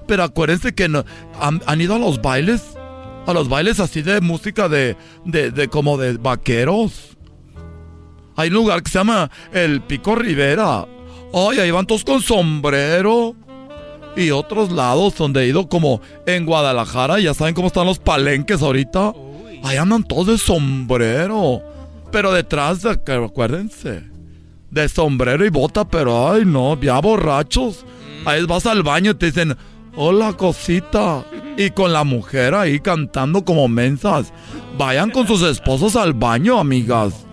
Pero 0.07 0.23
acuérdense 0.23 0.73
que 0.73 0.87
no, 0.89 1.03
han, 1.39 1.61
han 1.65 1.81
ido 1.81 1.95
a 1.95 1.99
los 1.99 2.21
bailes, 2.21 2.77
a 3.27 3.33
los 3.33 3.49
bailes 3.49 3.79
así 3.79 4.01
de 4.01 4.21
música 4.21 4.69
de, 4.69 4.95
de, 5.25 5.51
de 5.51 5.67
como 5.67 5.97
de 5.97 6.17
vaqueros. 6.17 7.17
Hay 8.35 8.49
un 8.49 8.55
lugar 8.55 8.83
que 8.83 8.89
se 8.91 8.99
llama 8.99 9.29
el 9.51 9.81
Pico 9.81 10.15
Rivera. 10.15 10.85
Ay, 11.33 11.59
ahí 11.59 11.71
van 11.71 11.85
todos 11.85 12.03
con 12.03 12.21
sombrero. 12.21 13.35
Y 14.15 14.31
otros 14.31 14.71
lados 14.71 15.15
donde 15.15 15.43
he 15.43 15.47
ido 15.47 15.69
como 15.69 16.01
en 16.25 16.45
Guadalajara, 16.45 17.19
ya 17.19 17.33
saben 17.33 17.53
cómo 17.53 17.67
están 17.67 17.85
los 17.85 17.99
palenques 17.99 18.61
ahorita. 18.61 19.13
Ahí 19.63 19.77
andan 19.77 20.03
todos 20.03 20.27
de 20.27 20.37
sombrero. 20.37 21.61
Pero 22.11 22.31
detrás, 22.31 22.81
de, 22.81 22.91
acuérdense, 22.91 24.03
de 24.71 24.89
sombrero 24.89 25.45
y 25.45 25.49
bota, 25.49 25.87
pero 25.87 26.31
ay 26.31 26.43
no, 26.45 26.79
ya 26.79 26.99
borrachos. 26.99 27.85
Ahí 28.25 28.43
vas 28.45 28.65
al 28.65 28.83
baño 28.83 29.11
y 29.11 29.15
te 29.15 29.27
dicen, 29.27 29.55
hola 29.95 30.33
cosita. 30.33 31.23
Y 31.57 31.71
con 31.71 31.93
la 31.93 32.03
mujer 32.03 32.55
ahí 32.55 32.79
cantando 32.79 33.43
como 33.43 33.67
mensas. 33.67 34.33
Vayan 34.77 35.11
con 35.11 35.27
sus 35.27 35.41
esposos 35.43 35.95
al 35.95 36.13
baño, 36.13 36.59
amigas. 36.59 37.25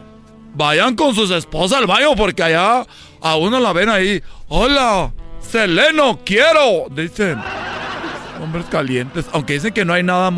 Vayan 0.55 0.95
con 0.97 1.15
sus 1.15 1.31
esposas 1.31 1.79
al 1.79 1.87
baño 1.87 2.17
porque 2.17 2.43
allá 2.43 2.87
a 3.21 3.37
uno 3.37 3.61
la 3.61 3.73
ven 3.73 3.89
ahí. 3.89 4.23
Hola, 4.49 5.13
Seleno, 5.41 6.19
quiero. 6.25 6.87
Dicen. 6.91 7.39
Hombres 8.43 8.67
calientes. 8.67 9.25
Aunque 9.33 9.55
dicen 9.55 9.73
que 9.73 9.85
no 9.85 9.93
hay 9.95 10.03
nada, 10.03 10.31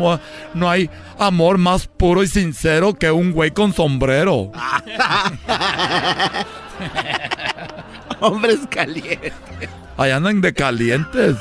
no 0.53 0.69
hay 0.69 0.89
amor 1.17 1.57
más 1.57 1.87
puro 1.87 2.23
y 2.23 2.27
sincero 2.27 2.93
que 2.93 3.11
un 3.11 3.31
güey 3.33 3.51
con 3.51 3.73
sombrero. 3.73 4.51
Hombres 8.21 8.59
calientes. 8.69 9.33
Ahí 9.97 10.11
andan 10.11 10.41
de 10.41 10.53
calientes. 10.53 11.35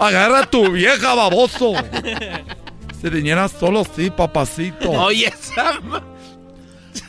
Agarra 0.00 0.40
a 0.40 0.46
tu 0.46 0.70
vieja, 0.72 1.14
baboso. 1.14 1.72
Si 3.00 3.08
viniera 3.10 3.48
solo, 3.48 3.84
sí, 3.96 4.10
papacito. 4.10 4.90
Oye, 4.90 5.26
esa 5.26 5.80
ma- 5.80 6.02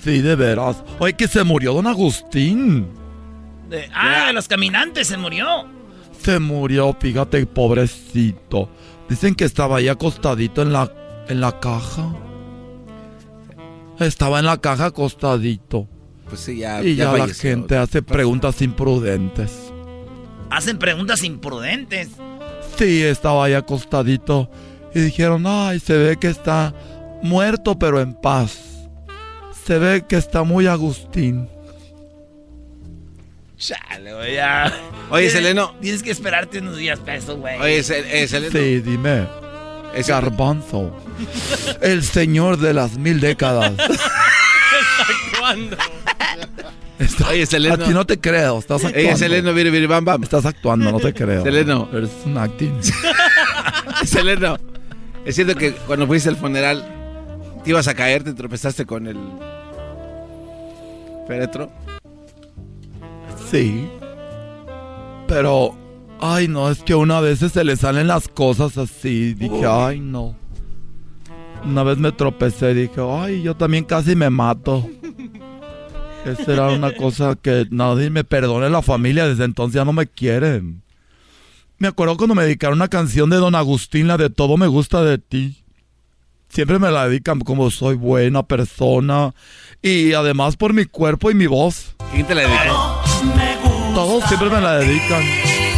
Sí, 0.03 0.21
de 0.21 0.35
veras. 0.35 0.83
Oye, 0.99 1.13
que 1.13 1.27
se 1.27 1.43
murió 1.43 1.73
don 1.73 1.87
Agustín. 1.87 2.87
De- 3.69 3.89
ah, 3.93 4.25
de 4.27 4.33
los 4.33 4.47
caminantes 4.47 5.07
se 5.07 5.17
murió. 5.17 5.65
Se 6.29 6.37
murió, 6.37 6.95
fíjate, 6.99 7.43
pobrecito. 7.47 8.69
Dicen 9.09 9.33
que 9.33 9.45
estaba 9.45 9.77
ahí 9.77 9.87
acostadito 9.87 10.61
en 10.61 10.71
la, 10.71 10.93
en 11.27 11.41
la 11.41 11.59
caja. 11.59 12.13
Estaba 13.99 14.37
en 14.37 14.45
la 14.45 14.59
caja 14.61 14.85
acostadito. 14.85 15.87
Pues 16.27 16.41
sí, 16.41 16.57
ya. 16.57 16.83
y 16.83 16.95
ya, 16.95 17.05
la 17.05 17.17
falleció. 17.17 17.49
gente 17.49 17.77
hace 17.77 18.03
preguntas 18.03 18.61
imprudentes. 18.61 19.73
Hacen 20.51 20.77
preguntas 20.77 21.23
imprudentes. 21.23 22.09
Sí, 22.77 23.01
estaba 23.01 23.45
ahí 23.45 23.53
acostadito. 23.53 24.51
Y 24.93 24.99
dijeron, 24.99 25.45
ay, 25.47 25.79
se 25.79 25.97
ve 25.97 26.17
que 26.17 26.27
está 26.27 26.75
muerto 27.23 27.79
pero 27.79 28.01
en 28.01 28.13
paz. 28.13 28.87
Se 29.65 29.79
ve 29.79 30.05
que 30.07 30.17
está 30.17 30.43
muy 30.43 30.67
Agustín. 30.67 31.49
Chale, 33.59 34.13
güey, 34.13 34.35
ya. 34.35 34.73
Oye, 35.11 35.23
Tienes- 35.27 35.33
Seleno. 35.33 35.75
Tienes 35.81 36.01
que 36.01 36.11
esperarte 36.11 36.59
unos 36.59 36.77
días 36.77 36.97
para 36.99 37.15
eso, 37.17 37.37
güey. 37.37 37.59
Oye, 37.59 37.81
Sel- 37.81 38.05
eh, 38.09 38.27
Seleno. 38.27 38.51
Sí, 38.57 38.79
dime. 38.79 39.27
Garbanzo. 40.07 40.95
El 41.81 42.03
señor 42.03 42.57
de 42.57 42.73
las 42.73 42.97
mil 42.97 43.19
décadas. 43.19 43.73
¿Cuándo? 45.39 45.75
Oye, 47.29 47.45
Seleno. 47.45 47.73
A 47.75 47.77
ti 47.87 47.93
no 47.93 48.05
te 48.05 48.19
creo, 48.19 48.59
estás 48.59 48.85
actuando. 48.85 49.09
Oye, 49.09 49.17
Seleno, 49.17 49.51
mire, 49.51 49.71
mire, 49.71 49.87
bam, 49.87 50.05
bam. 50.05 50.23
Estás 50.23 50.45
actuando, 50.45 50.91
no 50.91 50.99
te 50.99 51.13
creo. 51.13 51.43
Seleno. 51.43 51.89
Eres 51.91 52.11
un 52.25 52.37
acting. 52.37 52.79
Seleno. 54.05 54.57
Es 55.25 55.35
cierto 55.35 55.55
que 55.55 55.73
cuando 55.73 56.07
fuiste 56.07 56.29
al 56.29 56.37
funeral 56.37 56.85
te 57.63 57.71
ibas 57.71 57.87
a 57.89 57.93
caer, 57.93 58.23
te 58.23 58.33
tropezaste 58.33 58.85
con 58.85 59.05
el 59.07 59.17
féretro. 61.27 61.69
Sí. 63.49 63.89
Pero, 65.27 65.75
ay, 66.19 66.47
no, 66.47 66.69
es 66.69 66.83
que 66.83 66.95
una 66.95 67.19
vez 67.19 67.39
se 67.39 67.63
le 67.63 67.75
salen 67.75 68.07
las 68.07 68.27
cosas 68.27 68.77
así. 68.77 69.33
Dije, 69.33 69.65
ay, 69.65 69.99
no. 69.99 70.35
Una 71.63 71.83
vez 71.83 71.97
me 71.97 72.11
tropecé, 72.11 72.73
dije, 72.73 73.01
ay, 73.01 73.41
yo 73.41 73.55
también 73.55 73.83
casi 73.83 74.15
me 74.15 74.29
mato. 74.29 74.87
Esa 76.25 76.53
era 76.53 76.67
una 76.69 76.91
cosa 76.95 77.35
que 77.41 77.67
nadie 77.69 78.09
me 78.09 78.23
perdone 78.23 78.69
la 78.69 78.81
familia, 78.81 79.27
desde 79.27 79.45
entonces 79.45 79.75
ya 79.75 79.85
no 79.85 79.93
me 79.93 80.07
quieren. 80.07 80.81
Me 81.77 81.87
acuerdo 81.87 82.17
cuando 82.17 82.35
me 82.35 82.43
dedicaron 82.43 82.77
una 82.77 82.87
canción 82.87 83.29
de 83.29 83.37
Don 83.37 83.55
Agustín, 83.55 84.07
la 84.07 84.17
de 84.17 84.29
Todo 84.29 84.57
me 84.57 84.67
gusta 84.67 85.01
de 85.03 85.17
ti. 85.17 85.63
Siempre 86.49 86.79
me 86.79 86.91
la 86.91 87.07
dedican 87.07 87.39
como 87.39 87.69
soy 87.71 87.95
buena 87.95 88.43
persona 88.43 89.33
y 89.81 90.13
además 90.13 90.57
por 90.57 90.73
mi 90.73 90.85
cuerpo 90.85 91.29
y 91.31 91.35
mi 91.35 91.45
voz. 91.45 91.95
¿Quién 92.11 92.25
te 92.25 92.35
la 92.35 92.41
dedicó? 92.41 92.98
Siempre 94.27 94.49
me 94.49 94.61
la 94.61 94.79
dedican. 94.79 95.23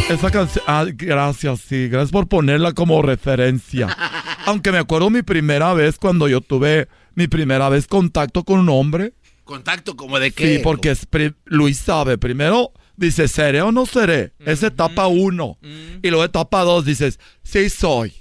Esa 0.08 0.30
canción. 0.30 0.64
Ah, 0.66 0.84
gracias, 0.88 1.60
sí. 1.60 1.88
Gracias 1.88 2.10
por 2.10 2.28
ponerla 2.28 2.72
como 2.72 3.00
referencia. 3.02 3.88
Aunque 4.46 4.72
me 4.72 4.78
acuerdo 4.78 5.10
mi 5.10 5.22
primera 5.22 5.72
vez 5.74 5.96
cuando 5.98 6.28
yo 6.28 6.40
tuve 6.40 6.88
mi 7.14 7.28
primera 7.28 7.68
vez 7.68 7.86
contacto 7.86 8.44
con 8.44 8.58
un 8.58 8.68
hombre. 8.68 9.14
¿Contacto 9.44 9.96
como 9.96 10.18
de 10.18 10.32
qué? 10.32 10.56
Sí, 10.56 10.62
porque 10.62 10.90
es 10.90 11.06
Luis 11.44 11.78
sabe. 11.78 12.18
Primero 12.18 12.72
dice, 12.96 13.28
¿seré 13.28 13.62
o 13.62 13.72
no 13.72 13.86
seré? 13.86 14.32
Es 14.40 14.62
etapa 14.62 15.06
uno. 15.06 15.58
Y 16.02 16.08
luego 16.08 16.24
etapa 16.24 16.62
dos 16.62 16.84
dices, 16.84 17.18
sí 17.42 17.70
soy. 17.70 18.12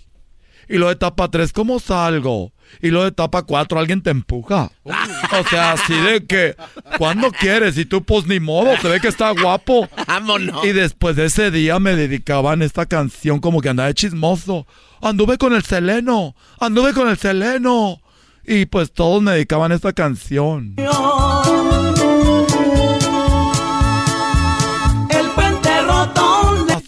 Y 0.72 0.78
luego 0.78 0.92
etapa 0.92 1.30
3, 1.30 1.52
¿cómo 1.52 1.80
salgo? 1.80 2.54
Y 2.82 2.92
luego 2.92 3.06
etapa 3.06 3.44
4, 3.44 3.78
alguien 3.78 4.02
te 4.02 4.10
empuja. 4.10 4.72
O 4.86 5.50
sea, 5.50 5.74
así 5.74 5.94
de 5.94 6.26
que, 6.26 6.56
cuando 6.98 7.30
quieres? 7.32 7.78
Y 7.78 7.84
tú, 7.84 8.04
pues 8.04 8.26
ni 8.26 8.40
modo, 8.40 8.78
se 8.78 8.88
ve 8.88 9.02
que 9.02 9.10
está 9.10 9.32
guapo. 9.32 9.90
Vámonos. 10.08 10.64
Y 10.64 10.72
después 10.72 11.18
de 11.18 11.26
ese 11.26 11.52
día 11.52 11.78
me 11.80 11.98
dedicaban 11.98 12.62
esta 12.62 12.86
canción 12.86 13.40
como 13.40 13.60
que 13.60 13.68
andaba 13.68 13.88
de 13.88 13.96
chismoso. 13.96 14.66
Anduve 15.02 15.38
con 15.38 15.54
el 15.54 15.64
Seleno, 15.64 16.36
anduve 16.60 16.94
con 16.94 17.10
el 17.10 17.18
Seleno. 17.18 18.00
Y 18.46 18.66
pues 18.66 18.94
todos 18.94 19.22
me 19.22 19.34
dedicaban 19.34 19.74
esta 19.74 19.92
canción. 19.92 20.76
El 20.78 20.86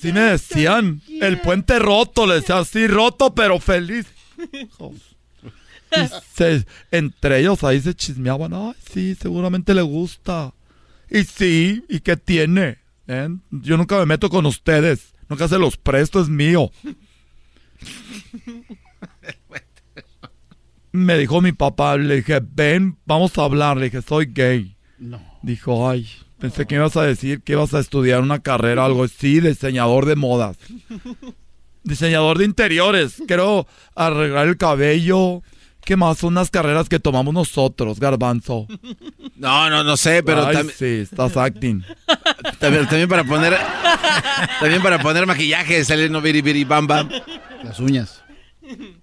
Así 0.03 0.11
me 0.11 0.19
decían. 0.21 1.01
El 1.21 1.39
puente 1.39 1.79
roto, 1.79 2.27
le 2.27 2.35
decía 2.35 2.57
así, 2.59 2.87
roto 2.87 3.33
pero 3.33 3.59
feliz. 3.59 4.05
Y 5.95 6.07
se- 6.35 6.65
entre 6.89 7.39
ellos 7.39 7.63
ahí 7.63 7.79
se 7.79 7.93
chismeaban. 7.93 8.51
Ay, 8.51 8.73
sí, 8.91 9.13
seguramente 9.13 9.75
le 9.75 9.83
gusta. 9.83 10.51
Y 11.07 11.23
sí, 11.23 11.83
¿y 11.87 11.99
qué 11.99 12.17
tiene? 12.17 12.79
¿Eh? 13.05 13.29
Yo 13.51 13.77
nunca 13.77 13.99
me 13.99 14.07
meto 14.07 14.27
con 14.27 14.47
ustedes. 14.47 15.13
Nunca 15.29 15.47
se 15.47 15.59
los 15.59 15.77
presto, 15.77 16.19
es 16.19 16.29
mío. 16.29 16.71
Me 20.91 21.17
dijo 21.17 21.41
mi 21.41 21.51
papá, 21.51 21.95
le 21.97 22.17
dije, 22.17 22.41
ven, 22.43 22.97
vamos 23.05 23.37
a 23.37 23.43
hablar. 23.43 23.77
Le 23.77 23.85
dije, 23.85 24.01
soy 24.01 24.25
gay. 24.25 24.75
No. 24.97 25.21
Dijo, 25.43 25.87
ay, 25.89 26.07
pensé 26.43 26.67
que 26.67 26.75
me 26.75 26.81
ibas 26.81 26.97
a 26.97 27.03
decir 27.03 27.41
que 27.41 27.53
ibas 27.53 27.73
a 27.73 27.79
estudiar 27.79 28.19
una 28.19 28.39
carrera, 28.39 28.83
algo 28.83 29.05
así, 29.05 29.39
diseñador 29.39 30.05
de 30.05 30.17
modas. 30.17 30.57
Diseñador 31.83 32.37
de 32.37 32.43
interiores, 32.43 33.23
quiero 33.27 33.65
arreglar 33.95 34.49
el 34.49 34.57
cabello. 34.57 35.41
¿Qué 35.85 35.95
más? 35.95 36.21
Unas 36.23 36.49
carreras 36.49 36.89
que 36.89 36.99
tomamos 36.99 37.33
nosotros, 37.33 37.97
garbanzo. 37.97 38.67
No, 39.37 39.69
no, 39.69 39.85
no 39.85 39.95
sé, 39.95 40.21
pero 40.21 40.45
Ay, 40.45 40.55
también, 40.55 40.77
sí, 40.77 40.85
estás 40.85 41.37
acting. 41.37 41.81
también, 42.59 42.87
también 42.87 43.07
para 43.07 43.23
poner 43.23 43.57
también 44.59 44.81
para 44.81 44.99
poner 44.99 45.25
maquillaje, 45.25 45.85
sale 45.85 46.09
no 46.09 46.21
biri 46.21 46.41
biri 46.41 46.65
bam 46.65 46.87
bam. 46.87 47.09
Las 47.63 47.79
uñas. 47.79 48.21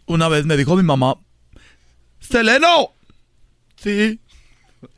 Una 0.05 0.28
vez 0.28 0.45
me 0.45 0.59
dijo 0.59 0.76
mi 0.76 0.82
mamá, 0.82 1.14
Seleno, 2.18 2.93
sí, 3.76 4.20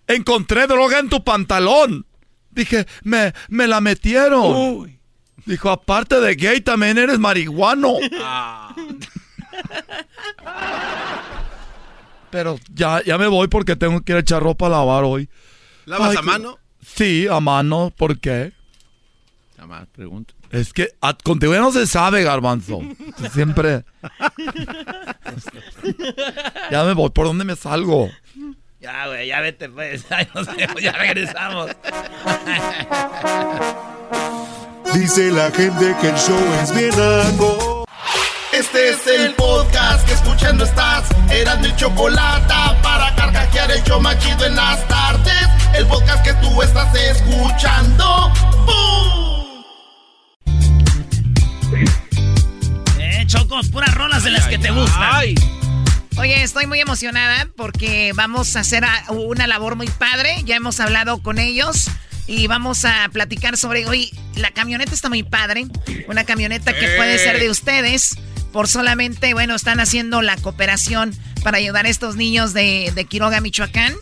encontré 0.09 0.66
droga 0.66 0.99
en 0.99 1.09
tu 1.09 1.22
pantalón. 1.22 2.05
Dije, 2.53 2.86
me, 3.03 3.32
me 3.48 3.66
la 3.66 3.80
metieron. 3.80 5.00
Dijo, 5.44 5.70
aparte 5.70 6.20
de 6.20 6.36
gay, 6.36 6.61
también 6.61 6.98
eres 6.98 7.18
marihuano. 7.18 7.94
Pero 12.30 12.59
ya, 12.72 13.03
ya 13.05 13.18
me 13.18 13.26
voy 13.26 13.48
porque 13.48 13.76
tengo 13.76 14.00
que 14.03 14.12
ir 14.12 14.16
a 14.16 14.20
echar 14.20 14.42
ropa 14.42 14.66
a 14.66 14.70
lavar 14.70 15.05
hoy. 15.05 15.28
¿Lavas 15.84 16.11
Ay, 16.11 16.16
a 16.18 16.22
mano? 16.22 16.59
Sí, 16.80 17.26
a 17.30 17.40
mano. 17.40 17.92
¿Por 17.96 18.18
qué? 18.20 18.53
Nada 19.57 19.66
más, 19.66 19.86
pregunto. 19.88 20.34
Es 20.50 20.72
que 20.72 20.88
a- 21.00 21.14
contigo 21.14 21.53
ya 21.53 21.61
no 21.61 21.72
se 21.72 21.86
sabe, 21.86 22.22
garbanzo. 22.22 22.80
Siempre. 23.32 23.84
ya 26.70 26.84
me 26.84 26.94
voy. 26.94 27.11
¿Por 27.11 27.26
dónde 27.26 27.44
me 27.44 27.57
salgo? 27.57 28.09
Ya, 28.83 29.07
güey, 29.07 29.28
ya 29.28 29.41
vete, 29.41 29.68
pues. 29.68 30.05
Ay, 30.11 30.26
no 30.35 30.45
sé, 30.45 30.66
ya 30.80 30.91
regresamos. 30.93 31.70
Dice 34.93 35.30
la 35.30 35.53
gente 35.53 35.95
que 36.01 36.09
el 36.09 36.16
show 36.16 36.37
es 36.61 36.74
bien 36.74 36.93
algo. 36.93 37.85
Este 38.53 38.89
es 38.91 39.07
el 39.07 39.35
podcast 39.35 40.05
que 40.05 40.14
escuchando 40.14 40.64
estás. 40.64 41.05
Eran 41.30 41.61
mi 41.62 41.72
chocolate 41.76 42.53
para 42.83 43.14
carcajear 43.14 43.70
el 43.70 43.85
show 43.85 44.01
más 44.01 44.18
chido 44.18 44.47
en 44.47 44.57
las 44.57 44.85
tardes. 44.89 45.47
El 45.74 45.87
podcast 45.87 46.24
que 46.24 46.35
tú 46.35 46.61
estás 46.61 46.93
escuchando. 46.95 48.33
¡Bum! 48.66 49.62
Eh, 52.99 53.24
Choco, 53.26 53.61
puras 53.70 53.95
rolas 53.95 54.24
de 54.24 54.33
las 54.33 54.49
que 54.49 54.59
te 54.59 54.72
gustan. 54.72 55.35
Oye, 56.19 56.43
estoy 56.43 56.67
muy 56.67 56.79
emocionada 56.79 57.49
porque 57.57 58.13
vamos 58.15 58.55
a 58.57 58.61
hacer 58.61 58.85
una 59.09 59.47
labor 59.47 59.77
muy 59.77 59.89
padre. 59.89 60.43
Ya 60.45 60.57
hemos 60.57 60.79
hablado 60.79 61.23
con 61.23 61.39
ellos 61.39 61.89
y 62.27 62.47
vamos 62.47 62.85
a 62.85 63.09
platicar 63.13 63.57
sobre 63.57 63.87
hoy. 63.87 64.11
La 64.37 64.51
camioneta 64.51 64.93
está 64.93 65.09
muy 65.09 65.23
padre. 65.23 65.67
Una 66.09 66.25
camioneta 66.25 66.73
que 66.75 66.87
puede 66.97 67.19
ser 67.19 67.41
de 67.41 67.51
ustedes. 67.51 68.17
Por 68.53 68.69
solamente, 68.69 69.33
bueno, 69.33 69.55
están 69.55 69.81
haciendo 69.81 70.21
la 70.21 70.37
cooperación 70.37 71.15
para 71.43 71.57
ayudar 71.57 71.87
a 71.87 71.89
estos 71.89 72.17
niños 72.17 72.53
de, 72.53 72.93
de 72.95 73.05
Quiroga, 73.07 73.41
Michoacán. 73.41 73.95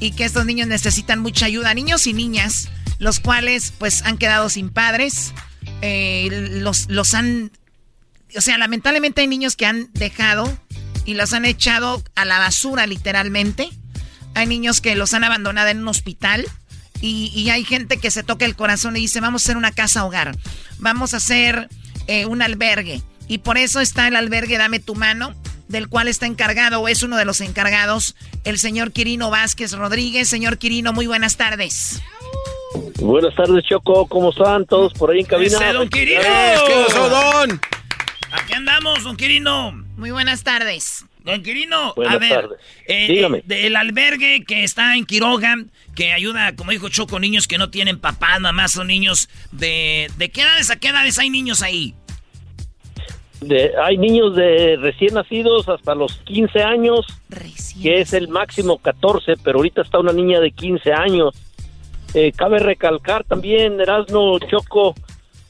Y 0.00 0.12
que 0.12 0.24
estos 0.24 0.44
niños 0.44 0.66
necesitan 0.66 1.20
mucha 1.20 1.46
ayuda. 1.46 1.72
Niños 1.74 2.08
y 2.08 2.12
niñas, 2.12 2.70
los 2.98 3.20
cuales 3.20 3.72
pues 3.78 4.02
han 4.02 4.18
quedado 4.18 4.50
sin 4.50 4.68
padres. 4.68 5.32
Eh, 5.80 6.28
los, 6.60 6.88
los 6.90 7.14
han 7.14 7.52
o 8.36 8.40
sea, 8.40 8.58
lamentablemente 8.58 9.20
hay 9.20 9.26
niños 9.26 9.56
que 9.56 9.66
han 9.66 9.90
dejado 9.92 10.58
y 11.04 11.14
los 11.14 11.32
han 11.32 11.44
echado 11.44 12.02
a 12.14 12.24
la 12.24 12.38
basura 12.38 12.86
literalmente. 12.86 13.68
Hay 14.34 14.46
niños 14.46 14.80
que 14.80 14.94
los 14.94 15.14
han 15.14 15.24
abandonado 15.24 15.68
en 15.68 15.78
un 15.78 15.88
hospital 15.88 16.46
y, 17.00 17.32
y 17.34 17.50
hay 17.50 17.64
gente 17.64 17.98
que 17.98 18.10
se 18.10 18.22
toca 18.22 18.44
el 18.44 18.56
corazón 18.56 18.96
y 18.96 19.00
dice, 19.00 19.20
vamos 19.20 19.42
a 19.42 19.44
hacer 19.44 19.56
una 19.56 19.72
casa 19.72 20.04
hogar, 20.04 20.36
vamos 20.78 21.14
a 21.14 21.18
hacer 21.18 21.68
eh, 22.06 22.26
un 22.26 22.42
albergue. 22.42 23.02
Y 23.28 23.38
por 23.38 23.58
eso 23.58 23.80
está 23.80 24.08
el 24.08 24.16
albergue 24.16 24.58
Dame 24.58 24.80
tu 24.80 24.94
mano, 24.94 25.34
del 25.68 25.88
cual 25.88 26.08
está 26.08 26.26
encargado 26.26 26.80
o 26.80 26.88
es 26.88 27.02
uno 27.02 27.16
de 27.16 27.24
los 27.24 27.40
encargados 27.40 28.14
el 28.44 28.58
señor 28.58 28.92
Quirino 28.92 29.30
Vázquez 29.30 29.72
Rodríguez. 29.72 30.28
Señor 30.28 30.58
Quirino, 30.58 30.92
muy 30.92 31.06
buenas 31.06 31.36
tardes. 31.36 32.02
Buenas 33.00 33.34
tardes, 33.34 33.64
Choco. 33.64 34.06
¿Cómo 34.06 34.30
están 34.30 34.66
todos 34.66 34.92
por 34.94 35.10
ahí 35.10 35.20
en 35.20 35.26
cabina? 35.26 35.56
¡Ese, 35.56 35.72
don 35.72 35.88
Quirino! 35.88 36.20
¿Qué 36.20 36.94
don? 36.94 37.60
Aquí 38.32 38.54
andamos, 38.54 39.04
don 39.04 39.16
Quirino. 39.16 39.84
Muy 40.02 40.10
buenas 40.10 40.42
tardes. 40.42 41.04
Don 41.20 41.44
Quirino, 41.44 41.94
Buenas 41.94 42.16
a 42.16 42.18
ver, 42.18 42.30
tardes. 42.32 42.58
eh, 42.88 43.06
Dígame. 43.08 43.38
eh, 43.38 43.42
del 43.46 43.76
albergue 43.76 44.42
que 44.44 44.64
está 44.64 44.96
en 44.96 45.06
Quiroga, 45.06 45.54
que 45.94 46.12
ayuda, 46.12 46.56
como 46.56 46.72
dijo 46.72 46.88
Choco, 46.88 47.20
niños 47.20 47.46
que 47.46 47.56
no 47.56 47.70
tienen 47.70 48.00
papá, 48.00 48.36
nada 48.40 48.50
más 48.50 48.72
son 48.72 48.88
niños 48.88 49.28
de... 49.52 50.10
¿De 50.18 50.28
qué 50.30 50.42
edades 50.42 50.72
a 50.72 50.76
qué 50.80 50.88
edades 50.88 51.20
hay 51.20 51.30
niños 51.30 51.62
ahí? 51.62 51.94
De- 53.42 53.70
hay 53.80 53.96
niños 53.96 54.34
de 54.34 54.76
recién 54.80 55.14
nacidos 55.14 55.68
hasta 55.68 55.94
los 55.94 56.14
15 56.24 56.64
años, 56.64 57.06
que 57.80 58.00
es 58.00 58.12
el 58.12 58.26
máximo 58.26 58.78
14, 58.78 59.34
pero 59.44 59.58
ahorita 59.58 59.82
está 59.82 60.00
una 60.00 60.12
niña 60.12 60.40
de 60.40 60.50
15 60.50 60.92
años. 60.92 61.32
Eh, 62.14 62.32
cabe 62.34 62.58
recalcar 62.58 63.22
también, 63.22 63.80
Erasno 63.80 64.36
Choco, 64.40 64.96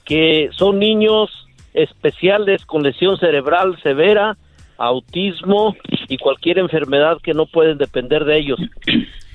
que 0.04 0.50
son 0.52 0.78
niños 0.78 1.41
especiales 1.74 2.64
con 2.66 2.82
lesión 2.82 3.18
cerebral 3.18 3.80
severa, 3.82 4.36
autismo 4.78 5.76
y 6.08 6.18
cualquier 6.18 6.58
enfermedad 6.58 7.18
que 7.22 7.34
no 7.34 7.46
pueden 7.46 7.78
depender 7.78 8.24
de 8.24 8.38
ellos. 8.38 8.58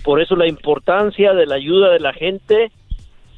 Por 0.04 0.22
eso 0.22 0.36
la 0.36 0.48
importancia 0.48 1.34
de 1.34 1.46
la 1.46 1.56
ayuda 1.56 1.90
de 1.90 2.00
la 2.00 2.14
gente 2.14 2.72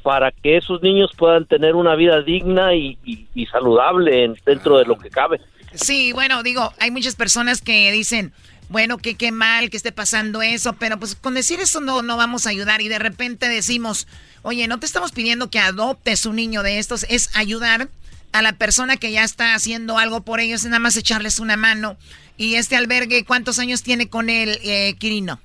para 0.02 0.30
que 0.32 0.56
esos 0.56 0.82
niños 0.82 1.10
puedan 1.16 1.44
tener 1.44 1.74
una 1.74 1.94
vida 1.94 2.22
digna 2.22 2.74
y, 2.74 2.96
saludable 3.52 4.24
en- 4.24 4.36
dentro 4.46 4.78
de 4.78 4.84
lo 4.86 4.96
que 4.96 5.10
cabe. 5.10 5.40
Sí, 5.72 6.12
bueno, 6.12 6.42
digo, 6.42 6.72
hay 6.78 6.90
muchas 6.90 7.16
personas 7.16 7.60
que 7.60 7.92
dicen, 7.92 8.32
bueno, 8.70 8.98
que 8.98 9.14
qué 9.16 9.30
mal 9.30 9.68
que 9.70 9.76
esté 9.76 9.92
pasando 9.92 10.42
eso, 10.42 10.74
pero 10.78 10.98
pues 10.98 11.14
con 11.16 11.34
decir 11.34 11.60
eso 11.60 11.80
no, 11.80 12.02
no 12.02 12.16
vamos 12.16 12.46
a 12.46 12.50
ayudar 12.50 12.80
y 12.80 12.88
de 12.88 12.98
repente 12.98 13.48
decimos, 13.48 14.06
oye, 14.42 14.66
no 14.68 14.78
te 14.80 14.86
estamos 14.86 15.12
pidiendo 15.12 15.50
que 15.50 15.58
adoptes 15.58 16.24
un 16.26 16.36
niño 16.36 16.62
de 16.62 16.78
estos, 16.78 17.04
es 17.10 17.36
ayudar 17.36 17.88
a 18.32 18.42
la 18.42 18.52
persona 18.52 18.96
que 18.96 19.12
ya 19.12 19.24
está 19.24 19.54
haciendo 19.54 19.98
algo 19.98 20.22
por 20.22 20.40
ellos, 20.40 20.60
es 20.62 20.66
nada 20.66 20.78
más 20.78 20.96
echarles 20.96 21.40
una 21.40 21.56
mano. 21.56 21.96
Y 22.36 22.54
este 22.54 22.76
albergue, 22.76 23.24
¿cuántos 23.24 23.58
años 23.58 23.82
tiene 23.82 24.08
con 24.08 24.30
él, 24.30 24.58
eh, 24.62 24.94
Quirino? 24.98 25.40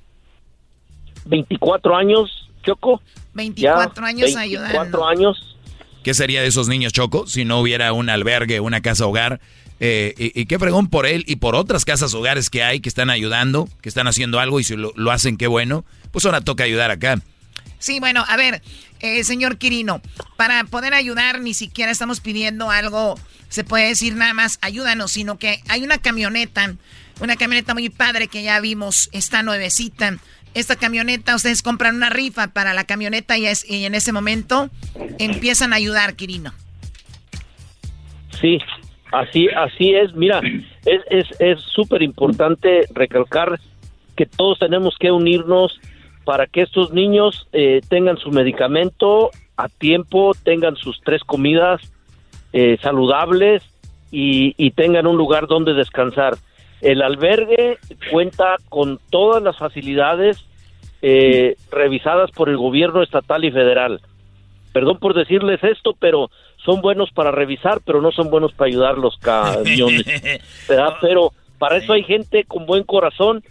24 1.25 1.95
años, 1.95 2.49
Choco. 2.63 3.01
24 3.33 4.01
Ya, 4.03 4.07
años 4.07 4.33
24 4.33 4.39
ayudando. 4.41 5.07
años. 5.07 5.57
¿Qué 6.03 6.13
sería 6.13 6.41
de 6.41 6.47
esos 6.47 6.67
niños, 6.67 6.93
Choco, 6.93 7.25
si 7.27 7.45
no 7.45 7.59
hubiera 7.59 7.91
un 7.91 8.09
albergue, 8.09 8.59
una 8.59 8.81
casa 8.81 9.05
hogar? 9.07 9.41
Eh, 9.79 10.13
y, 10.17 10.39
y 10.39 10.45
qué 10.45 10.57
fregón 10.57 10.87
por 10.87 11.05
él 11.05 11.25
y 11.27 11.37
por 11.37 11.55
otras 11.55 11.83
casas 11.83 12.13
hogares 12.13 12.49
que 12.49 12.63
hay 12.63 12.79
que 12.79 12.87
están 12.87 13.09
ayudando, 13.09 13.67
que 13.81 13.89
están 13.89 14.07
haciendo 14.07 14.39
algo 14.39 14.59
y 14.59 14.63
si 14.63 14.75
lo, 14.77 14.93
lo 14.95 15.11
hacen, 15.11 15.35
qué 15.37 15.47
bueno. 15.47 15.83
Pues 16.11 16.25
ahora 16.25 16.41
toca 16.41 16.63
ayudar 16.63 16.91
acá. 16.91 17.19
Sí, 17.85 17.99
bueno, 17.99 18.25
a 18.27 18.35
ver, 18.35 18.63
eh, 18.99 19.23
señor 19.23 19.59
Quirino, 19.59 20.01
para 20.37 20.63
poder 20.63 20.95
ayudar 20.95 21.39
ni 21.39 21.53
siquiera 21.53 21.91
estamos 21.91 22.19
pidiendo 22.19 22.71
algo, 22.71 23.13
se 23.47 23.63
puede 23.63 23.89
decir 23.89 24.15
nada 24.15 24.33
más, 24.33 24.57
ayúdanos, 24.63 25.11
sino 25.11 25.37
que 25.37 25.59
hay 25.67 25.83
una 25.83 25.99
camioneta, 25.99 26.73
una 27.19 27.35
camioneta 27.35 27.75
muy 27.75 27.89
padre 27.89 28.27
que 28.27 28.41
ya 28.41 28.59
vimos, 28.59 29.07
está 29.11 29.43
nuevecita. 29.43 30.17
Esta 30.55 30.77
camioneta, 30.77 31.35
ustedes 31.35 31.61
compran 31.61 31.93
una 31.95 32.09
rifa 32.09 32.47
para 32.47 32.73
la 32.73 32.85
camioneta 32.85 33.37
y, 33.37 33.45
es- 33.45 33.69
y 33.69 33.85
en 33.85 33.93
ese 33.93 34.11
momento 34.11 34.71
empiezan 35.19 35.71
a 35.71 35.75
ayudar, 35.75 36.15
Quirino. 36.15 36.55
Sí, 38.41 38.57
Así, 39.11 39.47
así 39.55 39.93
es. 39.93 40.11
Mira, 40.15 40.41
es 40.85 41.01
es 41.11 41.25
es 41.39 41.59
súper 41.61 42.01
importante 42.01 42.81
recalcar 42.95 43.59
que 44.17 44.25
todos 44.25 44.57
tenemos 44.59 44.95
que 44.99 45.11
unirnos 45.11 45.79
para 46.25 46.47
que 46.47 46.63
estos 46.63 46.91
niños 46.91 47.47
eh, 47.53 47.81
tengan 47.87 48.17
su 48.17 48.31
medicamento 48.31 49.29
a 49.55 49.69
tiempo, 49.69 50.33
tengan 50.43 50.75
sus 50.75 50.99
tres 51.01 51.23
comidas 51.23 51.81
eh, 52.51 52.77
saludables 52.81 53.63
y, 54.11 54.53
y 54.57 54.71
tengan 54.71 55.07
un 55.07 55.17
lugar 55.17 55.47
donde 55.47 55.73
descansar. 55.73 56.35
El 56.81 57.01
albergue 57.01 57.77
cuenta 58.11 58.55
con 58.69 58.99
todas 59.09 59.41
las 59.41 59.57
facilidades 59.57 60.45
eh, 61.01 61.55
revisadas 61.71 62.31
por 62.31 62.49
el 62.49 62.57
gobierno 62.57 63.03
estatal 63.03 63.45
y 63.45 63.51
federal. 63.51 64.01
Perdón 64.73 64.97
por 64.97 65.13
decirles 65.13 65.63
esto, 65.63 65.95
pero 65.99 66.31
son 66.57 66.81
buenos 66.81 67.11
para 67.11 67.31
revisar, 67.31 67.79
pero 67.85 68.01
no 68.01 68.11
son 68.11 68.29
buenos 68.31 68.53
para 68.53 68.69
ayudar 68.69 68.97
los 68.97 69.15
camiones. 69.17 70.05
¿verdad? 70.67 70.95
Pero 71.01 71.31
para 71.59 71.77
eso 71.77 71.93
hay 71.93 72.03
gente 72.03 72.43
con 72.43 72.65
buen 72.65 72.83
corazón 72.83 73.43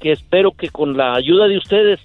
que 0.00 0.12
espero 0.12 0.52
que 0.52 0.68
con 0.68 0.96
la 0.96 1.14
ayuda 1.14 1.48
de 1.48 1.58
ustedes 1.58 2.00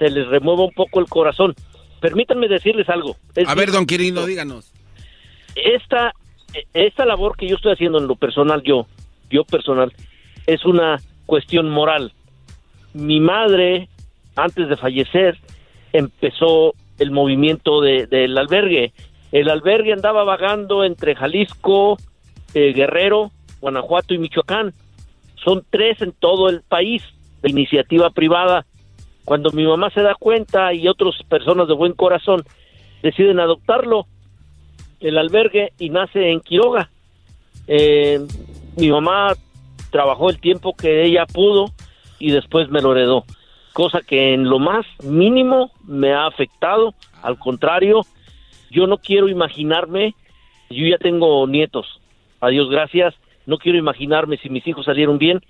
se 0.00 0.10
les 0.10 0.26
remueva 0.26 0.64
un 0.64 0.72
poco 0.72 0.98
el 0.98 1.06
corazón. 1.06 1.54
Permítanme 2.00 2.48
decirles 2.48 2.88
algo. 2.88 3.16
Es 3.36 3.46
A 3.48 3.54
ver, 3.54 3.70
don 3.70 3.86
Quirino, 3.86 4.26
díganos. 4.26 4.72
esta 5.54 6.12
esta 6.74 7.04
labor 7.04 7.36
que 7.36 7.46
yo 7.46 7.54
estoy 7.54 7.74
haciendo 7.74 7.98
en 7.98 8.08
lo 8.08 8.16
personal 8.16 8.60
yo 8.64 8.86
yo 9.30 9.44
personal 9.44 9.92
es 10.48 10.64
una 10.64 10.96
cuestión 11.26 11.70
moral 11.70 12.12
mi 12.92 13.20
madre 13.20 13.88
antes 14.34 14.68
de 14.68 14.76
fallecer 14.76 15.38
empezó 15.92 16.74
el 16.98 17.12
movimiento 17.12 17.80
de- 17.80 18.06
del 18.08 18.36
albergue 18.36 18.92
el 19.30 19.48
albergue 19.48 19.92
andaba 19.92 20.24
vagando 20.24 20.82
entre 20.82 21.14
Jalisco 21.14 21.98
eh, 22.54 22.72
Guerrero 22.72 23.30
Guanajuato 23.60 24.12
y 24.14 24.18
Michoacán 24.18 24.72
son 25.44 25.64
tres 25.70 26.02
en 26.02 26.10
todo 26.12 26.48
el 26.48 26.62
país 26.62 27.02
de 27.42 27.50
iniciativa 27.50 28.10
privada 28.10 28.66
cuando 29.30 29.52
mi 29.52 29.64
mamá 29.64 29.90
se 29.90 30.02
da 30.02 30.16
cuenta 30.16 30.74
y 30.74 30.88
otras 30.88 31.14
personas 31.28 31.68
de 31.68 31.74
buen 31.74 31.92
corazón 31.92 32.42
deciden 33.00 33.38
adoptarlo 33.38 34.06
el 34.98 35.16
albergue 35.16 35.72
y 35.78 35.88
nace 35.90 36.32
en 36.32 36.40
Quiroga. 36.40 36.90
Eh, 37.68 38.18
mi 38.76 38.90
mamá 38.90 39.34
trabajó 39.92 40.30
el 40.30 40.40
tiempo 40.40 40.74
que 40.74 41.04
ella 41.04 41.26
pudo 41.26 41.66
y 42.18 42.32
después 42.32 42.70
me 42.70 42.82
lo 42.82 42.90
heredó, 42.90 43.24
cosa 43.72 44.00
que 44.00 44.34
en 44.34 44.50
lo 44.50 44.58
más 44.58 44.84
mínimo 45.04 45.70
me 45.86 46.12
ha 46.12 46.26
afectado. 46.26 46.94
Al 47.22 47.38
contrario, 47.38 48.00
yo 48.72 48.88
no 48.88 48.98
quiero 48.98 49.28
imaginarme, 49.28 50.16
yo 50.70 50.88
ya 50.88 50.98
tengo 50.98 51.46
nietos, 51.46 52.00
a 52.40 52.48
Dios 52.48 52.68
gracias, 52.68 53.14
no 53.46 53.58
quiero 53.58 53.78
imaginarme 53.78 54.38
si 54.38 54.50
mis 54.50 54.66
hijos 54.66 54.86
salieron 54.86 55.18
bien, 55.18 55.40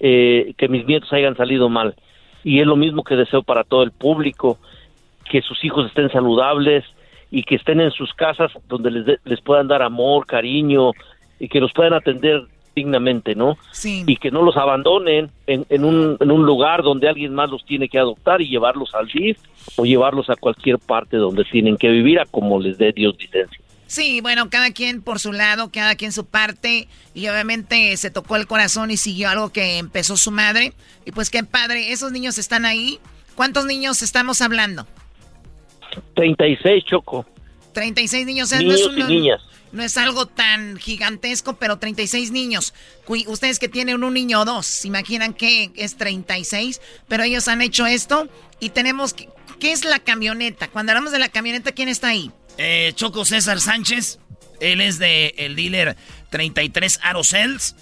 eh, 0.00 0.54
que 0.56 0.68
mis 0.68 0.86
nietos 0.86 1.12
hayan 1.12 1.36
salido 1.36 1.68
mal. 1.68 1.94
Y 2.44 2.60
es 2.60 2.66
lo 2.66 2.76
mismo 2.76 3.02
que 3.04 3.16
deseo 3.16 3.42
para 3.42 3.64
todo 3.64 3.82
el 3.82 3.90
público, 3.90 4.58
que 5.30 5.42
sus 5.42 5.62
hijos 5.64 5.86
estén 5.86 6.10
saludables 6.10 6.84
y 7.30 7.42
que 7.42 7.56
estén 7.56 7.80
en 7.80 7.90
sus 7.90 8.14
casas 8.14 8.50
donde 8.68 8.90
les, 8.90 9.04
de- 9.06 9.18
les 9.24 9.40
puedan 9.40 9.68
dar 9.68 9.82
amor, 9.82 10.26
cariño 10.26 10.92
y 11.38 11.48
que 11.48 11.60
los 11.60 11.72
puedan 11.72 11.92
atender 11.92 12.44
dignamente, 12.74 13.34
¿no? 13.34 13.58
Sí. 13.72 14.04
Y 14.06 14.16
que 14.16 14.30
no 14.30 14.42
los 14.42 14.56
abandonen 14.56 15.30
en, 15.48 15.66
en 15.68 15.84
un, 15.84 16.16
en 16.20 16.30
un 16.30 16.46
lugar 16.46 16.82
donde 16.82 17.08
alguien 17.08 17.34
más 17.34 17.50
los 17.50 17.64
tiene 17.64 17.88
que 17.88 17.98
adoptar 17.98 18.40
y 18.40 18.48
llevarlos 18.48 18.94
al 18.94 19.08
DIF 19.08 19.36
o 19.76 19.84
llevarlos 19.84 20.30
a 20.30 20.36
cualquier 20.36 20.78
parte 20.78 21.16
donde 21.16 21.44
tienen 21.44 21.76
que 21.76 21.90
vivir 21.90 22.20
a 22.20 22.24
como 22.26 22.60
les 22.60 22.78
dé 22.78 22.92
Dios 22.92 23.16
licencia. 23.18 23.58
Sí, 23.88 24.20
bueno, 24.20 24.50
cada 24.50 24.70
quien 24.70 25.00
por 25.00 25.18
su 25.18 25.32
lado, 25.32 25.72
cada 25.72 25.94
quien 25.96 26.12
su 26.12 26.26
parte, 26.26 26.88
y 27.14 27.26
obviamente 27.28 27.96
se 27.96 28.10
tocó 28.10 28.36
el 28.36 28.46
corazón 28.46 28.90
y 28.90 28.98
siguió 28.98 29.30
algo 29.30 29.50
que 29.50 29.78
empezó 29.78 30.16
su 30.18 30.30
madre. 30.30 30.74
Y 31.06 31.12
pues 31.12 31.30
qué 31.30 31.42
padre, 31.42 31.90
esos 31.90 32.12
niños 32.12 32.36
están 32.36 32.66
ahí. 32.66 33.00
¿Cuántos 33.34 33.64
niños 33.64 34.02
estamos 34.02 34.42
hablando? 34.42 34.86
36, 36.14 36.84
Choco. 36.84 37.24
36 37.72 38.26
niños. 38.26 38.48
o 38.48 38.50
sea, 38.50 38.58
Niños 38.58 38.80
no, 38.92 39.04
es 39.04 39.10
y 39.10 39.12
niñas. 39.14 39.40
no 39.72 39.82
es 39.82 39.96
algo 39.96 40.26
tan 40.26 40.76
gigantesco, 40.76 41.54
pero 41.56 41.78
36 41.78 42.30
niños. 42.30 42.74
Ustedes 43.26 43.58
que 43.58 43.68
tienen 43.70 44.04
un 44.04 44.12
niño 44.12 44.40
o 44.40 44.44
dos, 44.44 44.66
¿se 44.66 44.88
imaginan 44.88 45.32
que 45.32 45.70
es 45.76 45.96
36? 45.96 46.80
Pero 47.08 47.22
ellos 47.22 47.48
han 47.48 47.62
hecho 47.62 47.86
esto 47.86 48.28
y 48.60 48.68
tenemos... 48.70 49.14
¿Qué 49.60 49.72
es 49.72 49.84
la 49.84 49.98
camioneta? 49.98 50.68
Cuando 50.68 50.92
hablamos 50.92 51.12
de 51.12 51.18
la 51.18 51.28
camioneta, 51.28 51.72
¿quién 51.72 51.88
está 51.88 52.08
ahí? 52.08 52.30
Eh, 52.58 52.92
Choco 52.94 53.24
César 53.24 53.60
Sánchez, 53.60 54.18
él 54.60 54.80
es 54.80 54.98
de 54.98 55.34
el 55.38 55.56
dealer 55.56 55.96
33 56.30 57.00
Aerocells. 57.02 57.76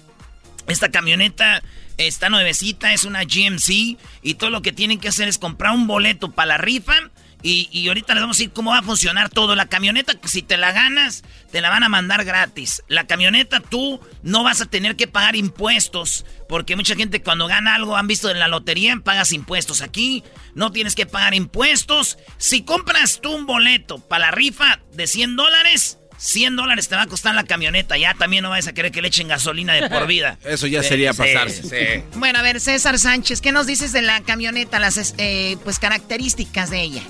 Esta 0.67 0.89
camioneta 0.89 1.61
está 1.97 2.29
nuevecita, 2.29 2.93
es 2.93 3.05
una 3.05 3.23
GMC 3.23 3.97
y 4.21 4.33
todo 4.35 4.49
lo 4.49 4.61
que 4.61 4.71
tienen 4.71 4.99
que 4.99 5.07
hacer 5.07 5.27
es 5.27 5.37
comprar 5.37 5.73
un 5.73 5.87
boleto 5.87 6.31
para 6.31 6.49
la 6.49 6.57
rifa 6.57 6.95
y, 7.43 7.69
y 7.71 7.87
ahorita 7.87 8.13
les 8.13 8.21
vamos 8.23 8.37
a 8.37 8.39
decir 8.39 8.51
cómo 8.53 8.71
va 8.71 8.79
a 8.79 8.83
funcionar 8.83 9.29
todo. 9.29 9.55
La 9.55 9.67
camioneta, 9.67 10.13
si 10.25 10.41
te 10.41 10.57
la 10.57 10.71
ganas, 10.71 11.23
te 11.51 11.61
la 11.61 11.69
van 11.69 11.83
a 11.83 11.89
mandar 11.89 12.25
gratis. 12.25 12.81
La 12.87 13.05
camioneta 13.07 13.59
tú 13.59 13.99
no 14.23 14.43
vas 14.43 14.61
a 14.61 14.65
tener 14.65 14.95
que 14.95 15.07
pagar 15.07 15.35
impuestos 15.35 16.25
porque 16.49 16.75
mucha 16.75 16.95
gente 16.95 17.21
cuando 17.21 17.47
gana 17.47 17.75
algo 17.75 17.95
han 17.97 18.07
visto 18.07 18.29
en 18.31 18.39
la 18.39 18.47
lotería 18.47 18.95
pagas 19.03 19.31
impuestos. 19.33 19.81
Aquí 19.81 20.23
no 20.55 20.71
tienes 20.71 20.95
que 20.95 21.05
pagar 21.05 21.33
impuestos. 21.35 22.17
Si 22.37 22.63
compras 22.63 23.19
tú 23.21 23.33
un 23.35 23.45
boleto 23.45 23.99
para 23.99 24.25
la 24.27 24.31
rifa 24.31 24.79
de 24.93 25.05
100 25.07 25.35
dólares, 25.35 25.99
100 26.17 26.55
dólares 26.55 26.87
te 26.89 26.95
va 26.95 27.03
a 27.03 27.07
costar 27.07 27.35
la 27.35 27.43
camioneta. 27.43 27.97
Ya 27.97 28.15
también 28.15 28.41
no 28.43 28.49
vas 28.49 28.65
a 28.67 28.73
querer 28.73 28.91
que 28.91 29.01
le 29.03 29.09
echen 29.09 29.27
gasolina 29.27 29.73
de 29.75 29.87
por 29.89 30.07
vida. 30.07 30.39
Eso 30.43 30.65
ya 30.65 30.81
Sí, 30.81 30.89
sería 30.89 31.13
sí, 31.13 31.19
pasarse. 31.19 31.61
sí. 31.63 32.03
Bueno, 32.15 32.39
a 32.39 32.41
ver, 32.41 32.59
César 32.59 32.97
Sánchez, 32.97 33.41
¿qué 33.41 33.51
nos 33.51 33.67
dices 33.67 33.93
de 33.93 34.01
la 34.01 34.21
camioneta, 34.21 34.79
las 34.79 35.13
eh, 35.19 35.57
pues 35.63 35.77
características 35.77 36.71
de 36.71 36.81
ella? 36.81 37.03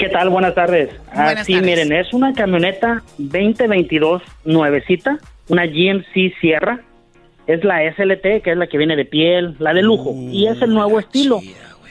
¿Qué 0.00 0.08
tal? 0.08 0.30
Buenas 0.30 0.54
tardes. 0.54 0.90
Buenas 1.14 1.40
Así, 1.42 1.52
tardes. 1.52 1.66
miren, 1.68 1.92
es 1.92 2.12
una 2.14 2.32
camioneta 2.32 3.02
2022 3.18 4.22
nuevecita, 4.44 5.18
una 5.48 5.66
GMC 5.66 6.34
Sierra. 6.40 6.80
Es 7.46 7.62
la 7.64 7.82
SLT, 7.92 8.42
que 8.42 8.52
es 8.52 8.56
la 8.56 8.66
que 8.66 8.78
viene 8.78 8.96
de 8.96 9.04
piel, 9.04 9.56
la 9.58 9.74
de 9.74 9.82
lujo. 9.82 10.14
y 10.16 10.46
es 10.46 10.60
el 10.62 10.72
nuevo 10.72 10.98
estilo. 10.98 11.40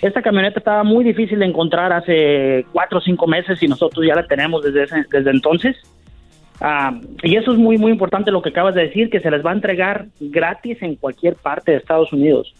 Esta 0.02 0.22
camioneta 0.22 0.60
estaba 0.60 0.84
muy 0.84 1.04
difícil 1.04 1.40
de 1.40 1.46
encontrar 1.46 1.92
hace 1.94 2.66
cuatro 2.72 2.98
o 2.98 3.02
cinco 3.02 3.28
meses 3.28 3.62
y 3.62 3.68
nosotros 3.68 4.06
ya 4.06 4.16
la 4.16 4.26
tenemos 4.26 4.64
desde, 4.64 4.84
ese- 4.84 5.06
desde 5.12 5.30
entonces. 5.32 5.76
Ah, 6.62 6.98
y 7.24 7.36
eso 7.36 7.52
es 7.52 7.58
muy, 7.58 7.78
muy 7.78 7.92
importante 7.92 8.32
lo 8.32 8.42
que 8.42 8.50
acabas 8.50 8.76
de 8.76 8.84
decir, 8.88 9.10
que 9.10 9.20
se 9.20 9.30
les 9.32 9.46
va 9.46 9.52
a 9.52 9.56
entregar 9.56 10.06
gratis 10.20 10.78
en 10.82 10.96
cualquier 10.96 11.36
parte 11.36 11.72
de 11.72 11.78
Estados 11.78 12.12
Unidos. 12.14 12.54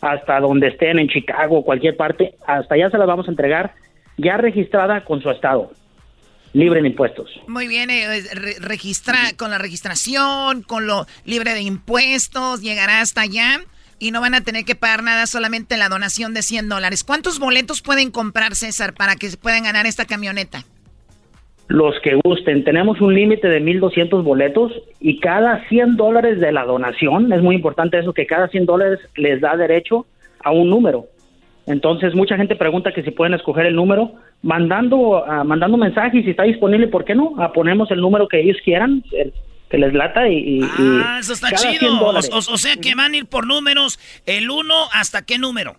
Hasta 0.00 0.38
donde 0.40 0.68
estén, 0.68 0.98
en 0.98 1.08
Chicago, 1.08 1.62
cualquier 1.64 1.96
parte, 1.96 2.34
hasta 2.46 2.74
allá 2.74 2.90
se 2.90 2.98
las 2.98 3.06
vamos 3.06 3.26
a 3.26 3.30
entregar 3.32 3.72
ya 4.16 4.36
registrada 4.36 5.04
con 5.04 5.20
su 5.22 5.30
estado, 5.30 5.72
libre 6.52 6.80
de 6.82 6.88
impuestos. 6.88 7.30
Muy 7.48 7.68
bien, 7.68 7.90
eh, 7.90 8.22
re- 8.32 8.56
registra 8.60 9.16
con 9.36 9.50
la 9.50 9.58
registración, 9.58 10.62
con 10.62 10.86
lo 10.86 11.06
libre 11.24 11.52
de 11.54 11.62
impuestos, 11.62 12.62
llegará 12.62 13.00
hasta 13.00 13.22
allá 13.22 13.60
y 13.98 14.10
no 14.10 14.20
van 14.20 14.34
a 14.34 14.40
tener 14.42 14.64
que 14.64 14.74
pagar 14.74 15.02
nada, 15.02 15.26
solamente 15.26 15.76
la 15.76 15.88
donación 15.88 16.34
de 16.34 16.42
100 16.42 16.68
dólares. 16.68 17.04
¿Cuántos 17.04 17.38
boletos 17.38 17.80
pueden 17.80 18.10
comprar, 18.10 18.54
César, 18.54 18.94
para 18.94 19.16
que 19.16 19.30
se 19.30 19.36
puedan 19.36 19.64
ganar 19.64 19.86
esta 19.86 20.04
camioneta? 20.04 20.64
Los 21.68 21.94
que 22.02 22.14
gusten, 22.22 22.62
tenemos 22.62 23.00
un 23.00 23.14
límite 23.14 23.48
de 23.48 23.60
1.200 23.60 24.22
boletos 24.22 24.70
y 25.00 25.18
cada 25.20 25.66
100 25.68 25.96
dólares 25.96 26.38
de 26.38 26.52
la 26.52 26.64
donación, 26.64 27.32
es 27.32 27.40
muy 27.40 27.54
importante 27.56 27.98
eso, 27.98 28.12
que 28.12 28.26
cada 28.26 28.48
100 28.48 28.66
dólares 28.66 28.98
les 29.16 29.40
da 29.40 29.56
derecho 29.56 30.06
a 30.42 30.50
un 30.50 30.68
número. 30.68 31.06
Entonces, 31.66 32.14
mucha 32.14 32.36
gente 32.36 32.56
pregunta 32.56 32.92
que 32.92 33.02
si 33.02 33.10
pueden 33.10 33.34
escoger 33.34 33.64
el 33.66 33.74
número, 33.74 34.12
mandando 34.42 35.24
ah, 35.26 35.44
mandando 35.44 35.76
mensaje 35.78 36.18
y 36.18 36.22
si 36.24 36.30
está 36.30 36.42
disponible, 36.42 36.88
¿por 36.88 37.04
qué 37.04 37.14
no? 37.14 37.34
Ah, 37.38 37.52
ponemos 37.52 37.90
el 37.90 38.00
número 38.00 38.28
que 38.28 38.40
ellos 38.40 38.58
quieran, 38.64 39.02
el 39.12 39.32
que 39.70 39.78
les 39.78 39.94
lata 39.94 40.28
y... 40.28 40.60
y- 40.60 40.60
Ah, 40.78 41.18
eso 41.20 41.32
está 41.32 41.48
cada 41.50 41.62
100 41.62 41.78
chido. 41.78 41.96
O, 42.00 42.04
dólares. 42.06 42.30
o- 42.32 42.52
o 42.52 42.58
sea 42.58 42.76
que 42.76 42.94
van 42.94 43.14
a 43.14 43.16
ir 43.16 43.26
por 43.26 43.46
números, 43.46 43.98
el 44.26 44.50
1 44.50 44.74
hasta 44.92 45.22
qué 45.22 45.38
número? 45.38 45.76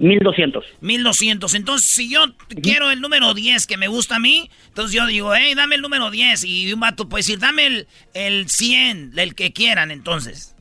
1200. 0.00 0.64
1200. 0.80 1.54
Entonces, 1.54 1.88
si 1.88 2.10
yo 2.10 2.20
quiero 2.62 2.90
el 2.90 3.00
número 3.00 3.34
10 3.34 3.66
que 3.66 3.76
me 3.76 3.88
gusta 3.88 4.16
a 4.16 4.18
mí, 4.20 4.48
entonces 4.68 4.94
yo 4.94 5.06
digo, 5.06 5.34
hey, 5.34 5.54
dame 5.54 5.74
el 5.76 5.82
número 5.82 6.10
10. 6.10 6.44
Y 6.44 6.72
un 6.72 6.80
vato 6.80 7.08
puede 7.08 7.20
decir, 7.20 7.38
dame 7.38 7.66
el, 7.66 7.86
el 8.14 8.48
100, 8.48 9.12
el 9.16 9.34
que 9.34 9.52
quieran, 9.52 9.90
entonces. 9.90 10.54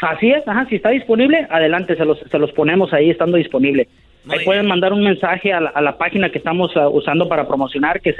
Así 0.00 0.30
es, 0.30 0.46
ajá, 0.46 0.66
si 0.68 0.76
está 0.76 0.90
disponible, 0.90 1.46
adelante, 1.50 1.96
se 1.96 2.04
los, 2.04 2.18
se 2.18 2.38
los 2.38 2.52
ponemos 2.52 2.92
ahí 2.92 3.10
estando 3.10 3.36
disponible. 3.36 3.88
Ahí 4.28 4.44
pueden 4.44 4.66
mandar 4.66 4.92
un 4.92 5.02
mensaje 5.02 5.52
a 5.52 5.60
la, 5.60 5.70
a 5.70 5.80
la 5.80 5.96
página 5.96 6.30
que 6.30 6.38
estamos 6.38 6.76
ah, 6.76 6.88
usando 6.88 7.28
para 7.28 7.48
promocionar, 7.48 8.00
que 8.00 8.10
es 8.10 8.16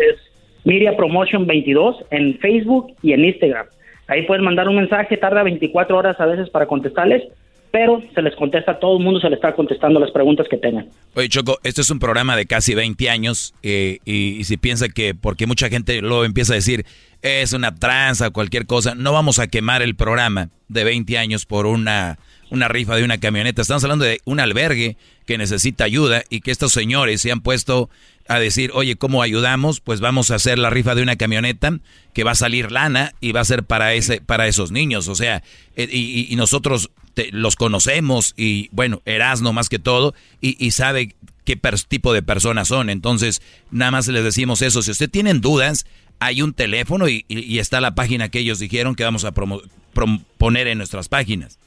Media 0.64 0.96
Promotion 0.96 1.46
22 1.46 2.04
en 2.10 2.38
Facebook 2.38 2.94
y 3.02 3.12
en 3.12 3.24
Instagram. 3.24 3.66
Ahí 4.08 4.22
pueden 4.22 4.44
mandar 4.44 4.68
un 4.68 4.76
mensaje, 4.76 5.16
tarda 5.18 5.42
24 5.42 5.96
horas 5.96 6.18
a 6.18 6.26
veces 6.26 6.48
para 6.50 6.66
contestarles, 6.66 7.24
pero 7.70 8.02
se 8.14 8.22
les 8.22 8.34
contesta 8.36 8.78
todo 8.78 8.98
el 8.98 9.04
mundo, 9.04 9.20
se 9.20 9.28
les 9.28 9.36
está 9.36 9.54
contestando 9.54 10.00
las 10.00 10.10
preguntas 10.10 10.46
que 10.48 10.56
tengan. 10.56 10.88
Oye, 11.14 11.28
Choco, 11.28 11.58
este 11.62 11.80
es 11.80 11.90
un 11.90 11.98
programa 11.98 12.36
de 12.36 12.46
casi 12.46 12.74
20 12.74 13.10
años 13.10 13.54
eh, 13.62 13.98
y, 14.04 14.44
si 14.44 14.56
piensa 14.56 14.88
que, 14.88 15.14
porque 15.14 15.46
mucha 15.46 15.68
gente 15.68 16.00
luego 16.00 16.24
empieza 16.24 16.52
a 16.54 16.56
decir, 16.56 16.84
es 17.22 17.52
una 17.52 17.74
tranza 17.74 18.28
o 18.28 18.32
cualquier 18.32 18.66
cosa, 18.66 18.94
no 18.94 19.12
vamos 19.12 19.38
a 19.38 19.48
quemar 19.48 19.82
el 19.82 19.96
programa 19.96 20.50
de 20.68 20.84
20 20.84 21.18
años 21.18 21.46
por 21.46 21.66
una, 21.66 22.18
una 22.50 22.68
rifa 22.68 22.96
de 22.96 23.04
una 23.04 23.18
camioneta. 23.18 23.62
Estamos 23.62 23.84
hablando 23.84 24.04
de 24.04 24.20
un 24.24 24.40
albergue 24.40 24.96
que 25.26 25.38
necesita 25.38 25.84
ayuda 25.84 26.22
y 26.30 26.40
que 26.40 26.50
estos 26.50 26.72
señores 26.72 27.20
se 27.20 27.32
han 27.32 27.40
puesto 27.40 27.90
a 28.28 28.38
decir, 28.38 28.70
oye, 28.74 28.96
¿cómo 28.96 29.22
ayudamos? 29.22 29.80
Pues 29.80 30.00
vamos 30.00 30.30
a 30.30 30.36
hacer 30.36 30.58
la 30.58 30.70
rifa 30.70 30.94
de 30.94 31.02
una 31.02 31.16
camioneta 31.16 31.78
que 32.12 32.24
va 32.24 32.32
a 32.32 32.36
salir 32.36 32.70
lana 32.70 33.12
y 33.20 33.32
va 33.32 33.40
a 33.40 33.44
ser 33.44 33.64
para, 33.64 33.94
ese, 33.94 34.20
para 34.20 34.46
esos 34.46 34.70
niños. 34.70 35.08
O 35.08 35.14
sea, 35.14 35.42
eh, 35.76 35.88
y, 35.90 36.34
nosotros 36.36 36.90
los 37.32 37.56
conocemos 37.56 38.34
y 38.36 38.68
bueno, 38.72 39.02
Erasno 39.04 39.52
más 39.52 39.68
que 39.68 39.78
todo 39.78 40.14
y, 40.40 40.70
sabe 40.70 41.14
qué 41.44 41.58
tipo 41.88 42.12
de 42.12 42.22
personas 42.22 42.68
son. 42.68 42.90
Entonces, 42.90 43.42
nada 43.70 43.90
más 43.90 44.08
les 44.08 44.24
decimos 44.24 44.62
eso. 44.62 44.82
Si 44.82 44.90
usted 44.90 45.10
tienen 45.10 45.40
dudas, 45.40 45.86
hay 46.20 46.42
un 46.42 46.52
teléfono 46.52 47.08
y, 47.08 47.24
está 47.58 47.80
la 47.80 47.94
página 47.94 48.28
que 48.28 48.40
ellos 48.40 48.58
dijeron 48.58 48.94
que 48.94 49.04
vamos 49.04 49.24
a 49.24 49.32
poner 49.32 50.66
en 50.68 50.78
nuestras 50.78 51.08
páginas. 51.08 51.58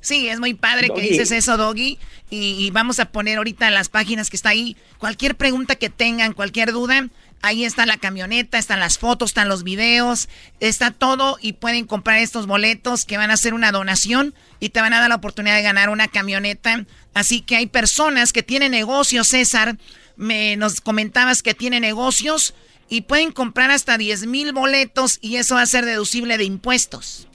Sí, 0.00 0.28
es 0.28 0.38
muy 0.38 0.54
padre 0.54 0.90
que 0.94 1.00
dices 1.00 1.32
eso, 1.32 1.56
Doggy. 1.56 1.98
Y, 2.30 2.70
vamos 2.70 3.00
a 3.00 3.06
poner 3.06 3.38
ahorita 3.38 3.70
las 3.70 3.88
páginas 3.88 4.30
que 4.30 4.36
está 4.36 4.50
ahí. 4.50 4.76
Cualquier 4.98 5.34
pregunta 5.34 5.74
que 5.74 5.90
tengan, 5.90 6.32
cualquier 6.32 6.70
duda, 6.72 7.08
ahí 7.46 7.64
está 7.64 7.86
la 7.86 7.96
camioneta, 7.96 8.58
están 8.58 8.80
las 8.80 8.98
fotos, 8.98 9.30
están 9.30 9.48
los 9.48 9.62
videos, 9.62 10.28
está 10.60 10.90
todo 10.90 11.36
y 11.40 11.54
pueden 11.54 11.86
comprar 11.86 12.18
estos 12.18 12.46
boletos 12.46 13.04
que 13.04 13.16
van 13.16 13.30
a 13.30 13.34
hacer 13.34 13.54
una 13.54 13.72
donación 13.72 14.34
y 14.58 14.70
te 14.70 14.80
van 14.80 14.92
a 14.92 15.00
dar 15.00 15.08
la 15.08 15.16
oportunidad 15.16 15.56
de 15.56 15.62
ganar 15.62 15.88
una 15.88 16.08
camioneta. 16.08 16.84
Así 17.14 17.40
que 17.40 17.56
hay 17.56 17.66
personas 17.66 18.32
que 18.32 18.42
tienen 18.42 18.72
negocios, 18.72 19.28
César. 19.28 19.76
Me, 20.16 20.56
nos 20.56 20.80
comentabas 20.80 21.42
que 21.42 21.54
tienen 21.54 21.82
negocios 21.82 22.54
y 22.88 23.02
pueden 23.02 23.30
comprar 23.30 23.70
hasta 23.70 23.96
10 23.96 24.26
mil 24.26 24.52
boletos 24.52 25.18
y 25.22 25.36
eso 25.36 25.54
va 25.54 25.62
a 25.62 25.66
ser 25.66 25.84
deducible 25.84 26.38
de 26.38 26.44
impuestos. 26.44 27.28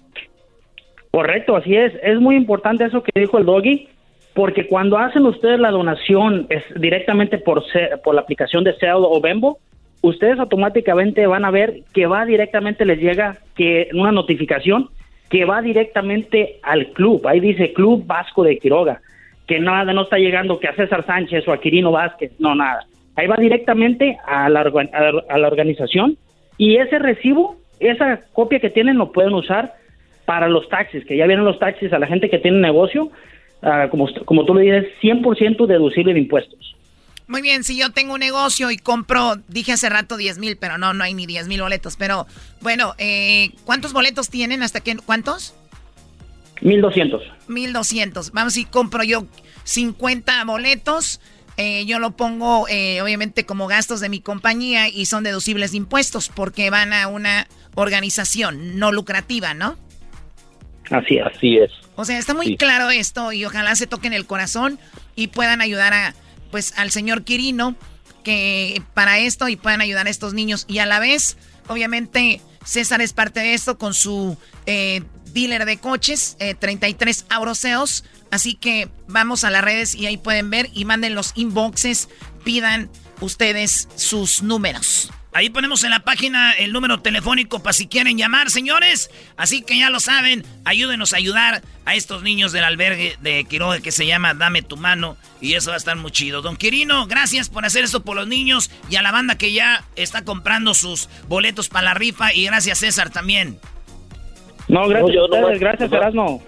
Correcto, 1.11 1.55
así 1.55 1.75
es. 1.75 1.93
Es 2.03 2.19
muy 2.19 2.35
importante 2.35 2.85
eso 2.85 3.03
que 3.03 3.17
dijo 3.19 3.37
el 3.37 3.45
doggy, 3.45 3.87
porque 4.33 4.67
cuando 4.67 4.97
hacen 4.97 5.25
ustedes 5.25 5.59
la 5.59 5.71
donación 5.71 6.47
es 6.49 6.63
directamente 6.79 7.37
por, 7.37 7.63
por 8.03 8.15
la 8.15 8.21
aplicación 8.21 8.63
de 8.63 8.73
Cell 8.79 9.03
o 9.03 9.19
Bembo, 9.21 9.59
ustedes 10.01 10.39
automáticamente 10.39 11.25
van 11.27 11.45
a 11.45 11.51
ver 11.51 11.81
que 11.93 12.07
va 12.07 12.25
directamente, 12.25 12.85
les 12.85 12.99
llega 12.99 13.37
que 13.55 13.89
una 13.93 14.11
notificación 14.11 14.89
que 15.29 15.45
va 15.45 15.61
directamente 15.61 16.59
al 16.63 16.87
club. 16.87 17.25
Ahí 17.27 17.39
dice 17.39 17.73
Club 17.73 18.05
Vasco 18.05 18.43
de 18.43 18.57
Quiroga, 18.57 19.01
que 19.47 19.59
nada 19.59 19.93
no 19.93 20.03
está 20.03 20.17
llegando 20.17 20.59
que 20.59 20.67
a 20.67 20.75
César 20.75 21.05
Sánchez 21.05 21.47
o 21.47 21.53
a 21.53 21.61
Quirino 21.61 21.91
Vázquez, 21.91 22.31
no 22.39 22.53
nada. 22.55 22.85
Ahí 23.15 23.27
va 23.27 23.37
directamente 23.37 24.17
a 24.25 24.49
la, 24.49 24.61
a 24.61 25.37
la 25.37 25.47
organización 25.47 26.17
y 26.57 26.77
ese 26.77 26.99
recibo, 26.99 27.57
esa 27.79 28.19
copia 28.33 28.59
que 28.59 28.69
tienen 28.69 28.97
lo 28.97 29.11
pueden 29.11 29.33
usar 29.33 29.73
para 30.25 30.47
los 30.47 30.69
taxis, 30.69 31.05
que 31.05 31.17
ya 31.17 31.27
vienen 31.27 31.45
los 31.45 31.59
taxis 31.59 31.91
a 31.93 31.99
la 31.99 32.07
gente 32.07 32.29
que 32.29 32.39
tiene 32.39 32.59
negocio, 32.59 33.09
uh, 33.63 33.89
como, 33.89 34.07
como 34.25 34.45
tú 34.45 34.53
le 34.53 34.61
dices, 34.61 34.93
100% 35.01 35.65
deducible 35.65 36.13
de 36.13 36.19
impuestos. 36.19 36.75
Muy 37.31 37.41
bien, 37.41 37.63
si 37.63 37.77
yo 37.77 37.91
tengo 37.91 38.15
un 38.15 38.19
negocio 38.19 38.71
y 38.71 38.77
compro, 38.77 39.37
dije 39.47 39.71
hace 39.71 39.87
rato 39.87 40.17
10 40.17 40.37
mil, 40.37 40.57
pero 40.57 40.77
no, 40.77 40.93
no 40.93 41.01
hay 41.05 41.13
ni 41.13 41.25
10 41.25 41.47
mil 41.47 41.61
boletos. 41.61 41.95
Pero 41.95 42.27
bueno, 42.59 42.93
eh, 42.97 43.51
¿cuántos 43.63 43.93
boletos 43.93 44.29
tienen? 44.29 44.63
¿Hasta 44.63 44.81
qué? 44.81 44.97
¿Cuántos? 44.97 45.55
1200. 46.59 47.23
1200. 47.47 48.31
Vamos, 48.33 48.51
si 48.51 48.65
compro 48.65 49.03
yo 49.03 49.27
50 49.63 50.43
boletos, 50.43 51.21
eh, 51.55 51.85
yo 51.85 51.99
lo 51.99 52.17
pongo 52.17 52.67
eh, 52.67 53.01
obviamente 53.01 53.45
como 53.45 53.65
gastos 53.67 54.01
de 54.01 54.09
mi 54.09 54.19
compañía 54.19 54.89
y 54.89 55.05
son 55.05 55.23
deducibles 55.23 55.71
de 55.71 55.77
impuestos 55.77 56.27
porque 56.27 56.69
van 56.69 56.91
a 56.91 57.07
una 57.07 57.47
organización 57.75 58.77
no 58.77 58.91
lucrativa, 58.91 59.53
¿no? 59.53 59.77
Así 60.89 61.15
es. 61.15 61.25
Así 61.25 61.57
es. 61.59 61.71
O 61.95 62.03
sea, 62.03 62.19
está 62.19 62.33
muy 62.33 62.57
claro 62.57 62.89
esto 62.91 63.31
y 63.31 63.45
ojalá 63.45 63.73
se 63.77 63.87
toquen 63.87 64.11
el 64.11 64.25
corazón 64.25 64.79
y 65.15 65.27
puedan 65.27 65.61
ayudar 65.61 65.93
a, 65.93 66.13
pues, 66.51 66.73
al 66.77 66.91
señor 66.91 67.23
Quirino 67.23 67.75
que 68.23 68.81
para 68.93 69.19
esto 69.19 69.47
y 69.47 69.55
puedan 69.55 69.81
ayudar 69.81 70.07
a 70.07 70.09
estos 70.09 70.33
niños. 70.33 70.65
Y 70.67 70.79
a 70.79 70.85
la 70.85 70.99
vez, 70.99 71.37
obviamente, 71.67 72.41
César 72.63 73.01
es 73.01 73.13
parte 73.13 73.39
de 73.39 73.53
esto 73.53 73.77
con 73.77 73.93
su 73.93 74.37
eh, 74.65 75.01
dealer 75.33 75.65
de 75.65 75.77
coches, 75.77 76.37
33 76.59 77.21
eh, 77.21 77.25
Auroseos. 77.29 78.03
Así 78.29 78.55
que 78.55 78.89
vamos 79.07 79.43
a 79.43 79.49
las 79.49 79.63
redes 79.63 79.95
y 79.95 80.05
ahí 80.05 80.17
pueden 80.17 80.49
ver 80.49 80.69
y 80.73 80.85
manden 80.85 81.15
los 81.15 81.33
inboxes, 81.35 82.07
pidan 82.43 82.89
ustedes 83.19 83.87
sus 83.95 84.41
números. 84.41 85.11
Ahí 85.33 85.49
ponemos 85.49 85.83
en 85.85 85.91
la 85.91 85.99
página 85.99 86.51
el 86.53 86.73
número 86.73 86.99
telefónico 86.99 87.63
para 87.63 87.71
si 87.71 87.87
quieren 87.87 88.17
llamar, 88.17 88.49
señores. 88.49 89.09
Así 89.37 89.61
que 89.61 89.79
ya 89.79 89.89
lo 89.89 90.01
saben, 90.01 90.43
ayúdenos 90.65 91.13
a 91.13 91.17
ayudar 91.17 91.61
a 91.85 91.95
estos 91.95 92.21
niños 92.21 92.51
del 92.51 92.65
albergue 92.65 93.15
de 93.21 93.45
Quiroga 93.45 93.79
que 93.79 93.91
se 93.91 94.05
llama 94.05 94.33
Dame 94.33 94.61
tu 94.61 94.75
mano. 94.75 95.15
Y 95.39 95.53
eso 95.53 95.69
va 95.69 95.75
a 95.75 95.77
estar 95.77 95.95
muy 95.95 96.11
chido. 96.11 96.41
Don 96.41 96.57
Quirino, 96.57 97.07
gracias 97.07 97.49
por 97.49 97.65
hacer 97.65 97.85
esto 97.85 98.03
por 98.03 98.17
los 98.17 98.27
niños 98.27 98.71
y 98.89 98.97
a 98.97 99.01
la 99.01 99.13
banda 99.13 99.37
que 99.37 99.53
ya 99.53 99.85
está 99.95 100.25
comprando 100.25 100.73
sus 100.73 101.07
boletos 101.29 101.69
para 101.69 101.85
la 101.85 101.93
rifa. 101.93 102.33
Y 102.33 102.45
gracias 102.45 102.79
César 102.79 103.09
también. 103.09 103.57
No, 104.67 104.87
gracias 104.89 105.15
ustedes, 105.23 105.59
gracias 105.59 105.91
Erasmo. 105.91 106.43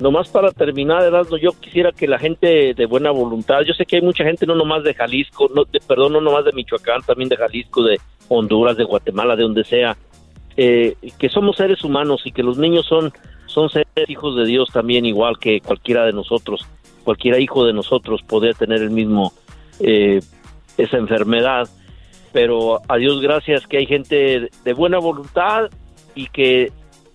Nomás 0.00 0.28
para 0.28 0.50
terminar, 0.50 1.02
Erasmo, 1.02 1.36
yo 1.36 1.52
quisiera 1.52 1.92
que 1.92 2.06
la 2.06 2.18
gente 2.18 2.74
de 2.74 2.86
buena 2.86 3.10
voluntad, 3.10 3.60
yo 3.66 3.72
sé 3.74 3.86
que 3.86 3.96
hay 3.96 4.02
mucha 4.02 4.24
gente 4.24 4.46
no 4.46 4.54
nomás 4.54 4.84
de 4.84 4.94
Jalisco, 4.94 5.50
no, 5.54 5.64
perdón, 5.86 6.14
no 6.14 6.20
nomás 6.20 6.44
de 6.44 6.52
Michoacán, 6.52 7.02
también 7.02 7.28
de 7.28 7.36
Jalisco, 7.36 7.82
de 7.82 7.98
Honduras, 8.38 8.76
de 8.76 8.84
Guatemala, 8.84 9.36
de 9.36 9.42
donde 9.42 9.64
sea, 9.64 9.96
eh, 10.56 10.96
que 11.18 11.28
somos 11.28 11.56
seres 11.56 11.82
humanos 11.82 12.22
y 12.24 12.32
que 12.32 12.42
los 12.42 12.58
niños 12.58 12.86
son, 12.86 13.12
son 13.46 13.70
seres 13.70 13.88
hijos 14.08 14.36
de 14.36 14.44
Dios 14.44 14.70
también, 14.72 15.06
igual 15.06 15.38
que 15.38 15.60
cualquiera 15.60 16.04
de 16.04 16.12
nosotros, 16.12 16.66
cualquiera 17.04 17.38
hijo 17.38 17.64
de 17.64 17.72
nosotros 17.72 18.22
podría 18.22 18.52
tener 18.52 18.82
el 18.82 18.90
mismo, 18.90 19.32
eh, 19.80 20.20
esa 20.76 20.96
enfermedad, 20.98 21.68
pero 22.32 22.80
a 22.88 22.96
Dios 22.96 23.20
gracias 23.20 23.66
que 23.66 23.78
hay 23.78 23.86
gente 23.86 24.50
de 24.64 24.72
buena 24.72 24.98
voluntad 24.98 25.70
y 26.14 26.26
que 26.28 26.72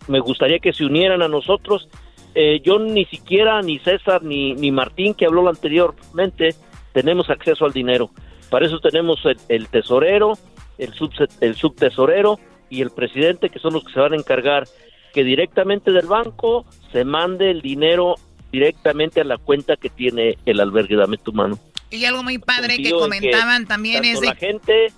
me 0.08 0.20
gustaría 0.20 0.60
que 0.60 0.74
se 0.74 0.86
unieran 0.86 1.22
a 1.22 1.28
nosotros. 1.28 1.90
Eh, 2.34 2.62
yo 2.64 2.80
ni 2.80 3.06
siquiera, 3.06 3.62
ni 3.62 3.80
César, 3.80 4.24
ni, 4.24 4.54
ni 4.54 4.72
Martín, 4.72 5.14
que 5.14 5.26
habló 5.26 5.48
anteriormente, 5.48 6.56
tenemos 6.94 7.30
acceso 7.30 7.66
al 7.66 7.74
dinero. 7.74 8.10
Para 8.50 8.68
eso 8.68 8.80
tenemos 8.80 9.20
el 9.50 9.68
tesorero, 9.68 10.34
el, 10.78 10.94
sub, 10.94 11.12
el 11.42 11.56
subtesorero 11.56 12.40
y 12.70 12.82
el 12.82 12.92
presidente, 12.92 13.50
que 13.50 13.60
son 13.60 13.74
los 13.74 13.84
que 13.84 13.94
se 13.94 14.00
van 14.00 14.14
a 14.14 14.18
encargar 14.18 14.68
que 15.14 15.24
directamente 15.24 15.92
del 15.92 16.06
banco 16.06 16.66
se 16.92 17.04
mande 17.04 17.50
el 17.50 17.62
dinero 17.62 18.16
directamente 18.52 19.22
a 19.22 19.24
la 19.24 19.38
cuenta 19.38 19.76
que 19.76 19.90
tiene 19.90 20.38
el 20.46 20.60
albergue 20.60 20.96
Dame 20.96 21.18
tu 21.18 21.34
mano. 21.34 21.60
Y 21.90 22.06
algo 22.06 22.24
muy 22.24 22.38
padre 22.38 22.78
que 22.78 22.92
comentaban 22.92 23.66
también 23.66 24.06
es 24.06 24.20
de... 24.20 24.28
La 24.28 24.36
gente... 24.36 24.94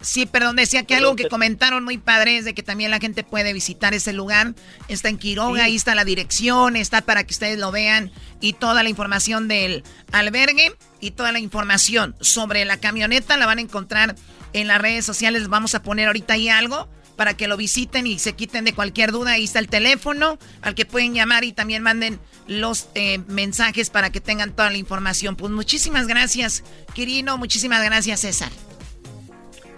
Sí, 0.00 0.26
perdón, 0.26 0.54
decía 0.54 0.84
que 0.84 0.94
algo 0.94 1.16
que 1.16 1.26
comentaron 1.26 1.82
muy 1.82 1.98
padre 1.98 2.36
es 2.36 2.44
de 2.44 2.54
que 2.54 2.62
también 2.62 2.92
la 2.92 3.00
gente 3.00 3.24
puede 3.24 3.52
visitar 3.52 3.94
ese 3.94 4.12
lugar. 4.12 4.54
Está 4.86 5.08
en 5.08 5.18
Quiroga, 5.18 5.64
ahí 5.64 5.74
está 5.74 5.96
la 5.96 6.04
dirección, 6.04 6.76
está 6.76 7.00
para 7.00 7.24
que 7.24 7.32
ustedes 7.32 7.58
lo 7.58 7.72
vean 7.72 8.12
y 8.40 8.52
toda 8.52 8.84
la 8.84 8.90
información 8.90 9.48
del 9.48 9.82
albergue 10.12 10.72
y 11.00 11.10
toda 11.10 11.32
la 11.32 11.40
información 11.40 12.14
sobre 12.20 12.64
la 12.64 12.76
camioneta 12.76 13.36
la 13.36 13.46
van 13.46 13.58
a 13.58 13.62
encontrar 13.62 14.14
en 14.52 14.68
las 14.68 14.80
redes 14.80 15.04
sociales. 15.04 15.48
Vamos 15.48 15.74
a 15.74 15.82
poner 15.82 16.06
ahorita 16.06 16.34
ahí 16.34 16.48
algo 16.48 16.88
para 17.18 17.36
que 17.36 17.48
lo 17.48 17.56
visiten 17.56 18.06
y 18.06 18.18
se 18.20 18.36
quiten 18.36 18.64
de 18.64 18.72
cualquier 18.74 19.10
duda. 19.10 19.32
Ahí 19.32 19.44
está 19.44 19.58
el 19.58 19.68
teléfono 19.68 20.38
al 20.62 20.76
que 20.76 20.86
pueden 20.86 21.14
llamar 21.14 21.42
y 21.42 21.52
también 21.52 21.82
manden 21.82 22.20
los 22.46 22.88
eh, 22.94 23.18
mensajes 23.26 23.90
para 23.90 24.10
que 24.12 24.20
tengan 24.20 24.54
toda 24.54 24.70
la 24.70 24.76
información. 24.76 25.34
Pues 25.34 25.50
muchísimas 25.50 26.06
gracias, 26.06 26.64
Quirino. 26.94 27.36
Muchísimas 27.36 27.84
gracias, 27.84 28.20
César. 28.20 28.50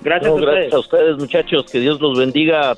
Gracias, 0.02 0.32
a, 0.32 0.36
gracias 0.36 0.74
a 0.74 0.78
ustedes, 0.78 1.16
muchachos. 1.16 1.64
Que 1.72 1.80
Dios 1.80 1.98
los 2.00 2.18
bendiga 2.18 2.74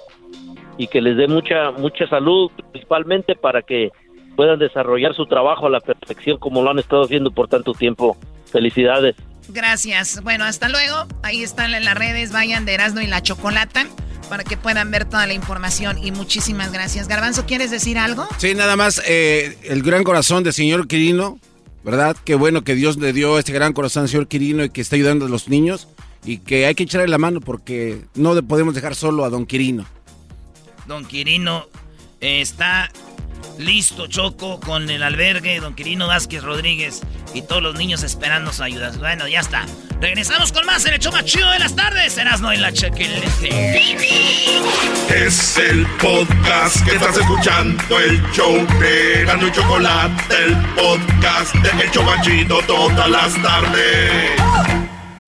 y 0.79 0.87
que 0.87 1.01
les 1.01 1.17
dé 1.17 1.27
mucha, 1.27 1.73
mucha 1.73 2.07
salud, 2.07 2.51
principalmente 2.71 3.35
para 3.35 3.63
que 3.63 3.91
puedan 4.37 4.61
desarrollar 4.61 5.15
su 5.15 5.27
trabajo 5.27 5.67
a 5.67 5.71
la 5.71 5.81
perfección 5.81 6.39
como 6.39 6.63
lo 6.63 6.71
han 6.71 6.79
estado 6.79 7.03
haciendo 7.03 7.33
por 7.33 7.49
tanto 7.49 7.75
tiempo. 7.75 8.17
Felicidades. 8.47 9.17
Gracias. 9.53 10.23
Bueno, 10.23 10.45
hasta 10.45 10.69
luego. 10.69 11.07
Ahí 11.23 11.43
están 11.43 11.75
en 11.75 11.85
las 11.85 11.95
redes. 11.95 12.33
Vayan 12.33 12.65
de 12.65 12.75
Erasmo 12.75 13.01
y 13.01 13.07
la 13.07 13.23
Chocolata 13.23 13.87
para 14.29 14.45
que 14.45 14.57
puedan 14.57 14.91
ver 14.91 15.05
toda 15.05 15.27
la 15.27 15.35
información. 15.35 15.99
Y 16.03 16.11
muchísimas 16.11 16.73
gracias. 16.73 17.07
Garbanzo, 17.07 17.45
¿quieres 17.45 17.71
decir 17.71 17.99
algo? 17.99 18.27
Sí, 18.39 18.55
nada 18.55 18.77
más. 18.77 19.03
Eh, 19.07 19.59
el 19.65 19.83
gran 19.83 20.05
corazón 20.05 20.43
del 20.43 20.55
señor 20.55 20.89
Quirino, 20.89 21.39
¿verdad? 21.85 22.17
Qué 22.25 22.35
bueno 22.35 22.65
que 22.65 22.75
Dios 22.75 22.97
le 22.97 23.13
dio 23.13 23.39
este 23.39 23.53
gran 23.53 23.75
corazón 23.75 24.05
al 24.05 24.09
señor 24.09 24.27
Quirino 24.27 24.65
y 24.65 24.71
que 24.71 24.81
está 24.81 24.97
ayudando 24.97 25.27
a 25.27 25.29
los 25.29 25.49
niños. 25.49 25.89
Y 26.25 26.39
que 26.39 26.67
hay 26.67 26.75
que 26.75 26.85
echarle 26.85 27.09
la 27.09 27.19
mano 27.19 27.41
porque 27.41 28.05
no 28.15 28.41
podemos 28.43 28.75
dejar 28.75 28.95
solo 28.95 29.25
a 29.25 29.29
don 29.29 29.45
Quirino. 29.45 29.85
Don 30.87 31.05
Quirino 31.05 31.67
está 32.21 32.91
listo, 33.59 34.07
Choco, 34.07 34.61
con 34.61 34.89
el 34.91 35.03
albergue, 35.03 35.61
don 35.61 35.75
Quirino 35.75 36.07
Vázquez 36.09 36.43
Rodríguez 36.43 37.01
y 37.35 37.43
todos 37.43 37.63
los 37.63 37.75
niños 37.77 38.03
esperando 38.03 38.53
su 38.53 38.63
ayuda. 38.63 38.93
Bueno, 38.99 39.29
ya 39.29 39.41
está. 39.41 39.67
Regresamos 40.01 40.53
con 40.53 40.67
más 40.67 40.85
en 40.87 40.95
el 40.95 41.01
show 41.01 41.13
más 41.13 41.25
chido 41.25 41.51
de 41.51 41.59
las 41.59 41.77
tardes. 41.77 42.19
no 42.41 42.53
y 42.53 42.57
la 42.57 42.73
chequelete. 42.73 43.97
Es 45.09 45.57
el 45.59 45.87
podcast 46.01 46.85
que 46.85 46.97
estás 46.97 47.17
escuchando, 47.17 47.99
el 47.99 48.23
show 48.33 48.67
de 48.81 49.25
y 49.25 49.53
Chocolate, 49.53 50.35
el 50.45 50.57
podcast 50.75 51.55
de 51.55 51.85
El 51.85 51.91
Chocachito 51.91 52.61
todas 52.67 53.09
las 53.09 53.43
tardes 53.43 54.92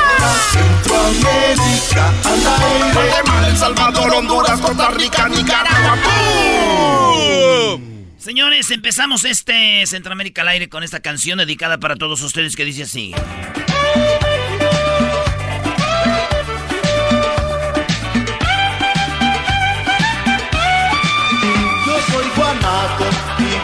Centroamérica 0.52 2.14
al 2.26 2.48
aire. 2.48 2.94
Guatemala, 2.94 3.48
El 3.48 3.58
Salvador, 3.58 4.14
Honduras, 4.16 4.60
Costa 4.60 4.90
Rica, 4.92 5.30
Nicaragua. 5.30 5.98
Señores, 8.18 8.72
empezamos 8.72 9.26
este 9.26 9.86
Centroamérica 9.86 10.42
al 10.42 10.50
aire 10.50 10.70
con 10.70 10.84
esta 10.84 11.00
canción 11.02 11.38
dedicada 11.38 11.78
para 11.80 11.96
todos 11.96 12.22
ustedes 12.22 12.56
que 12.56 12.66
dice 12.66 12.84
así. 12.84 13.14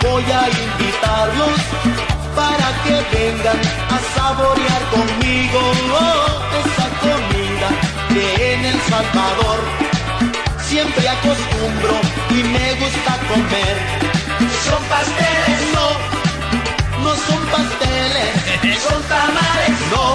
voy 0.02 0.24
a 0.24 0.48
invitarlos 0.48 0.70
para 0.70 0.78
que 0.78 0.89
vengan 3.12 3.60
a 3.96 3.98
saborear 4.16 4.84
conmigo 4.92 5.62
esa 6.62 6.88
comida 7.04 7.70
que 8.14 8.54
en 8.54 8.66
El 8.66 8.80
Salvador 8.82 9.60
siempre 10.60 11.08
acostumbro 11.08 11.94
y 12.32 12.44
me 12.44 12.74
gusta 12.82 13.12
comer. 13.32 13.76
Son 14.66 14.82
pasteles, 14.94 15.60
no, 15.76 15.88
no 17.04 17.12
son 17.28 17.42
pasteles, 17.54 18.32
son 18.88 19.02
tamales, 19.04 19.76
no, 19.94 20.06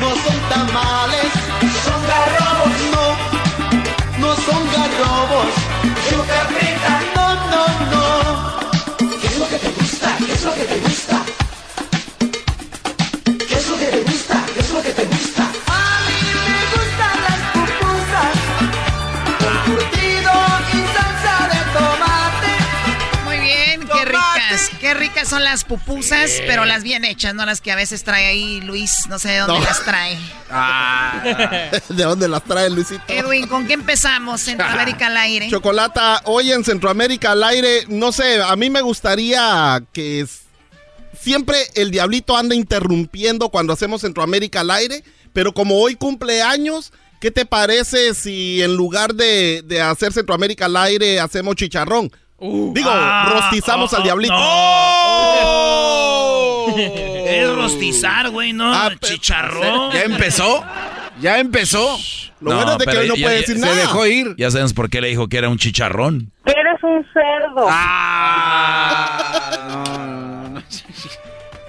no 0.00 0.10
son 0.24 0.38
tamales, 0.54 1.28
son 1.86 2.00
garrobos, 2.12 2.78
no, 2.94 3.06
no 4.22 4.34
son 4.46 4.62
garrobos, 4.74 5.66
que 9.48 9.58
te 9.58 9.70
gusta? 9.70 10.16
¿Qué 10.18 10.95
ricas 25.26 25.30
son 25.30 25.44
las 25.44 25.64
pupusas, 25.64 26.42
pero 26.46 26.64
las 26.64 26.82
bien 26.82 27.04
hechas, 27.04 27.34
no 27.34 27.44
las 27.46 27.60
que 27.60 27.72
a 27.72 27.76
veces 27.76 28.04
trae 28.04 28.26
ahí 28.26 28.60
Luis, 28.60 29.06
no 29.08 29.18
sé 29.18 29.30
de 29.30 29.38
dónde 29.38 29.60
las 29.60 29.84
trae. 29.84 30.18
Ah. 30.50 31.70
¿De 31.88 32.04
dónde 32.04 32.28
las 32.28 32.44
trae 32.44 32.70
Luisito? 32.70 33.02
Edwin, 33.08 33.46
¿con 33.46 33.66
qué 33.66 33.74
empezamos? 33.74 34.40
Centroamérica 34.42 35.06
al 35.06 35.16
aire. 35.16 35.48
Chocolata, 35.50 36.22
hoy 36.24 36.52
en 36.52 36.64
Centroamérica 36.64 37.32
al 37.32 37.44
aire, 37.44 37.84
no 37.88 38.12
sé, 38.12 38.40
a 38.42 38.54
mí 38.56 38.70
me 38.70 38.80
gustaría 38.80 39.82
que 39.92 40.26
siempre 41.20 41.58
el 41.74 41.90
diablito 41.90 42.36
anda 42.36 42.54
interrumpiendo 42.54 43.48
cuando 43.48 43.72
hacemos 43.72 44.02
Centroamérica 44.02 44.60
al 44.60 44.70
aire, 44.70 45.02
pero 45.32 45.52
como 45.52 45.80
hoy 45.80 45.96
cumple 45.96 46.42
años, 46.42 46.92
¿qué 47.20 47.30
te 47.30 47.46
parece 47.46 48.14
si 48.14 48.62
en 48.62 48.76
lugar 48.76 49.14
de, 49.14 49.64
hacer 49.82 50.12
Centroamérica 50.12 50.66
al 50.66 50.76
aire 50.76 51.20
hacemos 51.20 51.56
chicharrón? 51.56 52.10
Uh. 52.38 52.72
Digo, 52.74 52.90
ah. 52.92 53.30
rostizamos 53.32 53.94
al 53.94 54.02
diablito. 54.02 54.34
Es 56.76 57.54
rostizar, 57.54 58.30
güey, 58.30 58.52
no 58.52 58.72
ah, 58.72 58.90
chicharrón. 59.00 59.92
¿Ya 59.92 60.02
empezó? 60.02 60.64
¿Ya 61.20 61.38
empezó? 61.38 61.98
Lo 62.40 62.54
bueno 62.54 62.72
es 62.72 62.78
de 62.78 62.86
que 62.86 62.98
hoy 62.98 63.08
no 63.08 63.14
puede 63.14 63.36
decir 63.36 63.58
nada. 63.58 63.72
Se 63.74 63.80
dejó 63.80 64.06
ir. 64.06 64.34
Ya 64.36 64.50
sabemos 64.50 64.74
por 64.74 64.90
qué 64.90 65.00
le 65.00 65.08
dijo 65.08 65.28
que 65.28 65.38
era 65.38 65.48
un 65.48 65.56
chicharrón. 65.56 66.30
Eres 66.44 66.82
un 66.82 67.02
cerdo. 67.12 67.66
Ah, 67.70 69.22
no, 70.52 70.62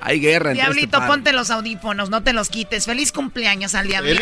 Hay 0.02 0.20
guerra. 0.20 0.52
Este 0.52 0.62
Diablito, 0.62 1.00
ponte 1.08 1.32
los 1.32 1.50
audífonos, 1.50 2.10
no 2.10 2.24
te 2.24 2.34
los 2.34 2.50
quites. 2.50 2.86
Feliz 2.86 3.14
cumpleaños 3.14 3.74
al 3.76 3.88
diablito. 3.88 4.22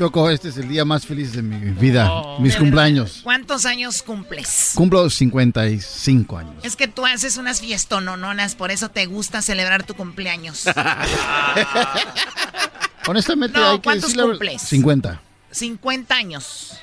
Choco, 0.00 0.30
este 0.30 0.48
es 0.48 0.56
el 0.56 0.66
día 0.66 0.86
más 0.86 1.04
feliz 1.04 1.34
de 1.34 1.42
mi 1.42 1.72
vida, 1.72 2.10
mis 2.38 2.56
cumpleaños. 2.56 3.20
¿Cuántos 3.22 3.66
años 3.66 4.02
cumples? 4.02 4.72
Cumplo 4.74 5.10
55 5.10 6.38
años. 6.38 6.54
Es 6.62 6.74
que 6.74 6.88
tú 6.88 7.04
haces 7.04 7.36
unas 7.36 7.60
fiestonononas, 7.60 8.54
por 8.54 8.70
eso 8.70 8.88
te 8.88 9.04
gusta 9.04 9.42
celebrar 9.42 9.82
tu 9.82 9.92
cumpleaños. 9.92 10.64
Honestamente, 13.06 13.58
no, 13.58 13.72
hay 13.72 13.76
que 13.76 13.82
¿cuántos 13.82 14.14
cumples? 14.14 14.62
50. 14.62 15.20
50 15.50 16.14
años. 16.14 16.78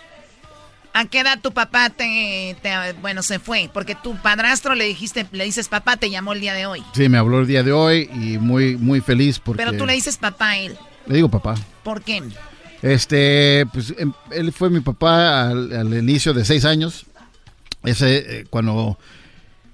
¿A 0.94 1.06
qué 1.06 1.22
edad 1.22 1.40
tu 1.42 1.52
papá 1.52 1.90
te, 1.90 2.56
bueno, 3.02 3.24
se 3.24 3.40
fue? 3.40 3.68
Porque 3.74 3.96
tu 3.96 4.16
padrastro 4.18 4.76
le 4.76 4.86
dijiste, 4.86 5.26
le 5.32 5.46
dices 5.46 5.70
papá, 5.70 5.98
te 5.98 6.12
llamó 6.12 6.34
el 6.34 6.40
día 6.40 6.54
de 6.54 6.68
hoy. 6.68 6.84
Sí, 6.94 7.10
me 7.10 7.18
habló 7.18 7.40
el 7.40 7.48
día 7.48 7.64
de 7.64 7.72
hoy 7.72 8.12
y 8.14 8.38
muy, 8.38 8.78
muy 8.78 9.02
feliz 9.02 9.40
porque... 9.40 9.66
Pero 9.66 9.76
tú 9.76 9.88
le 9.88 9.94
dices 9.94 10.18
papá 10.18 10.50
a 10.50 10.58
él. 10.60 10.78
Le 11.08 11.16
digo 11.16 11.30
papá. 11.30 11.56
¿Por 11.82 12.04
qué? 12.04 12.22
Este, 12.82 13.66
pues 13.74 13.94
em, 13.98 14.14
él 14.32 14.52
fue 14.52 14.70
mi 14.70 14.82
papá 14.82 15.50
al, 15.50 15.94
inicio 15.98 16.34
de 16.34 16.46
seis 16.46 16.66
años. 16.66 17.06
Ese, 17.84 18.40
eh, 18.40 18.46
cuando 18.50 18.98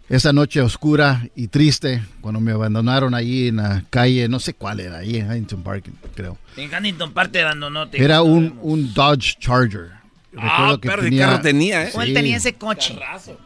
esa 0.09 0.33
noche 0.33 0.61
oscura 0.61 1.27
y 1.35 1.47
triste, 1.47 2.03
cuando 2.21 2.39
me 2.39 2.51
abandonaron 2.51 3.13
ahí 3.13 3.47
en 3.47 3.57
la 3.57 3.83
calle, 3.89 4.27
no 4.27 4.39
sé 4.39 4.53
cuál 4.53 4.79
era, 4.79 4.99
ahí 4.99 5.17
en 5.17 5.29
Huntington 5.29 5.63
Park, 5.63 5.89
creo. 6.15 6.37
En 6.57 6.73
Huntington 6.73 7.13
Park 7.13 7.31
te 7.31 7.41
abandonó. 7.41 7.87
era 7.93 8.21
un, 8.21 8.57
un 8.61 8.93
Dodge 8.93 9.37
Charger. 9.39 9.91
ah, 10.37 10.77
pero 10.81 11.03
tenía, 11.03 11.27
carro 11.27 11.41
tenía, 11.41 11.87
¿eh? 11.87 11.89
¿Cuál 11.93 12.13
tenía 12.13 12.37
ese 12.37 12.53
coche? 12.53 12.97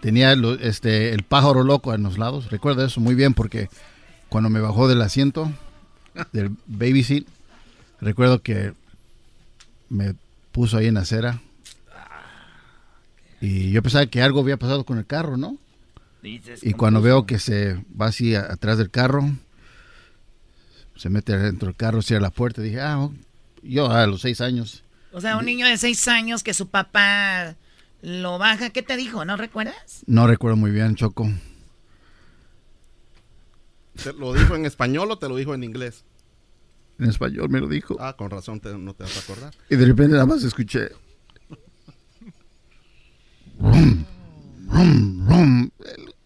Tenía 0.02 0.36
este, 0.62 1.14
el 1.14 1.24
pájaro 1.24 1.64
loco 1.64 1.94
en 1.94 2.04
los 2.04 2.18
lados. 2.18 2.50
Recuerdo 2.52 2.86
eso 2.86 3.00
muy 3.00 3.16
bien 3.16 3.34
porque 3.34 3.70
cuando 4.30 4.50
me 4.50 4.60
bajó 4.60 4.88
del 4.88 5.02
asiento, 5.02 5.52
del 6.32 6.52
baby 6.66 7.04
seat, 7.04 7.24
recuerdo 8.02 8.42
que 8.42 8.74
me 9.90 10.16
puso 10.52 10.78
ahí 10.78 10.88
en 10.88 10.96
la 10.96 11.02
acera. 11.02 11.42
Y 13.40 13.72
yo 13.72 13.84
pensaba 13.84 14.06
que 14.08 14.22
algo 14.22 14.40
había 14.40 14.58
pasado 14.58 14.86
con 14.86 14.98
el 14.98 15.06
carro, 15.06 15.38
¿no? 15.38 15.58
y 16.24 16.74
cuando 16.74 17.02
veo 17.02 17.26
que 17.26 17.40
se 17.40 17.76
va 18.00 18.08
así 18.08 18.36
atrás 18.36 18.78
del 18.78 18.90
carro, 18.90 19.32
se 20.96 21.10
mete 21.10 21.38
dentro 21.38 21.68
del 21.68 21.76
carro, 21.76 22.02
cierra 22.02 22.24
la 22.24 22.32
puerta, 22.32 22.62
dije, 22.62 22.82
ah, 22.82 23.10
yo 23.64 23.90
a 23.90 24.08
los 24.08 24.22
seis 24.22 24.42
años. 24.42 24.84
O 25.14 25.22
sea, 25.22 25.38
un 25.38 25.46
niño 25.46 25.66
de 25.68 25.78
seis 25.78 26.08
años 26.08 26.44
que 26.44 26.54
su 26.54 26.68
papá 26.68 27.56
lo 28.02 28.38
baja, 28.38 28.72
¿qué 28.72 28.82
te 28.82 28.98
dijo? 28.98 29.24
¿No 29.26 29.38
recuerdas? 29.38 30.04
No 30.06 30.28
recuerdo 30.28 30.58
muy 30.58 30.72
bien, 30.72 30.96
Choco. 30.96 31.32
¿Te 34.04 34.14
lo 34.14 34.34
dijo 34.34 34.56
en 34.56 34.66
español 34.66 35.12
o 35.12 35.18
te 35.18 35.30
lo 35.30 35.36
dijo 35.36 35.54
en 35.54 35.64
inglés? 35.64 36.04
En 37.00 37.10
español 37.10 37.50
me 37.50 37.60
lo 37.60 37.68
dijo. 37.68 37.98
Ah, 38.00 38.16
con 38.18 38.30
razón 38.30 38.62
no 38.80 38.94
te 38.94 39.04
vas 39.04 39.18
a 39.18 39.20
acordar. 39.20 39.54
Y 39.70 39.76
de 39.76 39.86
repente 39.86 40.14
nada 40.14 40.26
más 40.26 40.44
escuché. 40.44 40.90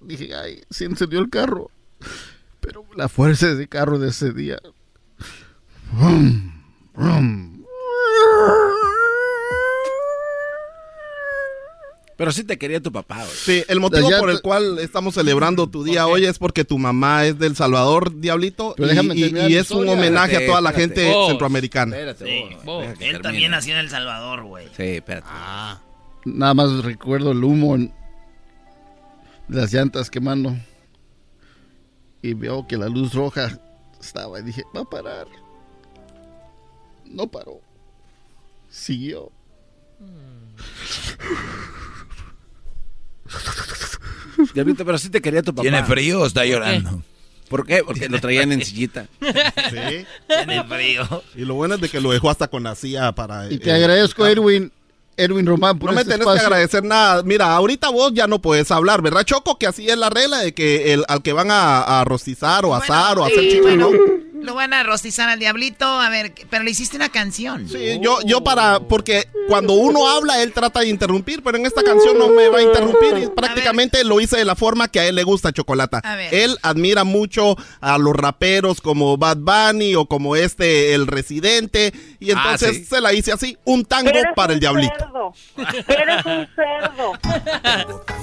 Dije, 0.02 0.36
ay, 0.36 0.62
se 0.70 0.86
encendió 0.86 1.20
el 1.20 1.30
carro. 1.30 1.72
Pero 2.60 2.86
la 2.96 3.10
fuerza 3.10 3.48
de 3.48 3.54
ese 3.54 3.68
carro 3.68 4.00
de 4.00 4.10
ese 4.10 4.32
día. 4.32 4.60
Pero 12.22 12.32
sí 12.32 12.44
te 12.44 12.60
quería 12.60 12.80
tu 12.80 12.92
papá, 12.92 13.16
güey. 13.16 13.30
Sí, 13.36 13.64
el 13.68 13.80
motivo 13.80 14.08
Ya 14.08 14.20
por 14.20 14.30
el 14.30 14.44
cual 14.44 14.78
estamos 14.78 15.16
celebrando 15.16 15.66
tu 15.68 15.84
día 15.84 16.06
hoy 16.06 16.28
es 16.28 16.38
porque 16.38 16.64
tu 16.64 16.78
mamá 16.78 17.26
es 17.26 17.40
del 17.40 17.56
Salvador, 17.56 18.20
Diablito, 18.20 18.76
Pero 18.78 18.90
y, 18.90 18.92
déjame 18.92 19.16
y- 19.16 19.22
terminar 19.22 19.50
y 19.50 19.54
mi 19.56 19.60
es 19.60 19.72
un 19.72 19.90
homenaje 19.90 20.38
a 20.38 20.46
toda 20.46 20.62
la 20.62 20.70
Espérate, 20.70 21.02
gente 21.02 21.16
vos. 21.16 21.30
centroamericana. 21.30 21.96
Espérate, 21.98 22.26
Sí. 22.26 22.56
vos, 22.64 22.86
Él 22.86 22.96
termine. 23.00 23.20
también 23.22 23.50
nació 23.50 23.74
en 23.74 23.80
El 23.80 23.90
Salvador, 23.90 24.44
güey. 24.44 24.68
Sí, 24.78 24.84
espérate. 24.84 25.28
Nada 26.26 26.54
más 26.54 26.84
recuerdo 26.84 27.32
el 27.32 27.44
humo 27.44 27.74
en- 27.74 27.92
de 29.48 29.58
las 29.60 29.74
llantas 29.74 30.12
quemando. 30.12 30.56
Y 32.22 32.36
veo 32.36 32.68
que 32.68 32.78
la 32.78 32.88
luz 32.88 33.16
roja 33.16 33.60
estaba 34.00 34.40
y 34.40 34.44
dije, 34.44 34.62
va 34.78 34.82
a 34.82 34.86
parar. 34.86 35.26
No 37.06 37.26
paró. 37.32 37.62
Siguió. 38.70 39.32
Diablito, 44.54 44.86
pero 44.86 44.98
sí 44.98 45.10
te 45.10 45.22
quería 45.22 45.42
tu 45.42 45.54
papá. 45.54 45.64
¿Tiene 45.64 45.84
frío 45.84 46.22
o 46.22 46.26
está 46.26 46.46
llorando? 46.46 47.04
¿Por 47.50 47.66
qué? 47.66 47.84
Porque 47.84 48.08
lo 48.08 48.20
traían 48.20 48.52
en 48.52 48.64
sillita. 48.66 49.08
Sí. 49.20 50.06
Tiene 50.28 50.64
frío. 50.64 51.24
Y 51.36 51.42
lo 51.42 51.56
bueno 51.56 51.76
es 51.76 51.82
de 51.82 51.90
que 51.90 52.00
lo 52.00 52.12
dejó 52.12 52.30
hasta 52.30 52.48
con 52.48 52.64
la 52.64 52.76
silla 52.76 53.12
para... 53.12 53.52
Y 53.52 53.58
te 53.58 53.70
eh, 53.70 53.74
agradezco, 53.74 54.26
Edwin. 54.26 54.72
Edwin 55.18 55.46
Román, 55.46 55.78
por 55.78 55.90
No 55.90 55.96
me 55.96 56.02
este 56.02 56.14
tenés 56.14 56.26
que 56.26 56.40
agradecer 56.40 56.84
nada. 56.84 57.22
Mira, 57.24 57.54
ahorita 57.54 57.90
vos 57.90 58.14
ya 58.14 58.26
no 58.26 58.42
puedes 58.42 58.72
hablar, 58.72 59.02
¿verdad, 59.02 59.24
Choco? 59.24 59.58
Que 59.58 59.68
así 59.68 59.88
es 59.90 59.98
la 59.98 60.10
regla 60.10 60.40
de 60.40 60.54
que 60.54 60.94
el, 60.94 61.04
al 61.10 61.22
que 61.22 61.34
van 61.34 61.52
a, 61.52 62.00
a 62.00 62.06
rostizar 62.06 62.66
o 62.66 62.74
asar 62.74 63.20
o 63.20 63.26
hacer 63.26 63.50
chivo, 63.50 63.64
bueno, 63.64 63.92
¿no? 63.92 63.98
Lo 64.42 64.56
van 64.56 64.74
a 64.74 64.84
rostizar 64.84 65.30
al 65.30 65.40
diablito. 65.40 65.86
A 65.86 66.10
ver, 66.10 66.34
pero 66.50 66.64
le 66.64 66.72
hiciste 66.72 66.98
una 66.98 67.10
canción. 67.10 67.68
Sí, 67.70 68.00
yo, 68.02 68.20
yo 68.26 68.44
para, 68.44 68.80
porque 68.80 69.28
cuando 69.48 69.74
uno 69.74 70.08
habla, 70.10 70.42
él 70.42 70.52
trata 70.54 70.82
de 70.82 70.88
interrumpir, 70.90 71.44
pero 71.44 71.58
en 71.58 71.66
esta 71.66 71.84
canción 71.84 72.18
no 72.18 72.30
me 72.30 72.48
va 72.50 72.60
a 72.60 72.62
interrumpir 72.62 73.18
y 73.18 73.28
prácticamente 73.28 74.04
lo 74.04 74.20
hice 74.20 74.38
de 74.38 74.46
la 74.46 74.56
forma 74.56 74.88
que 74.88 75.00
a 75.00 75.06
él 75.08 75.16
le 75.16 75.24
gusta, 75.24 75.52
Chocolata. 75.52 76.00
A 76.04 76.16
ver. 76.16 76.34
Él 76.34 76.58
admira 76.62 77.04
mucho 77.04 77.56
a 77.80 77.98
los 77.98 78.16
raperos 78.16 78.82
como 78.82 79.18
Bad 79.18 79.38
Bunny 79.38 79.96
o 79.96 80.06
como 80.06 80.36
este, 80.36 80.94
el 80.94 81.08
Residente, 81.08 81.94
y 82.20 82.32
Ah, 82.32 82.36
entonces 82.44 82.78
sí. 82.78 82.86
se 82.86 83.02
la 83.02 83.14
hice 83.14 83.32
así, 83.32 83.58
un 83.66 83.86
tango 83.86 84.12
para 84.36 84.54
el 84.54 84.60
Diablito. 84.60 85.34
Eres 85.88 86.26
un 86.26 86.48
cerdo. 86.56 87.14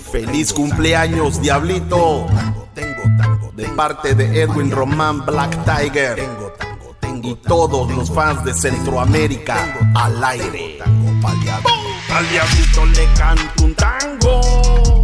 Feliz 0.12 0.52
cumpleaños, 0.52 1.40
Diablito. 1.42 2.26
De 3.54 3.64
parte 3.70 4.14
de 4.14 4.42
Edwin 4.42 4.70
Román 4.70 5.26
Black 5.26 5.50
Tiger. 5.64 6.07
Y 7.22 7.34
todos 7.34 7.90
los 7.90 8.10
fans 8.10 8.42
de 8.44 8.54
Centroamérica 8.54 9.74
al 9.94 10.24
aire. 10.24 10.78
Al 12.10 12.28
diablito 12.30 12.86
le 12.86 13.06
canto 13.14 13.64
un 13.64 13.74
tango, 13.74 14.97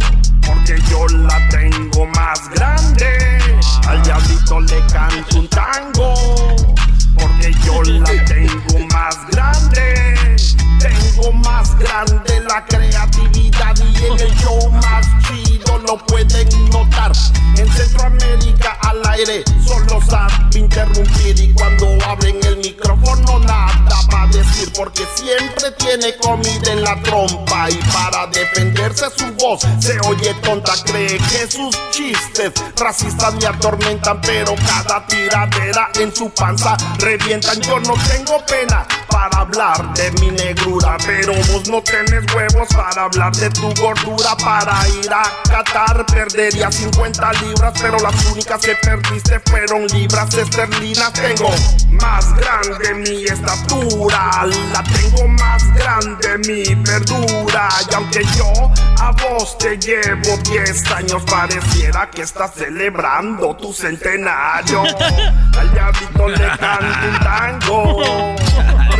porque 24.77 25.05
siempre 25.15 25.71
tiene 25.71 26.15
comida 26.17 26.71
en 26.71 26.83
la 26.83 27.01
trompa 27.03 27.69
y 27.69 27.75
para 27.93 28.27
defenderse 28.27 29.05
su 29.15 29.25
voz 29.33 29.61
se 29.79 29.99
oye 30.01 30.33
tonta. 30.43 30.73
Cree 30.85 31.17
que 31.17 31.49
sus 31.49 31.75
chistes 31.91 32.51
racistas 32.77 33.33
me 33.35 33.47
atormentan, 33.47 34.19
pero 34.21 34.55
cada 34.67 35.05
tiradera 35.07 35.89
en 35.99 36.13
su 36.15 36.29
panza 36.29 36.75
revientan. 36.99 37.59
Yo 37.61 37.79
no 37.79 37.93
tengo 38.09 38.43
pena 38.45 38.85
para 39.15 39.39
hablar 39.39 39.93
de 39.93 40.11
mi 40.19 40.29
negrura, 40.31 40.97
pero 41.05 41.33
vos 41.33 41.69
no 41.69 41.81
tenés 41.81 42.23
huevos 42.35 42.67
para 42.75 43.03
hablar 43.03 43.33
de 43.35 43.49
tu 43.49 43.73
gordura. 43.81 44.35
Para 44.43 44.87
ir 44.89 45.09
a 45.11 45.23
Qatar 45.49 46.05
perdería 46.05 46.69
50 46.69 47.33
libras, 47.33 47.73
pero 47.81 47.97
las 47.99 48.25
únicas 48.25 48.59
que 48.61 48.75
perdiste 48.75 49.39
fueron 49.39 49.87
libras 49.87 50.33
esterlinas. 50.33 51.13
Tengo 51.13 51.49
más 51.91 52.35
grande 52.35 52.93
mi 52.95 53.23
estatura, 53.23 54.45
la 54.73 54.83
tengo 54.83 55.27
más 55.29 55.63
grande 55.75 56.37
mi 56.39 56.75
verdura. 56.75 57.69
Y 57.89 57.93
aunque 57.95 58.21
yo 58.37 58.51
a 58.99 59.11
vos 59.11 59.57
te 59.57 59.77
llevo 59.77 60.37
10 60.43 60.91
años, 60.91 61.23
pareciera 61.23 62.09
que 62.09 62.23
estás 62.23 62.51
celebrando 62.55 63.55
tu 63.55 63.71
centenario. 63.71 64.83
Al 65.57 65.71
diablito 65.71 66.27
le 66.27 66.57
canto 66.57 67.07
un 67.07 67.19
tango, 67.19 68.35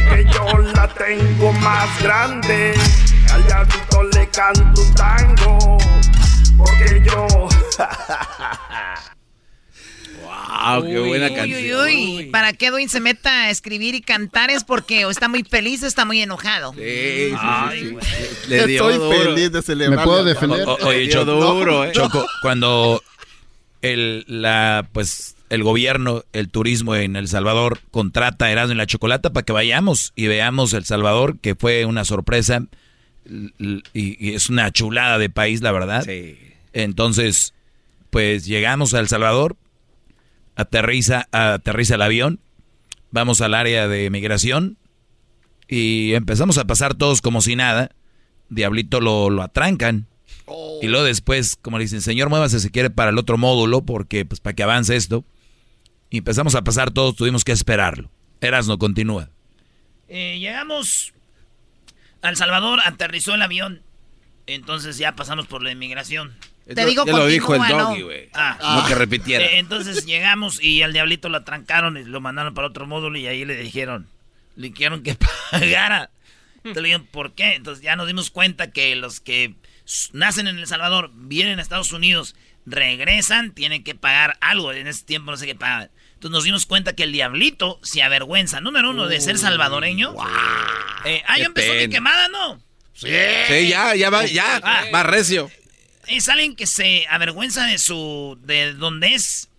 porque 0.08 0.26
yo 0.34 0.58
la 0.74 0.88
tengo 0.94 1.52
más 1.54 2.02
grande. 2.02 2.74
Al 3.32 3.46
diablito 3.46 4.04
le 4.14 4.30
canto 4.30 4.82
un 4.82 4.94
tango, 4.96 5.78
porque 6.58 7.02
yo. 7.06 7.28
Wow, 10.24 10.84
qué 10.86 11.00
buena 11.00 11.28
canción. 11.34 11.82
uy, 11.82 12.18
uy. 12.18 12.26
Para 12.32 12.54
que 12.54 12.68
Edwin 12.68 12.90
se 12.90 13.00
meta 13.00 13.44
a 13.44 13.50
escribir 13.50 13.94
y 13.94 14.02
cantar 14.02 14.50
es 14.50 14.64
porque 14.64 15.06
o 15.06 15.10
está 15.12 15.28
muy 15.28 15.44
feliz 15.44 15.84
o 15.84 15.88
está 15.88 16.06
muy 16.06 16.22
enojado. 16.22 16.74
Sí, 16.74 16.80
sí, 16.80 17.30
sí, 17.32 17.36
Ay, 17.40 17.80
sí. 17.82 17.90
güey. 17.90 18.06
Le 18.48 18.68
dio 18.68 18.90
Estoy 18.90 18.98
duro. 19.06 19.24
feliz 19.26 19.52
de 19.52 19.62
celebrar. 19.62 20.00
¿Me 20.00 20.04
puedo 20.06 20.24
defender? 20.24 20.68
O- 20.68 20.74
o- 20.76 20.88
oye, 20.88 21.08
dio 21.08 21.26
duro, 21.26 21.84
eh. 21.84 21.92
Choco, 21.94 22.26
cuando 22.42 23.04
el, 23.82 24.24
la, 24.28 24.88
pues, 24.92 25.35
el 25.50 25.64
gobierno, 25.64 26.24
el 26.34 26.50
turismo 26.50 26.96
en 26.96 27.16
El 27.16 27.28
Salvador 27.28 27.80
contrata 27.92 28.46
a 28.46 28.52
Erasmo 28.52 28.74
y 28.74 28.78
la 28.78 28.88
Chocolata 28.88 29.32
para 29.32 29.46
que 29.46 29.54
vayamos 29.54 30.12
y 30.16 30.28
veamos 30.28 30.74
El 30.74 30.86
Salvador, 30.86 31.38
que 31.40 31.56
fue 31.56 31.86
una 31.86 32.06
sorpresa 32.06 32.64
y, 33.28 33.84
y 33.94 34.34
es 34.34 34.50
una 34.50 34.72
chulada 34.72 35.18
de 35.18 35.30
país, 35.30 35.62
la 35.62 35.72
verdad. 35.72 36.04
Sí. 36.04 36.38
Entonces, 36.74 37.54
pues 38.10 38.46
llegamos 38.46 38.94
a 38.94 39.00
El 39.00 39.08
Salvador, 39.08 39.56
aterriza, 40.56 41.28
aterriza 41.32 41.96
el 41.96 42.02
avión, 42.02 42.40
vamos 43.12 43.42
al 43.42 43.54
área 43.54 43.88
de 43.88 44.10
migración 44.10 44.78
y 45.68 46.14
empezamos 46.14 46.58
a 46.58 46.66
pasar 46.66 46.96
todos 46.96 47.22
como 47.22 47.42
si 47.42 47.56
nada. 47.56 47.92
Diablito 48.50 49.02
lo, 49.02 49.30
lo 49.30 49.42
atrancan. 49.42 50.08
Y 50.82 50.88
luego 50.88 51.06
después, 51.06 51.58
como 51.60 51.80
le 51.80 51.86
dicen, 51.86 52.02
señor, 52.02 52.30
muévase 52.30 52.60
si 52.60 52.70
quiere 52.70 52.92
para 52.92 53.10
el 53.10 53.18
otro 53.18 53.38
módulo, 53.38 53.84
porque 53.84 54.26
pues 54.26 54.40
para 54.40 54.54
que 54.54 54.64
avance 54.64 54.96
esto. 54.96 55.26
Y 56.10 56.20
empezamos 56.20 56.56
a 56.56 56.64
pasar 56.64 56.92
todos, 56.92 57.16
tuvimos 57.16 57.44
que 57.44 57.52
esperarlo. 57.52 58.10
Erasno, 58.42 58.78
continúa. 58.78 59.30
Eh, 60.08 60.38
llegamos 60.40 61.14
al 62.22 62.36
Salvador, 62.36 62.80
aterrizó 62.86 63.34
el 63.34 63.42
avión. 63.42 63.82
Entonces 64.48 64.98
ya 64.98 65.16
pasamos 65.16 65.48
por 65.48 65.64
la 65.64 65.72
inmigración. 65.72 66.36
Te 66.74 66.86
digo, 66.86 67.06
ya 67.06 67.14
lo 67.14 67.28
dijo 67.28 67.54
el 67.54 67.62
¿no? 67.62 67.90
doggy, 67.90 68.02
güey. 68.02 68.30
Ah. 68.34 68.80
No 68.82 68.88
que 68.88 68.96
repitiera. 68.96 69.46
Eh, 69.46 69.60
entonces 69.60 70.06
llegamos 70.06 70.62
y 70.62 70.82
al 70.82 70.94
diablito 70.94 71.30
lo 71.30 71.44
trancaron 71.44 71.98
y 71.98 72.04
lo 72.04 72.22
mandaron 72.22 72.56
para 72.56 72.68
otro 72.68 72.88
módulo 72.88 73.20
y 73.20 73.28
ahí 73.28 73.46
le 73.46 73.56
dijeron, 73.56 74.08
le 74.56 74.70
dijeron 74.70 75.04
que 75.04 75.16
pagara. 75.52 76.10
Entonces 76.58 76.82
le 76.82 76.90
dijeron, 76.90 77.08
¿por 77.12 77.34
qué? 77.34 77.54
Entonces 77.54 77.84
ya 77.84 77.96
nos 77.96 78.08
dimos 78.08 78.32
cuenta 78.32 78.72
que 78.72 78.96
los 78.96 79.20
que 79.20 79.54
nacen 80.14 80.48
en 80.48 80.58
El 80.58 80.68
Salvador, 80.68 81.12
vienen 81.14 81.60
a 81.60 81.62
Estados 81.62 81.92
Unidos, 81.92 82.36
regresan, 82.66 83.52
tienen 83.54 83.84
que 83.84 83.96
pagar 83.96 84.38
algo. 84.42 84.74
En 84.74 84.88
ese 84.88 85.04
tiempo 85.04 85.32
no 85.32 85.38
sé 85.38 85.46
qué 85.46 85.56
pagan. 85.56 85.90
Entonces 86.16 86.32
nos 86.32 86.44
dimos 86.44 86.66
cuenta 86.66 86.94
que 86.94 87.04
el 87.04 87.12
diablito 87.12 87.80
se 87.84 88.02
avergüenza, 88.02 88.62
número 88.62 88.90
uno, 88.92 89.08
de 89.08 89.22
ser 89.22 89.38
salvadoreño. 89.38 90.16
Eh, 91.06 91.22
ah, 91.28 91.38
ya 91.38 91.46
empezó 91.46 91.72
mi 91.74 91.80
pena. 91.82 91.94
quemada, 91.94 92.28
¿no? 92.30 92.62
Sí, 92.94 93.08
ya, 93.68 93.94
ya 93.96 94.10
va, 94.10 94.26
ya, 94.26 94.60
Ah. 94.64 94.86
va 94.94 95.04
recio. 95.04 95.52
es 96.08 96.30
alguien 96.30 96.56
que 96.56 96.66
se 96.68 97.06
avergüenza 97.10 97.66
de 97.66 97.78
su 97.78 98.38
de 98.44 98.74
dónde 98.74 99.14
es 99.16 99.50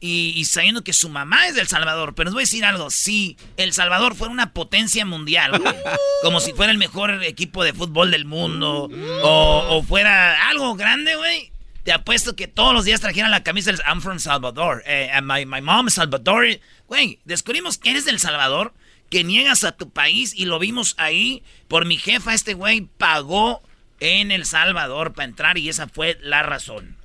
y, 0.00 0.32
y 0.36 0.44
sabiendo 0.44 0.84
que 0.84 0.92
su 0.92 1.08
mamá 1.08 1.46
es 1.46 1.54
del 1.54 1.68
Salvador. 1.68 2.14
Pero 2.14 2.28
les 2.28 2.34
voy 2.34 2.42
a 2.42 2.44
decir 2.44 2.64
algo, 2.64 2.90
si 2.90 3.36
El 3.56 3.72
Salvador 3.72 4.14
fuera 4.14 4.32
una 4.32 4.52
potencia 4.52 5.04
mundial, 5.04 5.58
güey, 5.58 5.74
como 6.22 6.40
si 6.40 6.52
fuera 6.52 6.72
el 6.72 6.78
mejor 6.78 7.22
equipo 7.24 7.64
de 7.64 7.72
fútbol 7.72 8.10
del 8.10 8.24
mundo 8.24 8.88
o, 9.22 9.66
o 9.70 9.82
fuera 9.82 10.48
algo 10.48 10.74
grande, 10.76 11.16
güey. 11.16 11.52
Te 11.84 11.92
apuesto 11.92 12.36
que 12.36 12.48
todos 12.48 12.74
los 12.74 12.84
días 12.84 13.00
trajeran 13.00 13.30
la 13.30 13.42
camisa 13.42 13.72
del 13.72 13.80
I'm 13.86 14.02
from 14.02 14.18
Salvador. 14.18 14.82
Eh, 14.86 15.10
and 15.10 15.26
my, 15.26 15.46
my 15.46 15.62
mom 15.62 15.86
is 15.86 15.94
Salvador. 15.94 16.44
Güey, 16.86 17.18
descubrimos 17.24 17.78
que 17.78 17.90
eres 17.90 18.04
del 18.04 18.20
Salvador, 18.20 18.74
que 19.08 19.24
niegas 19.24 19.64
a 19.64 19.72
tu 19.72 19.88
país 19.88 20.34
y 20.34 20.44
lo 20.44 20.58
vimos 20.58 20.94
ahí. 20.98 21.42
Por 21.66 21.86
mi 21.86 21.96
jefa, 21.96 22.34
este 22.34 22.52
güey 22.52 22.82
pagó 22.98 23.62
en 24.00 24.30
El 24.30 24.44
Salvador 24.44 25.14
para 25.14 25.28
entrar 25.28 25.56
y 25.56 25.68
esa 25.70 25.88
fue 25.88 26.18
la 26.20 26.42
razón. 26.42 26.96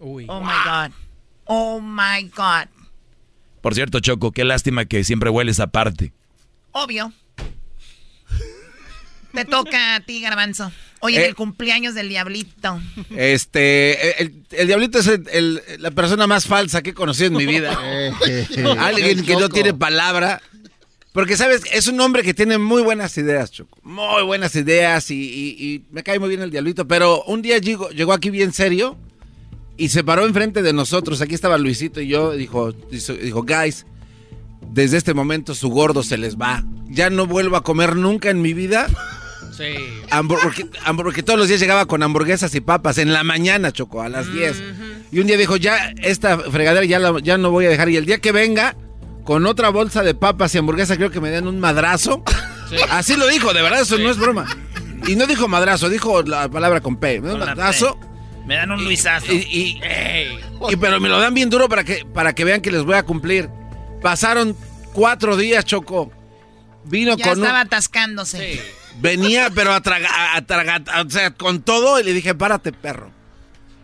Oh 0.00 0.40
my 0.40 0.52
God. 0.64 0.92
Oh 1.54 1.80
my 1.82 2.30
God. 2.34 2.68
Por 3.60 3.74
cierto, 3.74 4.00
Choco, 4.00 4.32
qué 4.32 4.42
lástima 4.44 4.86
que 4.86 5.04
siempre 5.04 5.28
hueles 5.28 5.60
aparte. 5.60 6.12
Obvio. 6.72 7.12
Te 9.34 9.44
toca 9.44 9.96
a 9.96 10.00
ti, 10.00 10.20
Garbanzo. 10.22 10.72
Hoy 11.00 11.16
en 11.16 11.22
Eh. 11.22 11.26
el 11.26 11.34
cumpleaños 11.34 11.94
del 11.94 12.08
diablito. 12.08 12.80
Este, 13.16 14.22
el, 14.22 14.44
el 14.50 14.66
diablito 14.66 14.98
es 14.98 15.06
el- 15.08 15.28
el- 15.32 15.62
la 15.78 15.90
persona 15.90 16.26
más 16.26 16.46
falsa 16.46 16.82
que 16.82 16.90
he 16.90 16.94
conocido 16.94 17.26
en 17.28 17.36
mi 17.36 17.44
vida. 17.46 17.78
Alguien 18.78 19.24
que 19.24 19.36
no 19.36 19.48
tiene 19.50 19.74
palabra. 19.74 20.40
Porque, 21.12 21.36
¿sabes? 21.36 21.62
Es 21.70 21.88
un 21.88 22.00
hombre 22.00 22.22
que 22.22 22.32
tiene 22.32 22.56
muy 22.56 22.80
buenas 22.82 23.16
ideas, 23.18 23.50
Choco. 23.50 23.78
Muy 23.82 24.22
buenas 24.22 24.54
ideas 24.56 25.10
y, 25.10 25.14
y- 25.22 25.56
y 25.74 25.84
me 25.90 26.02
cae 26.02 26.18
muy 26.18 26.30
bien 26.30 26.40
el 26.40 26.50
diablito. 26.50 26.88
Pero 26.88 27.22
un 27.24 27.42
día 27.42 27.58
llegó, 27.58 27.90
llegó 27.90 28.14
aquí 28.14 28.30
bien 28.30 28.52
serio 28.54 28.96
y 29.76 29.88
se 29.88 30.04
paró 30.04 30.26
enfrente 30.26 30.62
de 30.62 30.72
nosotros. 30.72 31.20
Aquí 31.20 31.34
estaba 31.34 31.58
Luisito 31.58 32.00
y 32.00 32.08
yo. 32.08 32.32
Dijo, 32.32 32.72
dijo, 32.72 33.42
guys, 33.42 33.86
desde 34.70 34.96
este 34.96 35.14
momento 35.14 35.54
su 35.54 35.68
gordo 35.70 36.02
se 36.02 36.18
les 36.18 36.36
va. 36.36 36.64
Ya 36.88 37.10
no 37.10 37.26
vuelvo 37.26 37.56
a 37.56 37.62
comer 37.64 37.96
nunca 37.96 38.30
en 38.30 38.42
mi 38.42 38.52
vida. 38.54 38.86
Sí. 39.56 39.74
Hambur- 40.10 40.38
porque, 40.96 41.22
todos 41.22 41.38
los 41.38 41.48
días 41.48 41.60
llegaba 41.60 41.86
con 41.86 42.02
hamburguesas 42.02 42.54
y 42.54 42.60
papas 42.60 42.98
en 42.98 43.12
la 43.12 43.22
mañana, 43.22 43.70
Choco, 43.72 44.02
a 44.02 44.08
las 44.08 44.32
10. 44.32 44.62
Y 45.10 45.20
un 45.20 45.26
día 45.26 45.36
dijo, 45.36 45.56
ya 45.56 45.92
esta 46.02 46.38
fregadera 46.38 46.84
ya, 46.86 46.98
la- 46.98 47.20
ya 47.20 47.36
no 47.38 47.50
voy 47.50 47.66
a 47.66 47.68
dejar. 47.68 47.88
Y 47.90 47.96
el 47.96 48.06
día 48.06 48.18
que 48.18 48.32
venga, 48.32 48.76
con 49.24 49.46
otra 49.46 49.68
bolsa 49.68 50.02
de 50.02 50.14
papas 50.14 50.54
y 50.54 50.58
hamburguesas, 50.58 50.96
creo 50.96 51.10
que 51.10 51.20
me 51.20 51.30
den 51.30 51.46
un 51.46 51.60
madrazo. 51.60 52.22
Así 52.90 53.16
lo 53.16 53.26
dijo, 53.28 53.52
de 53.52 53.60
verdad, 53.62 53.82
eso 53.82 53.98
no 53.98 54.10
es 54.10 54.16
broma. 54.16 54.46
Y 55.06 55.16
no 55.16 55.26
dijo 55.26 55.48
madrazo, 55.48 55.88
dijo 55.90 56.22
la 56.22 56.48
palabra 56.48 56.80
con 56.80 56.96
P. 56.96 57.20
Un 57.20 57.38
madrazo. 57.38 57.98
Me 58.46 58.56
dan 58.56 58.70
un 58.72 58.82
Luisazo. 58.84 59.32
Y, 59.32 59.36
y- 59.36 59.80
y- 60.70 60.76
pero 60.76 61.00
me 61.00 61.08
lo 61.08 61.18
dan 61.18 61.32
bien 61.34 61.48
duro 61.50 61.68
para 61.68 61.84
que, 61.84 62.04
para 62.12 62.34
que 62.34 62.44
vean 62.44 62.60
que 62.60 62.70
les 62.72 62.82
voy 62.82 62.96
a 62.96 63.02
cumplir. 63.04 63.48
Pasaron 64.00 64.56
cuatro 64.92 65.36
días, 65.36 65.64
Choco. 65.64 66.10
Vino 66.84 67.16
Ya 67.16 67.24
con 67.28 67.38
un- 67.38 67.44
estaba 67.44 67.60
atascándose. 67.60 68.60
Venía, 69.00 69.50
pero 69.54 69.72
atraga, 69.72 70.08
atraga- 70.36 70.82
o 71.06 71.08
sea, 71.10 71.30
con 71.30 71.62
todo, 71.62 71.98
y 72.00 72.02
le 72.04 72.12
dije, 72.12 72.34
párate, 72.34 72.72
perro. 72.72 73.10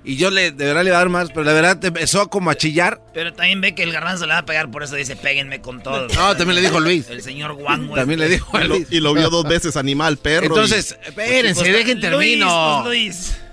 Y 0.04 0.16
yo 0.16 0.30
le, 0.30 0.52
de 0.52 0.64
verdad 0.64 0.82
le 0.84 0.88
iba 0.90 0.96
a 0.96 1.00
dar 1.00 1.08
más, 1.08 1.28
pero 1.30 1.44
la 1.44 1.52
verdad 1.52 1.84
empezó 1.84 2.28
como 2.30 2.50
a 2.50 2.54
chillar. 2.56 3.00
Pero 3.14 3.32
también 3.34 3.60
ve 3.60 3.74
que 3.74 3.82
el 3.82 3.92
garbanzo 3.92 4.26
le 4.26 4.32
va 4.32 4.38
a 4.38 4.46
pegar, 4.46 4.70
por 4.70 4.82
eso 4.82 4.94
dice, 4.96 5.16
péguenme 5.16 5.60
con 5.60 5.82
todo. 5.82 6.08
No, 6.08 6.36
también 6.36 6.54
le 6.56 6.60
dijo 6.62 6.80
Luis. 6.80 7.08
El 7.10 7.22
señor 7.22 7.54
Juan, 7.54 7.86
güey. 7.88 8.00
También 8.00 8.20
le 8.20 8.28
dijo 8.28 8.56
a 8.56 8.64
Y 8.64 8.68
lo, 8.68 8.74
Luis. 8.76 8.86
y 8.90 9.00
lo 9.00 9.12
vio 9.14 9.28
dos 9.28 9.44
veces 9.46 9.76
animal, 9.76 10.16
perro. 10.16 10.46
Entonces, 10.46 10.96
y- 11.04 11.08
espérense, 11.08 11.60
Pues, 11.60 11.72
dejen 11.72 12.00
termino. 12.00 12.84
Luis, 12.84 13.30
Eh, 13.32 13.47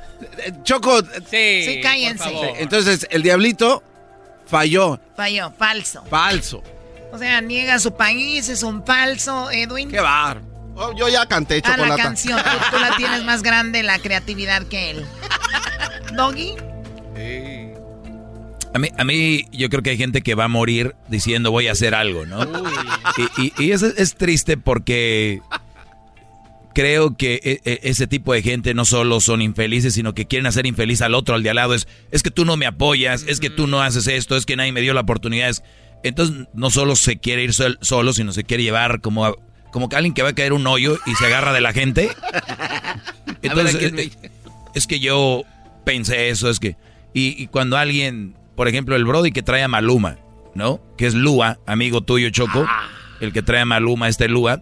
Choco, 0.64 1.02
Sí. 1.30 1.64
Sí, 1.66 1.80
cállense. 1.82 2.54
entonces 2.60 3.08
el 3.12 3.22
diablito 3.24 3.84
falló, 4.48 5.00
Falló, 5.16 5.52
falso. 5.58 6.04
falso. 6.10 6.64
O 7.12 7.18
sea, 7.18 7.40
niega 7.42 7.80
su 7.80 7.96
país, 7.96 8.50
es 8.50 8.62
un 8.64 8.86
falso, 8.86 9.50
Edwin. 9.52 9.90
Qué 9.90 10.00
bar. 10.02 10.42
Oh, 10.76 10.94
yo 10.96 11.08
ya 11.08 11.26
canté 11.26 11.62
Ah, 11.64 11.70
la 11.70 11.76
chocolate. 11.78 12.02
canción. 12.04 12.38
Tú, 12.44 12.50
tú 12.76 12.80
la 12.80 12.98
tienes 12.98 13.24
más 13.24 13.42
grande, 13.42 13.82
la 13.84 13.98
creatividad 14.00 14.64
que 14.68 14.92
él. 14.92 15.06
Doggy. 16.16 16.56
A 18.74 18.78
mí, 18.80 18.90
a 18.98 19.04
mí, 19.06 19.46
yo 19.54 19.70
creo 19.70 19.82
que 19.82 19.92
hay 19.92 19.98
gente 19.98 20.22
que 20.22 20.36
va 20.36 20.46
a 20.46 20.48
morir 20.50 20.96
diciendo 21.08 21.50
voy 21.50 21.70
a 21.70 21.72
hacer 21.72 21.96
algo, 21.96 22.26
¿no? 22.26 22.44
Y, 23.38 23.44
y- 23.46 23.54
y 23.58 23.72
eso 23.72 23.86
es 23.96 24.16
triste 24.16 24.58
porque 24.58 25.40
creo 26.76 27.18
que 27.18 27.40
e- 27.44 27.62
e- 27.66 27.80
ese 27.90 28.06
tipo 28.06 28.34
de 28.34 28.44
gente 28.44 28.76
no 28.76 28.86
solo 28.86 29.20
son 29.22 29.42
infelices, 29.42 29.96
sino 29.96 30.14
que 30.14 30.28
quieren 30.28 30.46
hacer 30.46 30.68
infeliz 30.68 31.02
al 31.02 31.16
otro, 31.16 31.34
al 31.34 31.42
de 31.42 31.50
al 31.50 31.56
lado. 31.56 31.74
Es, 31.74 31.88
es 32.12 32.22
que 32.22 32.30
tú 32.30 32.46
no 32.46 32.56
me 32.58 32.68
apoyas, 32.68 33.26
es 33.28 33.40
que 33.40 33.50
tú 33.50 33.66
no 33.66 33.82
haces 33.82 34.06
esto, 34.08 34.36
es 34.38 34.46
que 34.46 34.56
nadie 34.56 34.72
me 34.74 34.82
dio 34.82 34.94
la 34.94 35.02
oportunidad. 35.02 35.50
Es- 35.50 35.64
Entonces, 36.04 36.48
no 36.54 36.70
solo 36.70 36.96
se 36.96 37.18
quiere 37.18 37.44
ir 37.44 37.54
sol- 37.56 37.80
solo, 37.82 38.14
sino 38.14 38.32
se 38.32 38.44
quiere 38.44 38.62
llevar 38.62 39.02
como, 39.02 39.26
a- 39.26 39.36
como 39.72 39.90
que 39.90 39.96
alguien 39.96 40.14
que 40.14 40.22
va 40.22 40.30
a 40.30 40.36
caer 40.36 40.54
un 40.54 40.68
hoyo 40.68 41.00
y 41.08 41.16
se 41.16 41.26
agarra 41.26 41.52
de 41.54 41.62
la 41.62 41.74
gente. 41.74 42.10
Entonces, 43.42 43.92
me- 43.94 44.02
eh, 44.04 44.32
es 44.76 44.88
que 44.88 45.00
yo 45.00 45.44
pensé 45.86 46.30
eso, 46.30 46.50
es 46.50 46.60
que... 46.60 46.76
Y, 47.14 47.42
y 47.42 47.48
cuando 47.48 47.78
alguien, 47.78 48.36
por 48.56 48.68
ejemplo, 48.68 48.96
el 48.96 49.06
Brody 49.06 49.32
que 49.32 49.42
trae 49.42 49.64
a 49.64 49.68
Maluma, 49.70 50.18
¿no? 50.54 50.82
Que 50.98 51.06
es 51.08 51.14
Lua, 51.14 51.60
amigo 51.66 52.02
tuyo, 52.02 52.30
Choco. 52.30 52.66
El 53.22 53.32
que 53.32 53.42
trae 53.42 53.62
a 53.62 53.66
Maluma, 53.66 54.10
este 54.10 54.28
Lua. 54.28 54.62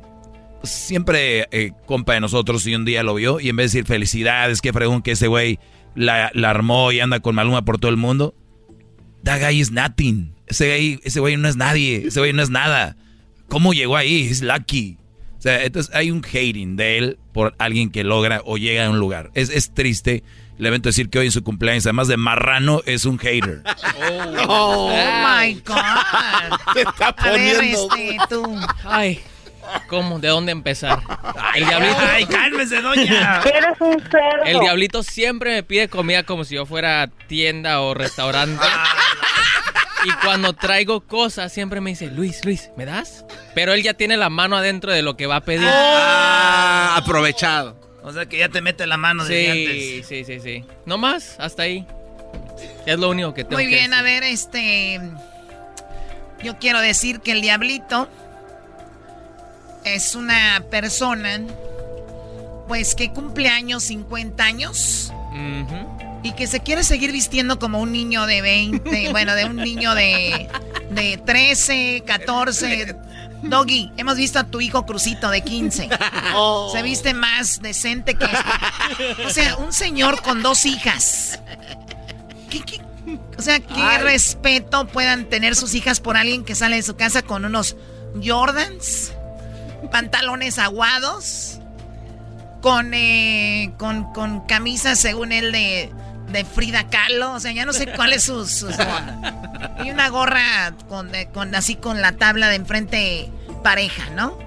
Siempre 0.63 1.47
eh, 1.51 1.71
compa 1.85 2.13
de 2.13 2.21
nosotros 2.21 2.65
y 2.67 2.75
un 2.75 2.85
día 2.85 3.03
lo 3.03 3.15
vio 3.15 3.39
y 3.39 3.49
en 3.49 3.55
vez 3.57 3.71
de 3.71 3.79
decir 3.79 3.87
felicidades, 3.87 4.61
qué 4.61 4.71
fregón 4.73 5.01
que 5.01 5.11
ese 5.11 5.27
güey 5.27 5.59
la, 5.95 6.31
la 6.33 6.49
armó 6.49 6.91
y 6.91 6.99
anda 7.01 7.19
con 7.19 7.35
Maluma 7.35 7.63
por 7.65 7.77
todo 7.79 7.91
el 7.91 7.97
mundo. 7.97 8.33
That 9.23 9.41
guy 9.41 9.59
is 9.59 9.71
nothing. 9.71 10.33
Ese 10.47 10.67
güey, 10.67 10.99
ese 11.03 11.19
güey 11.19 11.37
no 11.37 11.47
es 11.47 11.55
nadie. 11.57 12.07
Ese 12.07 12.19
güey 12.19 12.33
no 12.33 12.41
es 12.43 12.49
nada. 12.49 12.95
¿Cómo 13.49 13.73
llegó 13.73 13.95
ahí? 13.97 14.27
Es 14.29 14.41
lucky. 14.41 14.97
O 15.37 15.41
sea, 15.43 15.63
entonces 15.65 15.93
hay 15.93 16.09
un 16.11 16.23
hating 16.23 16.75
de 16.77 16.97
él 16.97 17.19
por 17.33 17.53
alguien 17.59 17.89
que 17.91 18.03
logra 18.05 18.41
o 18.45 18.57
llega 18.57 18.85
a 18.85 18.89
un 18.89 18.99
lugar. 18.99 19.31
Es, 19.33 19.49
es 19.49 19.73
triste. 19.73 20.23
Le 20.57 20.67
evento 20.69 20.87
decir 20.89 21.09
que 21.09 21.19
hoy 21.19 21.25
en 21.25 21.31
su 21.31 21.43
cumpleaños, 21.43 21.85
además 21.85 22.07
de 22.07 22.15
marrano, 22.15 22.81
es 22.85 23.05
un 23.05 23.17
hater. 23.19 23.63
Oh, 24.47 24.89
my 24.89 25.53
God. 25.65 25.75
Se 26.73 26.81
está 26.81 27.07
A 27.09 27.31
ver, 27.31 27.55
poniendo. 27.57 27.89
este, 27.95 28.17
tú. 28.29 28.55
Ay, 28.85 29.19
¿cómo? 29.87 30.19
¿De 30.19 30.27
dónde 30.29 30.51
empezar? 30.51 30.99
El 31.55 31.65
diablito. 31.67 31.97
Ay, 31.99 32.25
cálmese, 32.25 32.81
doña. 32.81 33.41
Eres 33.45 33.79
un 33.79 33.99
cerdo. 34.01 34.43
El 34.45 34.59
diablito 34.59 35.03
siempre 35.03 35.51
me 35.55 35.63
pide 35.63 35.87
comida 35.89 36.23
como 36.23 36.43
si 36.43 36.55
yo 36.55 36.65
fuera 36.65 37.09
tienda 37.27 37.81
o 37.81 37.93
restaurante. 37.93 38.63
Y 40.05 40.11
cuando 40.25 40.51
traigo 40.53 41.01
cosas, 41.01 41.53
siempre 41.53 41.79
me 41.79 41.91
dice, 41.91 42.07
Luis, 42.07 42.43
Luis, 42.43 42.69
¿me 42.75 42.85
das? 42.85 43.23
Pero 43.55 43.71
él 43.73 43.83
ya 43.83 43.93
tiene 43.93 44.17
la 44.17 44.29
mano 44.29 44.57
adentro 44.57 44.91
de 44.91 45.01
lo 45.01 45.15
que 45.15 45.27
va 45.27 45.37
a 45.37 45.41
pedir. 45.41 45.67
Ah, 45.71 46.95
aprovechado. 46.97 47.79
O 48.03 48.11
sea 48.11 48.25
que 48.25 48.37
ya 48.37 48.49
te 48.49 48.61
mete 48.61 48.85
la 48.85 48.97
mano 48.97 49.23
desde 49.23 49.53
Sí, 49.53 49.65
antes. 50.01 50.07
sí, 50.07 50.25
sí, 50.25 50.39
sí. 50.41 50.65
No 50.85 50.97
más, 50.97 51.37
hasta 51.39 51.63
ahí. 51.63 51.87
Es 52.85 52.99
lo 52.99 53.09
único 53.09 53.33
que 53.33 53.43
tengo 53.45 53.55
Muy 53.55 53.63
que 53.63 53.75
bien, 53.75 53.91
decir. 53.91 53.99
a 53.99 54.01
ver, 54.03 54.23
este. 54.23 54.99
Yo 56.43 56.59
quiero 56.59 56.81
decir 56.81 57.21
que 57.21 57.31
el 57.31 57.41
diablito 57.41 58.09
es 59.85 60.15
una 60.15 60.63
persona, 60.69 61.41
pues 62.67 62.95
que 62.95 63.11
cumple 63.11 63.49
años, 63.49 63.83
50 63.83 64.43
años, 64.43 65.11
y 66.23 66.31
que 66.33 66.47
se 66.47 66.61
quiere 66.61 66.83
seguir 66.83 67.11
vistiendo 67.11 67.59
como 67.59 67.79
un 67.81 67.91
niño 67.91 68.25
de 68.25 68.41
20, 68.41 69.09
bueno, 69.11 69.35
de 69.35 69.45
un 69.45 69.57
niño 69.57 69.93
de, 69.95 70.47
de 70.91 71.17
13, 71.17 72.03
14. 72.05 72.95
Doggy, 73.43 73.91
hemos 73.97 74.15
visto 74.15 74.39
a 74.39 74.45
tu 74.45 74.61
hijo 74.61 74.85
Crucito 74.85 75.29
de 75.29 75.41
15. 75.41 75.89
Se 76.71 76.81
viste 76.81 77.13
más 77.13 77.61
decente 77.61 78.15
que 78.15 78.23
esto. 78.23 79.27
O 79.27 79.29
sea, 79.29 79.57
un 79.57 79.73
señor 79.73 80.21
con 80.21 80.41
dos 80.41 80.65
hijas. 80.65 81.39
¿Qué, 82.49 82.61
qué- 82.61 82.79
o 83.37 83.41
sea, 83.41 83.59
qué 83.59 83.73
Ay. 83.81 83.97
respeto 84.01 84.87
puedan 84.87 85.25
tener 85.25 85.57
sus 85.57 85.73
hijas 85.73 85.99
por 85.99 86.15
alguien 86.15 86.45
que 86.45 86.55
sale 86.55 86.77
de 86.77 86.83
su 86.83 86.95
casa 86.95 87.21
con 87.21 87.43
unos 87.43 87.75
Jordans, 88.23 89.11
pantalones 89.91 90.59
aguados, 90.59 91.59
con, 92.61 92.93
eh, 92.93 93.73
con, 93.77 94.11
con 94.13 94.41
camisas, 94.47 94.99
según 94.99 95.31
él, 95.31 95.51
de, 95.51 95.91
de 96.31 96.45
Frida 96.45 96.87
Kahlo. 96.89 97.33
O 97.33 97.39
sea, 97.39 97.51
ya 97.51 97.65
no 97.65 97.73
sé 97.73 97.87
cuál 97.95 98.13
es 98.13 98.23
su... 98.23 98.45
su- 98.47 98.71
su- 98.71 98.81
y 99.85 99.89
una 99.91 100.09
gorra 100.09 100.73
con, 100.87 101.13
eh, 101.15 101.27
con 101.33 101.53
así 101.55 101.75
con 101.75 102.01
la 102.01 102.13
tabla 102.13 102.47
de 102.49 102.55
enfrente 102.55 103.29
pareja, 103.63 104.09
¿no? 104.11 104.37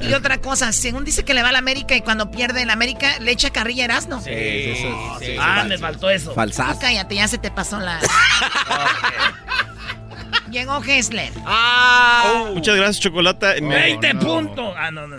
Y 0.00 0.12
otra 0.14 0.38
cosa, 0.38 0.72
según 0.72 1.04
dice 1.04 1.24
que 1.24 1.34
le 1.34 1.42
va 1.42 1.50
a 1.50 1.52
la 1.52 1.58
América 1.60 1.94
y 1.94 2.00
cuando 2.00 2.32
pierde 2.32 2.62
el 2.62 2.70
América 2.70 3.18
le 3.20 3.30
echa 3.30 3.50
carrilla 3.50 3.82
a 3.82 3.86
Erasmo. 3.86 4.20
Sí, 4.20 4.30
sí. 5.20 5.36
Ah, 5.38 5.64
me 5.68 5.78
faltó 5.78 6.10
eso. 6.10 6.34
Falsazo. 6.34 6.80
cállate, 6.80 7.14
ya 7.14 7.28
se 7.28 7.38
te 7.38 7.50
pasó 7.52 7.78
la. 7.78 8.00
Llegó 10.50 10.82
Hessler. 10.82 11.30
Muchas 12.54 12.76
gracias, 12.76 13.00
Chocolata. 13.00 13.54
Me, 13.62 13.74
20 14.00 14.14
puntos. 14.16 14.74
Ah, 14.76 14.90
no, 14.90 15.06
no. 15.06 15.16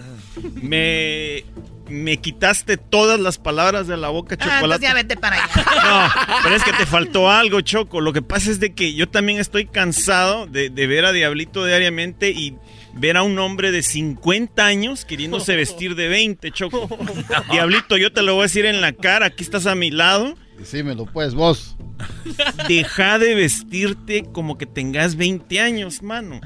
me, 0.62 1.44
me 1.90 2.18
quitaste 2.18 2.78
todas 2.78 3.20
las 3.20 3.38
palabras 3.38 3.88
de 3.88 3.98
la 3.98 4.10
boca, 4.10 4.36
Ah, 4.40 4.58
Chocolata. 4.58 4.82
ya 4.82 4.94
vete 4.94 5.16
para 5.18 5.38
allá. 5.44 5.50
No, 5.84 6.40
pero 6.44 6.56
es 6.56 6.64
que 6.64 6.74
te 6.74 6.86
faltó 6.86 7.30
algo, 7.30 7.62
Choco. 7.62 8.02
Lo 8.02 8.14
que 8.14 8.22
pasa 8.22 8.52
es 8.52 8.60
de 8.60 8.74
que 8.74 8.94
yo 8.94 9.10
también 9.10 9.40
estoy 9.40 9.66
cansado 9.66 10.48
de, 10.48 10.70
de 10.70 10.88
ver 10.88 11.06
a 11.06 11.12
Diablito 11.12 11.66
diariamente 11.66 12.30
y 12.32 12.56
ver 12.94 13.16
a 13.18 13.24
un 13.24 13.40
hombre 13.40 13.72
de 13.72 13.84
50 13.84 14.66
años 14.66 15.06
queriéndose 15.06 15.56
vestir 15.56 15.96
de 15.96 16.08
20, 16.10 16.52
Choco. 16.52 16.90
Diablito, 17.52 17.96
yo 17.98 18.12
te 18.12 18.22
lo 18.22 18.34
voy 18.36 18.42
a 18.42 18.44
decir 18.44 18.66
en 18.66 18.82
la 18.82 18.92
cara, 18.92 19.28
aquí 19.28 19.44
estás 19.44 19.66
a 19.66 19.76
mi 19.76 19.92
lado. 19.92 20.36
Decímelo, 20.62 21.06
pues, 21.06 21.34
vos. 21.34 21.76
Deja 22.68 23.20
de 23.20 23.36
vestirte 23.36 24.26
como 24.32 24.58
que 24.58 24.66
tengas 24.66 25.16
20 25.16 25.60
años, 25.60 26.02
mano. 26.02 26.40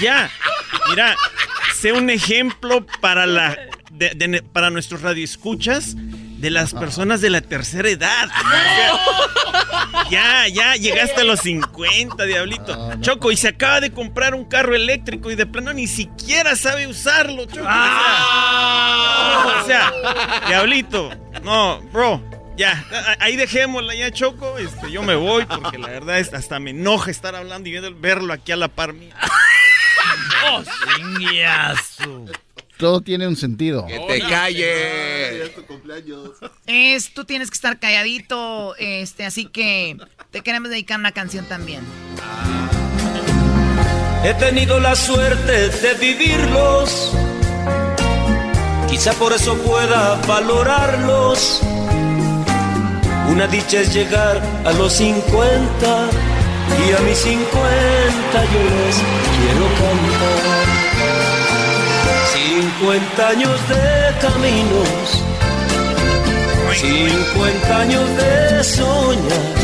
Ya. 0.00 0.30
Mira, 0.90 1.16
sé 1.74 1.92
un 1.92 2.10
ejemplo 2.10 2.84
para 3.00 3.26
la 3.26 3.56
de- 3.92 4.10
de- 4.14 4.42
para 4.42 4.70
nuestros 4.70 5.02
radioescuchas 5.02 5.94
de 5.96 6.50
las 6.50 6.74
personas 6.74 7.20
de 7.20 7.30
la 7.30 7.40
tercera 7.40 7.88
edad. 7.88 8.28
ya, 10.10 10.46
ya, 10.48 10.74
llegaste 10.76 11.20
a 11.22 11.24
los 11.24 11.40
50, 11.40 12.24
diablito. 12.24 12.90
Choco, 13.00 13.30
y 13.32 13.36
se 13.36 13.48
acaba 13.48 13.80
de 13.80 13.92
comprar 13.92 14.34
un 14.34 14.44
carro 14.44 14.74
eléctrico 14.74 15.30
y 15.30 15.36
de 15.36 15.46
plano 15.46 15.72
ni 15.72 15.86
siquiera 15.86 16.54
sabe 16.56 16.86
usarlo, 16.86 17.46
Choco. 17.46 17.62
O 17.62 17.66
sea, 19.66 19.92
diablito. 20.48 21.10
No, 21.42 21.80
bro, 21.92 22.22
ya, 22.56 22.84
ahí 23.20 23.36
dejémosla 23.36 23.94
ya, 23.94 24.10
Choco. 24.10 24.58
Este, 24.58 24.90
yo 24.90 25.02
me 25.02 25.14
voy 25.14 25.44
porque 25.46 25.78
la 25.78 25.88
verdad 25.88 26.18
es 26.18 26.32
hasta 26.32 26.58
me 26.58 26.70
enoja 26.70 27.10
estar 27.10 27.34
hablando 27.34 27.68
y 27.68 27.72
viendo- 27.72 27.94
verlo 27.98 28.32
aquí 28.32 28.52
a 28.52 28.56
la 28.56 28.68
par 28.68 28.92
mía. 28.92 29.14
¡Oh! 30.50 30.62
Todo 32.76 33.00
tiene 33.00 33.26
un 33.28 33.36
sentido. 33.36 33.86
Que 33.86 33.98
te 34.00 34.20
calles. 34.20 35.50
Es, 36.66 37.14
tú 37.14 37.24
tienes 37.24 37.50
que 37.50 37.54
estar 37.54 37.78
calladito, 37.78 38.74
este, 38.76 39.24
así 39.24 39.46
que 39.46 39.96
te 40.30 40.42
queremos 40.42 40.70
dedicar 40.70 40.98
una 40.98 41.12
canción 41.12 41.46
también. 41.46 41.82
He 44.24 44.34
tenido 44.34 44.80
la 44.80 44.96
suerte 44.96 45.68
de 45.68 45.94
vivirlos. 45.94 47.12
Quizá 48.88 49.12
por 49.14 49.32
eso 49.32 49.56
pueda 49.58 50.16
valorarlos. 50.26 51.60
Una 53.28 53.46
dicha 53.46 53.80
es 53.80 53.92
llegar 53.94 54.40
a 54.64 54.72
los 54.72 54.92
50 54.92 56.10
y 56.86 56.92
a 56.92 57.00
mis 57.00 57.18
50 57.18 58.44
yo 58.52 58.62
les 58.62 58.96
quiero 59.36 59.66
cantar. 59.80 60.64
50 62.34 63.28
años 63.28 63.68
de 63.68 63.84
caminos, 64.20 65.22
50 66.74 67.80
años 67.80 68.16
de 68.16 68.64
soñar, 68.64 69.54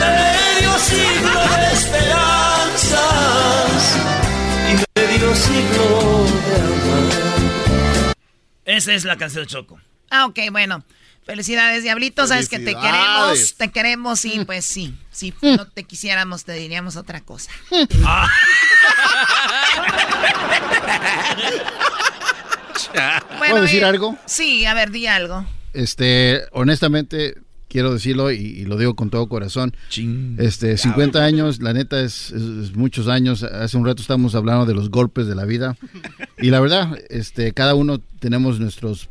medio 0.00 0.72
siglo 0.78 1.40
de 1.56 1.64
esperanzas 1.72 3.04
y 4.68 4.72
medio 4.98 5.34
siglo 5.34 5.86
de 6.46 6.54
amar. 6.60 8.14
Esa 8.64 8.92
es 8.94 9.04
la 9.04 9.16
canción 9.16 9.44
de 9.44 9.50
Choco. 9.50 9.80
Ah, 10.10 10.26
ok, 10.26 10.38
bueno. 10.52 10.84
Felicidades, 11.24 11.82
Diablito. 11.82 12.26
Sabes 12.26 12.48
que 12.48 12.58
te 12.58 12.74
queremos, 12.74 13.54
te 13.56 13.70
queremos 13.70 14.24
y 14.24 14.44
pues 14.44 14.64
sí. 14.64 14.94
Si 15.10 15.32
no 15.42 15.66
te 15.66 15.84
quisiéramos, 15.84 16.44
te 16.44 16.52
diríamos 16.52 16.96
otra 16.96 17.20
cosa. 17.20 17.50
Ah. 22.96 23.22
¿Puedo 23.38 23.62
decir 23.62 23.80
y- 23.82 23.84
algo? 23.84 24.16
Sí, 24.26 24.64
a 24.66 24.74
ver, 24.74 24.90
di 24.90 25.06
algo. 25.06 25.44
Este, 25.72 26.42
honestamente, 26.52 27.34
quiero 27.68 27.92
decirlo 27.92 28.30
y, 28.30 28.36
y 28.36 28.64
lo 28.66 28.76
digo 28.76 28.94
con 28.94 29.10
todo 29.10 29.28
corazón. 29.28 29.76
Este, 30.38 30.76
50 30.76 31.24
años, 31.24 31.60
la 31.60 31.72
neta 31.72 32.00
es, 32.00 32.30
es- 32.30 32.42
es 32.70 32.76
muchos 32.76 33.08
años. 33.08 33.42
Hace 33.42 33.76
un 33.76 33.84
rato 33.86 34.00
estamos 34.02 34.34
hablando 34.34 34.66
de 34.66 34.74
los 34.74 34.90
golpes 34.90 35.26
de 35.26 35.34
la 35.34 35.44
vida. 35.44 35.76
Y 36.36 36.50
la 36.50 36.60
verdad, 36.60 36.98
este, 37.08 37.52
cada 37.52 37.74
uno 37.74 38.00
tenemos 38.18 38.60
nuestros 38.60 39.08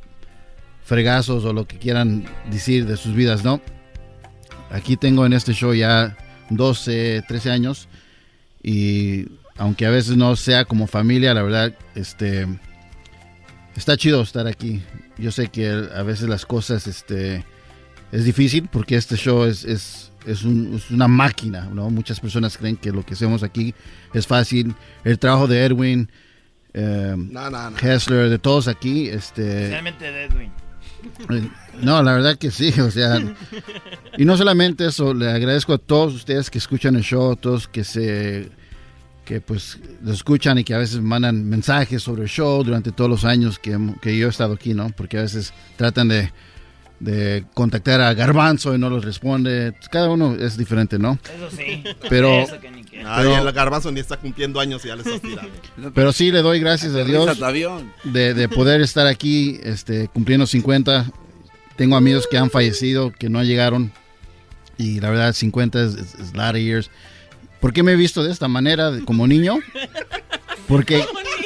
fregazos 0.84 1.46
o 1.46 1.54
lo 1.54 1.68
que 1.68 1.78
quieran 1.78 2.26
decir 2.52 2.86
de 2.86 2.98
sus 2.98 3.14
vidas, 3.16 3.44
¿no? 3.44 3.62
Aquí 4.72 4.98
tengo 4.98 5.26
en 5.26 5.34
este 5.34 5.54
show 5.54 5.74
ya 5.74 6.18
12, 6.50 7.24
13 7.28 7.52
años 7.52 7.88
y 8.62 9.28
aunque 9.58 9.86
a 9.86 9.90
veces 9.92 10.18
no 10.18 10.36
sea 10.36 10.66
como 10.66 10.88
familia, 10.88 11.34
la 11.34 11.44
verdad, 11.44 11.74
este, 11.96 12.48
está 13.76 13.98
chido 13.98 14.22
estar 14.22 14.48
aquí. 14.48 14.82
Yo 15.18 15.32
sé 15.32 15.48
que 15.50 15.70
a 15.96 16.02
veces 16.04 16.28
las 16.28 16.46
cosas, 16.46 16.88
este, 16.88 17.46
es 18.12 18.26
difícil 18.26 18.68
porque 18.72 18.96
este 18.96 19.16
show 19.16 19.44
es, 19.46 19.64
es, 19.64 20.12
es, 20.26 20.44
un- 20.44 20.74
es 20.76 20.90
una 20.90 21.08
máquina, 21.08 21.70
¿no? 21.72 21.90
Muchas 21.92 22.20
personas 22.20 22.58
creen 22.58 22.78
que 22.78 22.92
lo 22.92 23.06
que 23.06 23.14
hacemos 23.14 23.44
aquí 23.44 23.76
es 24.14 24.26
fácil. 24.26 24.74
El 25.04 25.20
trabajo 25.20 25.48
de 25.48 25.64
Edwin, 25.66 26.10
eh, 26.74 27.14
No, 27.16 27.50
no, 27.52 27.70
no. 27.70 27.78
Hessler, 27.78 28.30
de 28.30 28.40
todos 28.40 28.68
aquí, 28.68 29.08
este, 29.08 29.58
Especialmente 29.58 30.12
de 30.12 30.24
Edwin. 30.26 30.52
No, 31.82 32.04
la 32.04 32.14
verdad 32.14 32.38
que 32.38 32.52
sí, 32.52 32.72
o 32.80 32.92
sea, 32.92 33.22
y 34.18 34.26
no 34.26 34.38
solamente 34.38 34.86
eso, 34.86 35.14
le 35.14 35.32
agradezco 35.32 35.74
a 35.74 35.78
todos 35.78 36.14
ustedes 36.14 36.50
que 36.50 36.58
escuchan 36.58 36.96
el 36.96 37.04
show, 37.04 37.32
a 37.32 37.36
todos 37.36 37.68
que 37.68 37.84
se, 37.84 38.50
que 39.26 39.42
pues 39.42 39.80
lo 40.04 40.14
escuchan 40.14 40.58
y 40.58 40.64
que 40.64 40.74
a 40.74 40.78
veces 40.78 41.02
mandan 41.02 41.48
mensajes 41.48 42.04
sobre 42.04 42.24
el 42.24 42.30
show 42.30 42.64
durante 42.64 42.92
todos 42.92 43.10
los 43.10 43.26
años 43.26 43.60
que, 43.60 43.78
que 44.02 44.18
yo 44.18 44.28
he 44.28 44.30
estado 44.30 44.54
aquí, 44.54 44.74
¿no? 44.74 44.90
Porque 44.90 45.18
a 45.18 45.22
veces 45.22 45.54
tratan 45.78 46.10
de, 46.10 46.32
de 47.00 47.46
contactar 47.54 48.02
a 48.02 48.14
Garbanzo 48.14 48.74
y 48.74 48.78
no 48.78 48.90
los 48.90 49.04
responde, 49.04 49.74
cada 49.92 50.10
uno 50.10 50.36
es 50.36 50.58
diferente, 50.58 50.98
¿no? 51.00 51.20
Eso 51.36 51.50
sí. 51.56 51.84
Pero, 52.10 52.42
Eso 52.42 52.60
que 52.60 52.72
ni 52.72 52.84
qué. 52.84 53.04
Ay, 53.06 53.28
el 53.28 53.52
garbanzo 53.52 53.92
ni 53.92 54.00
está 54.00 54.18
cumpliendo 54.18 54.60
años 54.60 54.86
y 54.86 54.88
ya 54.88 54.96
le 54.96 55.02
estás 55.02 55.22
tirando. 55.22 55.52
pero 55.94 56.14
sí 56.14 56.32
le 56.32 56.42
doy 56.42 56.60
gracias 56.60 56.96
a 56.96 57.04
Dios 57.04 57.38
de, 58.06 58.34
de 58.34 58.50
poder 58.50 58.82
estar 58.82 59.08
aquí 59.08 59.60
este, 59.64 60.08
cumpliendo 60.08 60.48
50. 60.48 61.12
Tengo 61.76 61.96
amigos 61.98 62.28
que 62.30 62.38
han 62.38 62.50
fallecido, 62.50 63.12
que 63.12 63.30
no 63.30 63.44
llegaron. 63.44 63.92
Y 64.78 65.00
la 65.00 65.10
verdad, 65.10 65.34
50 65.34 65.84
es, 65.84 65.96
es, 65.96 66.16
es 66.16 66.34
lot 66.34 66.52
of 66.52 66.62
years. 66.62 66.90
¿Por 67.64 67.72
qué 67.72 67.82
me 67.82 67.94
he 67.94 67.96
visto 67.96 68.22
de 68.26 68.30
esta 68.34 68.50
manera 68.50 68.92
de- 68.92 69.06
como 69.06 69.26
niño? 69.26 69.58
Porque, 70.68 71.06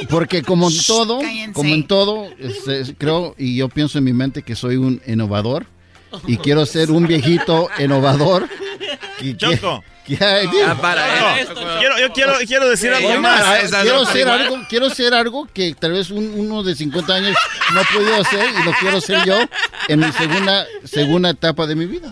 porque 0.09 0.41
como 0.41 0.67
en 0.67 0.75
todo, 0.87 1.19
como 1.53 1.69
en 1.75 1.85
todo, 1.87 2.27
es- 2.39 2.67
es- 2.67 2.93
creo 2.97 3.35
y 3.37 3.55
yo 3.57 3.69
pienso 3.69 3.99
en 3.99 4.03
mi 4.03 4.13
mente 4.13 4.41
que 4.41 4.55
soy 4.55 4.77
un 4.77 4.99
innovador 5.05 5.67
y 6.25 6.37
quiero 6.37 6.65
ser 6.65 6.89
un 6.89 7.05
viejito 7.05 7.69
innovador. 7.77 8.49
Y 9.21 9.35
Choco. 9.37 9.83
que- 10.07 10.17
para. 10.81 11.35
Quiero- 11.79 11.99
yo 11.99 12.13
quiero, 12.13 12.33
quiero 12.47 12.67
decir 12.69 12.91
algo 12.93 13.19
más. 13.21 13.43
quiero 13.83 14.01
hacer 14.01 14.27
algo, 14.27 14.57
quiero 14.69 14.85
hacer 14.87 15.13
algo 15.13 15.47
que 15.53 15.75
tal 15.79 15.91
vez 15.91 16.09
un- 16.09 16.33
uno 16.35 16.63
de 16.63 16.73
50 16.75 17.13
años 17.13 17.35
no 17.75 17.79
ha 17.81 17.83
podido 17.83 18.15
hacer 18.21 18.45
y 18.59 18.63
lo 18.65 18.71
quiero 18.79 18.97
hacer 18.97 19.23
yo 19.23 19.35
en 19.87 19.99
mi 19.99 20.11
segunda 20.13 20.65
segunda 20.83 21.29
etapa 21.29 21.67
de 21.67 21.75
mi 21.75 21.85
vida. 21.85 22.09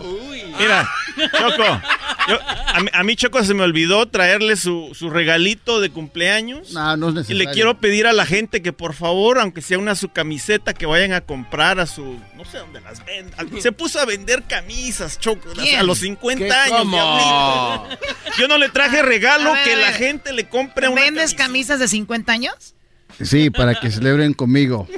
Mira, 0.58 0.88
Choco, 1.16 1.80
yo- 2.28 2.38
a, 2.42 2.80
mí, 2.80 2.88
a 2.92 3.02
mí, 3.04 3.16
Choco 3.16 3.42
se 3.44 3.54
me 3.54 3.62
olvidó 3.62 4.06
traerle 4.06 4.56
su, 4.56 4.90
su 4.94 5.10
regalito 5.10 5.80
de 5.80 5.90
cumpleaños. 5.90 6.72
No, 6.72 6.96
no 6.96 7.08
es 7.08 7.12
Y 7.12 7.16
necesario. 7.16 7.38
le 7.48 7.50
quiero 7.54 7.78
pedir 7.78 8.06
a 8.06 8.12
la 8.12 8.26
gente 8.26 8.62
que 8.62 8.72
por 8.72 8.94
favor, 8.94 9.38
aunque 9.38 9.62
sea 9.62 9.78
una 9.78 9.94
su 9.94 10.10
camiseta, 10.10 10.74
que 10.74 10.86
vayan 10.86 11.12
a 11.12 11.20
comprar 11.22 11.80
a 11.80 11.86
su, 11.86 12.18
no 12.36 12.44
sé 12.44 12.58
dónde 12.58 12.80
las 12.80 13.04
venden. 13.04 13.60
Se 13.62 13.72
puso 13.72 13.98
a 14.00 14.04
vender 14.04 14.42
camisas, 14.48 15.18
Choco, 15.18 15.48
¿Quién? 15.54 15.80
a 15.80 15.82
los 15.82 15.98
50 15.98 16.44
¿Qué? 16.44 16.52
años. 16.52 16.78
¿Cómo? 16.80 17.86
diablito. 17.88 18.06
Yo 18.38 18.48
no 18.48 18.58
le 18.58 18.68
traje 18.68 19.02
regalo 19.02 19.50
A 19.50 19.54
ver, 19.54 19.64
que 19.64 19.76
la 19.76 19.92
gente 19.92 20.32
le 20.32 20.48
compre 20.48 20.88
una 20.88 21.02
¿Vendes 21.02 21.32
camisas 21.34 21.78
de 21.80 21.88
50 21.88 22.32
años? 22.32 22.74
Sí, 23.22 23.48
para 23.50 23.74
que 23.76 23.90
celebren 23.90 24.34
conmigo. 24.34 24.86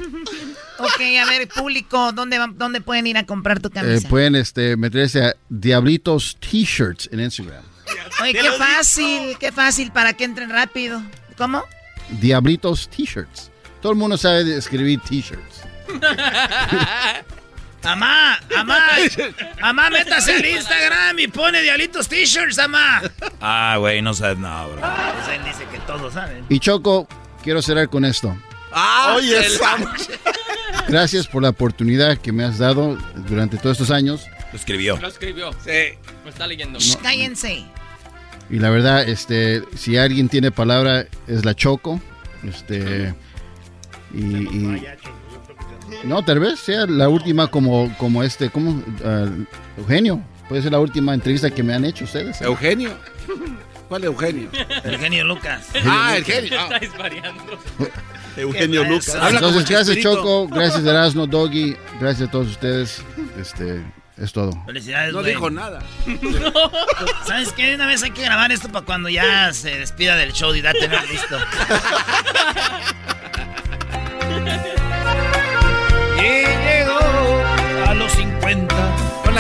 Ok, 0.79 1.01
a 1.21 1.27
ver, 1.27 1.49
público, 1.49 2.13
¿dónde, 2.13 2.39
va- 2.39 2.51
dónde 2.55 2.81
pueden 2.81 3.07
ir 3.07 3.17
a 3.19 3.27
comprar 3.27 3.61
tu 3.61 3.69
Eh, 3.69 3.73
camisa? 3.73 4.09
pueden 4.09 4.35
este, 4.37 4.77
meterse 4.77 5.25
a 5.25 5.35
Diablitos 5.49 6.37
T-shirts 6.41 7.09
en 7.13 7.21
Instagram. 7.21 7.63
Oye, 8.23 8.33
qué 8.35 8.51
fácil, 8.53 9.37
qué 9.39 9.51
fácil 9.53 9.91
para 9.93 10.13
que 10.13 10.25
entren 10.25 10.51
rápido. 10.51 11.03
¿Cómo? 11.37 11.65
Diablitos 12.21 12.89
T-shirts. 12.89 13.51
Todo 13.83 13.93
el 13.93 13.99
mundo 13.99 14.17
sabe 14.17 14.57
escribir 14.57 15.01
T-shirts. 15.01 15.63
Amá, 17.83 18.39
amá, 18.57 18.79
amá, 19.63 19.89
métase 19.91 20.35
al 20.35 20.45
Instagram 20.45 21.19
y 21.21 21.29
pone 21.29 21.63
diablitos 21.63 22.09
t-shirts, 22.09 22.59
amá. 22.59 23.01
Ah, 23.41 23.77
güey, 23.79 24.03
no 24.03 24.13
sabes 24.15 24.37
nada, 24.37 24.67
bro. 24.67 24.81
Pues 24.81 25.29
él 25.37 25.45
dice 25.45 25.65
que 25.71 25.79
todos 25.87 26.13
saben. 26.13 26.45
Y 26.49 26.59
Choco, 26.59 27.07
quiero 27.43 27.63
cerrar 27.63 27.89
con 27.89 28.05
esto. 28.05 28.37
Ah, 28.73 29.15
Oye. 29.17 29.37
Gracias 30.89 31.27
por 31.27 31.43
la 31.43 31.51
oportunidad 31.51 32.19
que 32.19 32.33
me 32.33 32.45
has 32.45 32.59
dado 32.59 32.97
durante 33.29 33.57
todos 33.59 33.73
estos 33.81 33.91
años. 33.91 34.27
Lo 34.53 34.59
escribió. 34.59 34.97
Lo 34.99 35.09
escribió. 35.09 35.53
Sí. 35.65 35.97
Me 36.25 36.31
está 36.31 36.47
leyendo. 36.47 36.79
Shh, 36.79 36.97
cállense. 37.03 37.65
Y 38.51 38.59
la 38.59 38.71
verdad, 38.71 39.07
este, 39.09 39.63
si 39.77 39.97
alguien 39.99 40.29
tiene 40.29 40.51
palabra, 40.51 41.07
es 41.27 41.45
la 41.45 41.55
Choco. 41.55 42.01
Este, 42.43 43.15
y, 44.15 44.21
y- 44.21 44.83
no, 46.05 46.25
tal 46.25 46.39
vez 46.39 46.61
sea 46.61 46.87
la 46.87 47.09
última 47.09 47.49
como, 47.49 47.95
como 47.99 48.23
este, 48.23 48.51
como 48.51 48.83
Eugenio. 49.77 50.23
Puede 50.49 50.63
ser 50.63 50.73
la 50.73 50.81
última 50.81 51.13
entrevista 51.13 51.51
que 51.51 51.63
me 51.63 51.75
han 51.75 51.85
hecho 51.85 52.05
ustedes. 52.05 52.41
¿Eugenio? 52.41 52.97
¿Cuál 53.89 54.05
Eugenio? 54.05 54.49
El 54.85 54.99
genio 54.99 55.25
Lucas. 55.25 55.67
Ah, 55.85 56.15
el 56.17 56.25
genio. 56.25 56.59
Ah. 56.59 56.69
Estáis 56.73 56.97
variando. 56.97 57.59
Eugenio 58.39 58.83
¿Qué 58.83 58.89
Lucas. 58.89 59.17
Entonces, 59.31 59.69
gracias. 59.69 59.99
Choco, 59.99 60.49
gracias 60.49 60.85
Erasmo, 60.85 61.27
Doggy, 61.27 61.77
gracias 62.01 62.29
a 62.29 62.31
todos 62.31 62.49
ustedes. 62.49 63.03
Este, 63.39 63.83
es 64.17 64.33
todo. 64.33 64.53
Felicidades, 64.67 65.13
No 65.13 65.23
dijo 65.23 65.51
nada. 65.51 65.81
¿Sabes 67.27 67.53
qué? 67.53 67.75
Una 67.75 67.87
vez 67.87 68.03
hay 68.03 68.11
que 68.11 68.23
grabar 68.23 68.51
esto 68.53 68.69
para 68.69 68.85
cuando 68.85 69.09
ya 69.09 69.53
se 69.53 69.77
despida 69.79 70.17
del 70.17 70.33
show 70.33 70.55
y 70.55 70.61
da 70.61 70.73
tener 70.73 71.09
listo. 71.09 71.39
y 76.19 76.45
llegó 76.67 76.99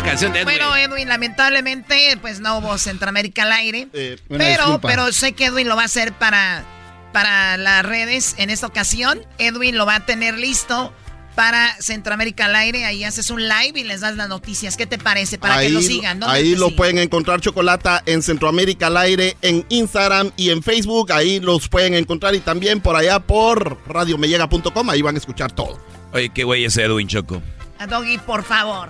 canción 0.08 0.32
de 0.32 0.40
Edwin. 0.40 0.58
Bueno, 0.58 0.76
Edwin, 0.76 1.08
lamentablemente, 1.08 2.16
pues 2.20 2.40
no 2.40 2.58
hubo 2.58 2.78
Centroamérica 2.78 3.42
al 3.42 3.52
aire. 3.52 3.88
una 4.28 4.38
pero, 4.38 4.64
disculpa. 4.64 4.88
pero 4.88 5.12
sé 5.12 5.32
que 5.32 5.46
Edwin 5.46 5.68
lo 5.68 5.76
va 5.76 5.82
a 5.82 5.86
hacer 5.86 6.12
para, 6.12 6.64
para 7.12 7.56
las 7.56 7.84
redes 7.84 8.34
en 8.38 8.50
esta 8.50 8.66
ocasión. 8.66 9.20
Edwin 9.38 9.76
lo 9.76 9.86
va 9.86 9.96
a 9.96 10.06
tener 10.06 10.38
listo 10.38 10.92
para 11.34 11.72
Centroamérica 11.80 12.46
al 12.46 12.56
aire. 12.56 12.84
Ahí 12.84 13.04
haces 13.04 13.30
un 13.30 13.40
live 13.40 13.72
y 13.76 13.84
les 13.84 14.00
das 14.00 14.16
las 14.16 14.28
noticias. 14.28 14.76
¿Qué 14.76 14.86
te 14.86 14.98
parece? 14.98 15.38
Para 15.38 15.60
que 15.60 15.68
lo 15.68 15.80
sigan. 15.80 16.18
¿Dónde 16.18 16.34
ahí 16.34 16.56
lo 16.56 16.66
siguen? 16.66 16.76
pueden 16.76 16.98
encontrar 16.98 17.40
Chocolata 17.40 18.02
en 18.06 18.22
Centroamérica 18.22 18.88
al 18.88 18.96
aire, 18.96 19.36
en 19.42 19.64
Instagram 19.68 20.32
y 20.36 20.50
en 20.50 20.64
Facebook. 20.64 21.12
Ahí 21.12 21.38
los 21.38 21.68
pueden 21.68 21.94
encontrar 21.94 22.34
y 22.34 22.40
también 22.40 22.80
por 22.80 22.96
allá 22.96 23.20
por 23.20 23.78
radiomellega.com. 23.86 24.90
Ahí 24.90 25.00
van 25.00 25.14
a 25.14 25.18
escuchar 25.18 25.52
todo. 25.52 25.78
Oye, 26.12 26.30
qué 26.30 26.42
güey 26.42 26.64
ese 26.64 26.82
Edwin 26.82 27.06
Choco. 27.06 27.40
A 27.78 27.86
Doggy, 27.86 28.18
por 28.18 28.42
favor. 28.42 28.88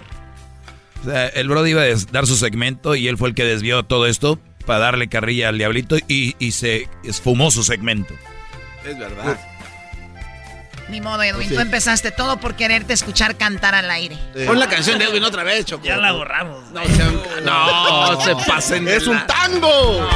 O 1.02 1.04
sea, 1.04 1.26
el 1.26 1.48
Brody 1.48 1.72
iba 1.72 1.82
a 1.82 1.94
dar 2.10 2.26
su 2.26 2.36
segmento 2.36 2.96
y 2.96 3.08
él 3.08 3.18
fue 3.18 3.28
el 3.28 3.34
que 3.34 3.44
desvió 3.44 3.82
todo 3.84 4.06
esto 4.06 4.40
para 4.68 4.80
darle 4.80 5.08
carrilla 5.08 5.48
al 5.48 5.56
diablito 5.56 5.96
y, 5.96 6.36
y 6.38 6.52
se 6.52 6.90
esfumó 7.02 7.50
su 7.50 7.64
segmento. 7.64 8.12
Es 8.84 8.98
verdad. 8.98 9.40
Ni 10.90 11.00
modo, 11.00 11.22
Edwin. 11.22 11.36
Pues 11.36 11.48
sí. 11.48 11.54
Tú 11.54 11.60
empezaste 11.60 12.10
todo 12.10 12.38
por 12.38 12.54
quererte 12.54 12.92
escuchar 12.92 13.36
cantar 13.36 13.74
al 13.74 13.90
aire. 13.90 14.18
Pon 14.46 14.58
la 14.58 14.68
canción 14.68 14.98
de 14.98 15.06
Edwin 15.06 15.24
otra 15.24 15.42
vez, 15.42 15.64
Choco. 15.64 15.84
Ya 15.86 15.96
la 15.96 16.12
borramos. 16.12 16.64
No, 16.70 18.20
se 18.20 18.36
pasen. 18.46 18.86
¡Es 18.88 19.06
un 19.06 19.18
tango! 19.26 20.06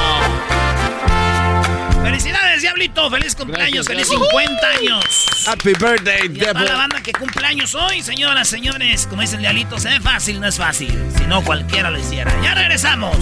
¡Felicidades, 2.02 2.60
Diablito! 2.60 3.10
¡Feliz 3.10 3.34
cumpleaños! 3.34 3.86
¡Feliz 3.86 4.06
50 4.08 4.68
años! 4.68 5.04
Happy 5.46 5.72
birthday, 5.72 6.28
Devil. 6.28 6.64
la 6.66 6.76
banda 6.76 7.00
que 7.02 7.12
cumple 7.12 7.46
años 7.46 7.74
hoy, 7.74 8.02
señoras, 8.02 8.48
señores. 8.48 9.06
Como 9.06 9.22
dice 9.22 9.36
el 9.36 9.40
Diablito, 9.40 9.78
se 9.78 9.88
ve 9.88 10.00
fácil, 10.00 10.40
no 10.40 10.46
es 10.46 10.58
fácil. 10.58 10.94
Si 11.16 11.24
no, 11.24 11.42
cualquiera 11.42 11.90
lo 11.90 11.98
hiciera. 11.98 12.30
¡Ya 12.42 12.54
regresamos! 12.54 13.16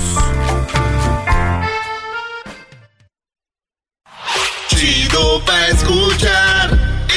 Chido 4.81 5.44
pa' 5.44 5.66
escuchar. 5.69 6.70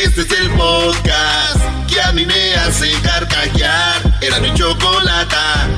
Este 0.04 0.20
es 0.24 0.32
el 0.34 0.50
podcast 0.50 1.62
que 1.88 2.02
a 2.02 2.12
mí 2.12 2.26
me 2.26 2.54
hace 2.56 2.92
carcajear. 3.02 4.02
Era 4.22 4.42
mi 4.42 4.54
chocolata. 4.54 5.70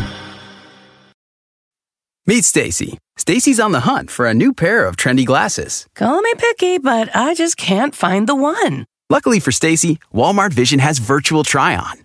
Meet 2.26 2.44
Stacy. 2.44 2.98
Stacy's 3.18 3.60
on 3.60 3.72
the 3.72 3.82
hunt 3.82 4.10
for 4.10 4.26
a 4.26 4.34
new 4.34 4.52
pair 4.52 4.88
of 4.88 4.98
trendy 4.98 5.28
glasses. 5.28 5.86
Call 5.94 6.24
me 6.24 6.34
picky, 6.40 6.80
but 6.80 7.16
I 7.16 7.36
just 7.36 7.56
can't 7.56 7.94
find 7.94 8.26
the 8.26 8.34
one. 8.34 8.86
Luckily 9.12 9.40
for 9.40 9.52
Stacy, 9.52 9.99
Walmart 10.12 10.53
Vision 10.53 10.80
has 10.80 10.98
virtual 10.98 11.44
try 11.44 11.76
on. 11.76 12.05